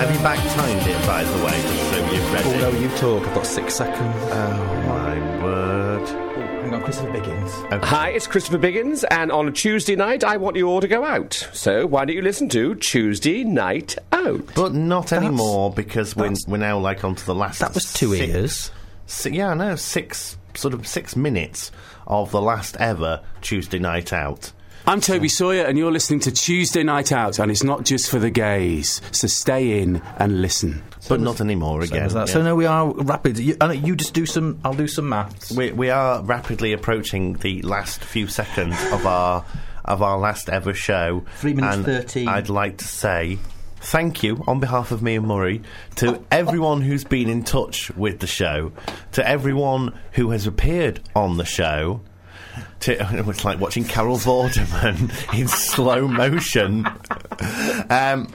Have 0.00 0.10
you 0.14 0.18
back 0.22 0.38
timed 0.54 0.86
it, 0.86 1.06
by 1.06 1.22
the 1.24 1.44
way, 1.44 1.50
just 1.60 1.90
so 1.90 2.12
you've 2.12 2.32
read 2.32 2.46
Oh, 2.46 2.50
it? 2.50 2.60
no, 2.72 2.80
you 2.80 2.88
talk. 2.96 3.28
I've 3.28 3.34
got 3.34 3.46
six 3.46 3.74
seconds. 3.74 4.16
Oh, 4.30 4.84
my 4.88 5.42
word. 5.44 6.08
Oh, 6.08 6.62
hang 6.62 6.72
on, 6.74 6.82
Christopher 6.82 7.10
Biggins. 7.12 7.84
Hi, 7.84 8.08
it's 8.08 8.26
Christopher 8.26 8.56
Biggins, 8.58 9.04
and 9.10 9.30
on 9.30 9.46
a 9.46 9.50
Tuesday 9.52 9.96
night, 9.96 10.24
I 10.24 10.38
want 10.38 10.56
you 10.56 10.68
all 10.68 10.80
to 10.80 10.88
go 10.88 11.04
out. 11.04 11.34
So 11.52 11.86
why 11.86 12.06
don't 12.06 12.16
you 12.16 12.22
listen 12.22 12.48
to 12.48 12.74
Tuesday 12.76 13.44
Night 13.44 13.96
Out? 14.12 14.54
But 14.54 14.72
not 14.72 15.08
That's- 15.08 15.22
anymore 15.22 15.70
because 15.70 16.16
we're, 16.16 16.32
we're 16.48 16.56
now 16.56 16.78
like 16.78 17.04
onto 17.04 17.24
the 17.26 17.34
last. 17.34 17.58
That 17.60 17.74
was 17.74 17.92
two 17.92 18.14
six- 18.16 18.32
ears. 18.34 18.70
si- 19.06 19.30
yeah, 19.36 19.52
no, 19.52 19.76
six 19.76 20.38
sort 20.54 20.72
of 20.72 20.86
six 20.86 21.14
minutes 21.14 21.70
of 22.06 22.30
the 22.30 22.40
last 22.40 22.74
ever 22.78 23.20
Tuesday 23.42 23.78
night 23.78 24.14
out. 24.14 24.52
I'm 24.90 25.00
Toby 25.00 25.28
Sawyer, 25.28 25.66
and 25.66 25.78
you're 25.78 25.92
listening 25.92 26.18
to 26.18 26.32
Tuesday 26.32 26.82
Night 26.82 27.12
Out, 27.12 27.38
and 27.38 27.48
it's 27.48 27.62
not 27.62 27.84
just 27.84 28.10
for 28.10 28.18
the 28.18 28.28
gays. 28.28 29.00
So 29.12 29.28
stay 29.28 29.80
in 29.80 30.02
and 30.18 30.42
listen. 30.42 30.82
But 31.08 31.20
not 31.20 31.40
anymore 31.40 31.82
again. 31.82 32.02
as 32.02 32.14
that. 32.14 32.26
yeah. 32.26 32.32
So 32.34 32.42
no, 32.42 32.56
we 32.56 32.66
are 32.66 32.92
rapid. 32.92 33.38
You, 33.38 33.56
I 33.60 33.74
you 33.74 33.94
just 33.94 34.14
do 34.14 34.26
some. 34.26 34.58
I'll 34.64 34.74
do 34.74 34.88
some 34.88 35.08
maths. 35.08 35.52
we 35.52 35.70
we 35.70 35.90
are 35.90 36.20
rapidly 36.24 36.72
approaching 36.72 37.34
the 37.34 37.62
last 37.62 38.02
few 38.02 38.26
seconds 38.26 38.74
of 38.90 39.06
our 39.06 39.44
of 39.84 40.02
our 40.02 40.18
last 40.18 40.48
ever 40.48 40.74
show. 40.74 41.24
Three 41.36 41.54
minutes 41.54 41.76
and 41.76 41.84
13. 41.86 42.26
I'd 42.26 42.48
like 42.48 42.78
to 42.78 42.84
say 42.84 43.38
thank 43.76 44.24
you 44.24 44.42
on 44.48 44.58
behalf 44.58 44.90
of 44.90 45.04
me 45.04 45.14
and 45.14 45.26
Murray 45.28 45.62
to 45.96 46.20
everyone 46.32 46.80
who's 46.80 47.04
been 47.04 47.28
in 47.28 47.44
touch 47.44 47.92
with 47.92 48.18
the 48.18 48.26
show, 48.26 48.72
to 49.12 49.24
everyone 49.24 49.96
who 50.14 50.30
has 50.30 50.48
appeared 50.48 50.98
on 51.14 51.36
the 51.36 51.44
show. 51.44 52.00
To, 52.80 52.96
it's 53.28 53.44
like 53.44 53.60
watching 53.60 53.84
Carol 53.84 54.16
Vorderman 54.16 55.38
in 55.38 55.48
slow 55.48 56.08
motion. 56.08 56.86
Um, 57.90 58.32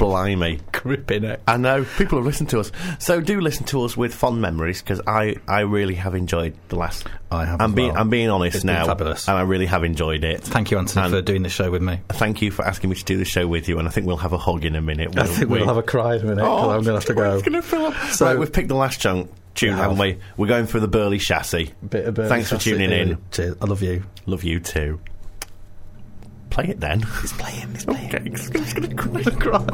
Blimey. 0.00 0.58
Gripping 0.72 1.24
it. 1.24 1.40
I 1.46 1.56
know 1.58 1.84
people 1.98 2.18
have 2.18 2.26
listened 2.26 2.48
to 2.50 2.60
us, 2.60 2.72
so 2.98 3.20
do 3.20 3.40
listen 3.40 3.64
to 3.66 3.82
us 3.84 3.96
with 3.96 4.14
fond 4.14 4.40
memories 4.40 4.80
because 4.82 5.00
I, 5.06 5.36
I 5.46 5.60
really 5.60 5.94
have 5.94 6.14
enjoyed 6.14 6.54
the 6.68 6.76
last. 6.76 7.06
I 7.30 7.44
have 7.44 7.60
I'm 7.60 7.74
being 7.74 7.92
well. 7.92 8.00
I'm 8.00 8.08
being 8.10 8.28
honest 8.30 8.56
It's 8.56 8.64
now, 8.64 8.86
fabulous. 8.86 9.28
and 9.28 9.36
I 9.36 9.42
really 9.42 9.66
have 9.66 9.84
enjoyed 9.84 10.24
it. 10.24 10.42
Thank 10.42 10.70
you, 10.70 10.78
Anthony, 10.78 11.04
And- 11.04 11.14
for 11.14 11.22
doing 11.22 11.42
the 11.42 11.48
show 11.48 11.70
with 11.70 11.82
me. 11.82 12.00
Thank 12.08 12.42
you 12.42 12.50
for 12.50 12.64
asking 12.64 12.90
me 12.90 12.96
to 12.96 13.04
do 13.04 13.16
the 13.18 13.24
show 13.24 13.46
with 13.46 13.68
you, 13.68 13.78
and 13.78 13.86
I 13.86 13.90
think 13.90 14.06
we'll 14.06 14.16
have 14.16 14.32
a 14.32 14.38
hug 14.38 14.64
in 14.64 14.74
a 14.74 14.80
minute. 14.80 15.16
I 15.16 15.20
won't 15.24 15.32
think 15.36 15.50
we'll 15.50 15.60
we? 15.60 15.66
have 15.66 15.76
a 15.76 15.82
cry 15.82 16.16
in 16.16 16.22
a 16.22 16.24
minute 16.24 16.42
Oh, 16.44 16.70
I'm 16.70 16.82
going 16.82 16.84
to 16.84 16.92
have 16.94 17.04
to 17.04 17.14
go. 17.14 17.40
To 17.40 17.62
fill 17.62 17.86
up. 17.86 17.94
So- 18.12 18.26
right, 18.26 18.38
we've 18.38 18.52
picked 18.52 18.68
the 18.68 18.74
last 18.74 19.00
chunk 19.00 19.30
tune, 19.54 19.74
We 19.74 19.80
haven't 19.80 19.98
we? 19.98 20.18
We're 20.36 20.46
going 20.46 20.66
for 20.66 20.80
the 20.80 20.88
Burley 20.88 21.18
chassis. 21.18 21.72
Bit 21.88 22.06
of 22.06 22.14
Burley 22.14 22.28
Thanks 22.28 22.48
for 22.48 22.54
Chassis, 22.56 22.70
tuning 22.72 22.90
in. 22.90 23.18
Cheers. 23.32 23.56
I 23.60 23.66
love 23.66 23.82
you. 23.82 24.02
Love 24.26 24.44
you 24.44 24.60
too. 24.60 24.98
Play 26.60 26.72
it 26.72 26.80
then. 26.80 27.00
He's 27.22 27.32
playing. 27.32 27.72
He's 27.72 27.86
playing. 27.86 28.14
Okay, 28.14 28.28
he's 28.28 28.50
going 28.50 29.24
to 29.24 29.30
cry. 29.30 29.64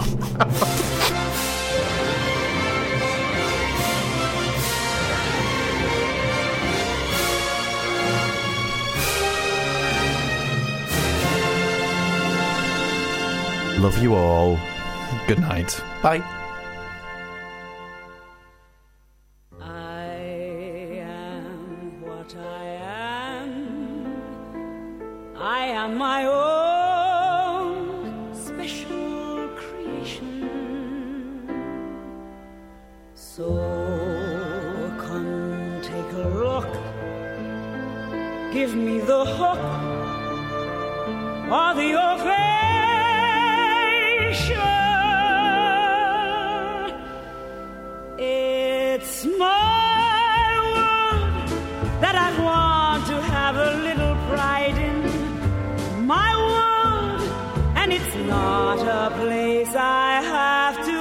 Love 13.81 14.01
you 14.01 14.15
all. 14.15 14.57
Good 15.27 15.41
night. 15.41 15.83
Bye. 16.05 16.23
I 19.61 20.05
am 21.01 22.01
what 22.03 22.37
I 22.37 22.65
am. 23.43 23.57
I 25.37 25.67
am 25.67 25.99
my 25.99 26.27
own 26.27 26.66
So 33.37 33.53
come 34.97 35.81
take 35.83 36.11
a 36.25 36.27
look, 36.43 36.73
give 38.55 38.75
me 38.75 38.99
the 39.01 39.25
hook 39.27 39.61
or 41.57 41.75
the 41.81 41.91
ovation. 42.09 42.33
It's 48.17 49.27
my 49.27 50.49
world 50.73 51.49
that 52.01 52.17
I 52.17 52.31
want 52.43 53.07
to 53.09 53.17
have 53.21 53.57
a 53.57 53.71
little 53.87 54.17
pride 54.31 54.79
in. 54.89 54.99
My 56.07 56.31
world, 56.49 57.21
and 57.77 57.93
it's 57.93 58.15
not 58.35 58.79
a 58.81 59.11
place 59.21 59.75
I 59.77 60.23
have 60.23 60.77
to. 60.87 60.96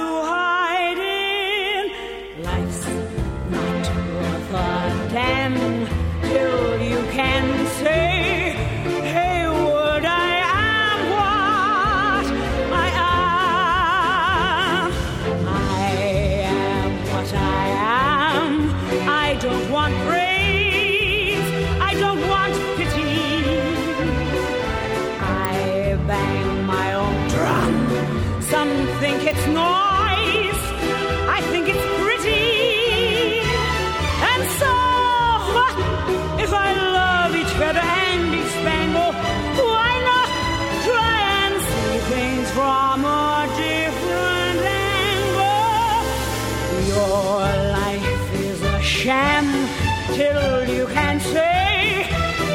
you 50.88 50.94
can 50.94 51.18
say, 51.20 52.04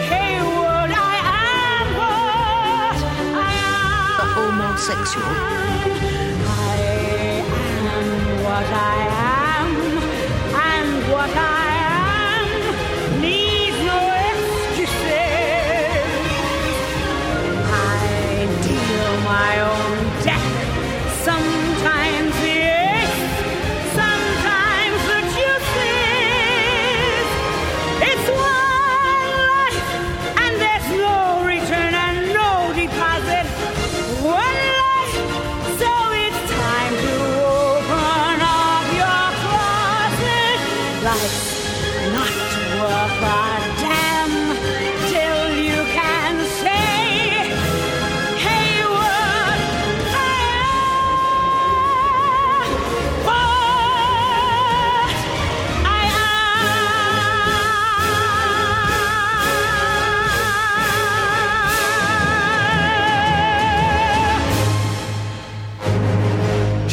hey 0.09 0.39
I 0.91 1.17
am 1.35 1.87
what 1.99 2.97
I 3.37 3.53
am. 3.67 4.27
Homosexual. 4.35 5.25
I 6.47 6.77
am 7.37 8.43
what 8.43 8.65
I 8.65 9.05
am. 9.05 9.10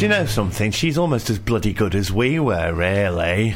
you 0.09 0.15
know 0.15 0.25
something? 0.25 0.71
She's 0.71 0.97
almost 0.97 1.29
as 1.29 1.37
bloody 1.37 1.71
good 1.71 1.93
as 1.93 2.11
we 2.11 2.39
were, 2.39 2.73
really. 2.73 3.53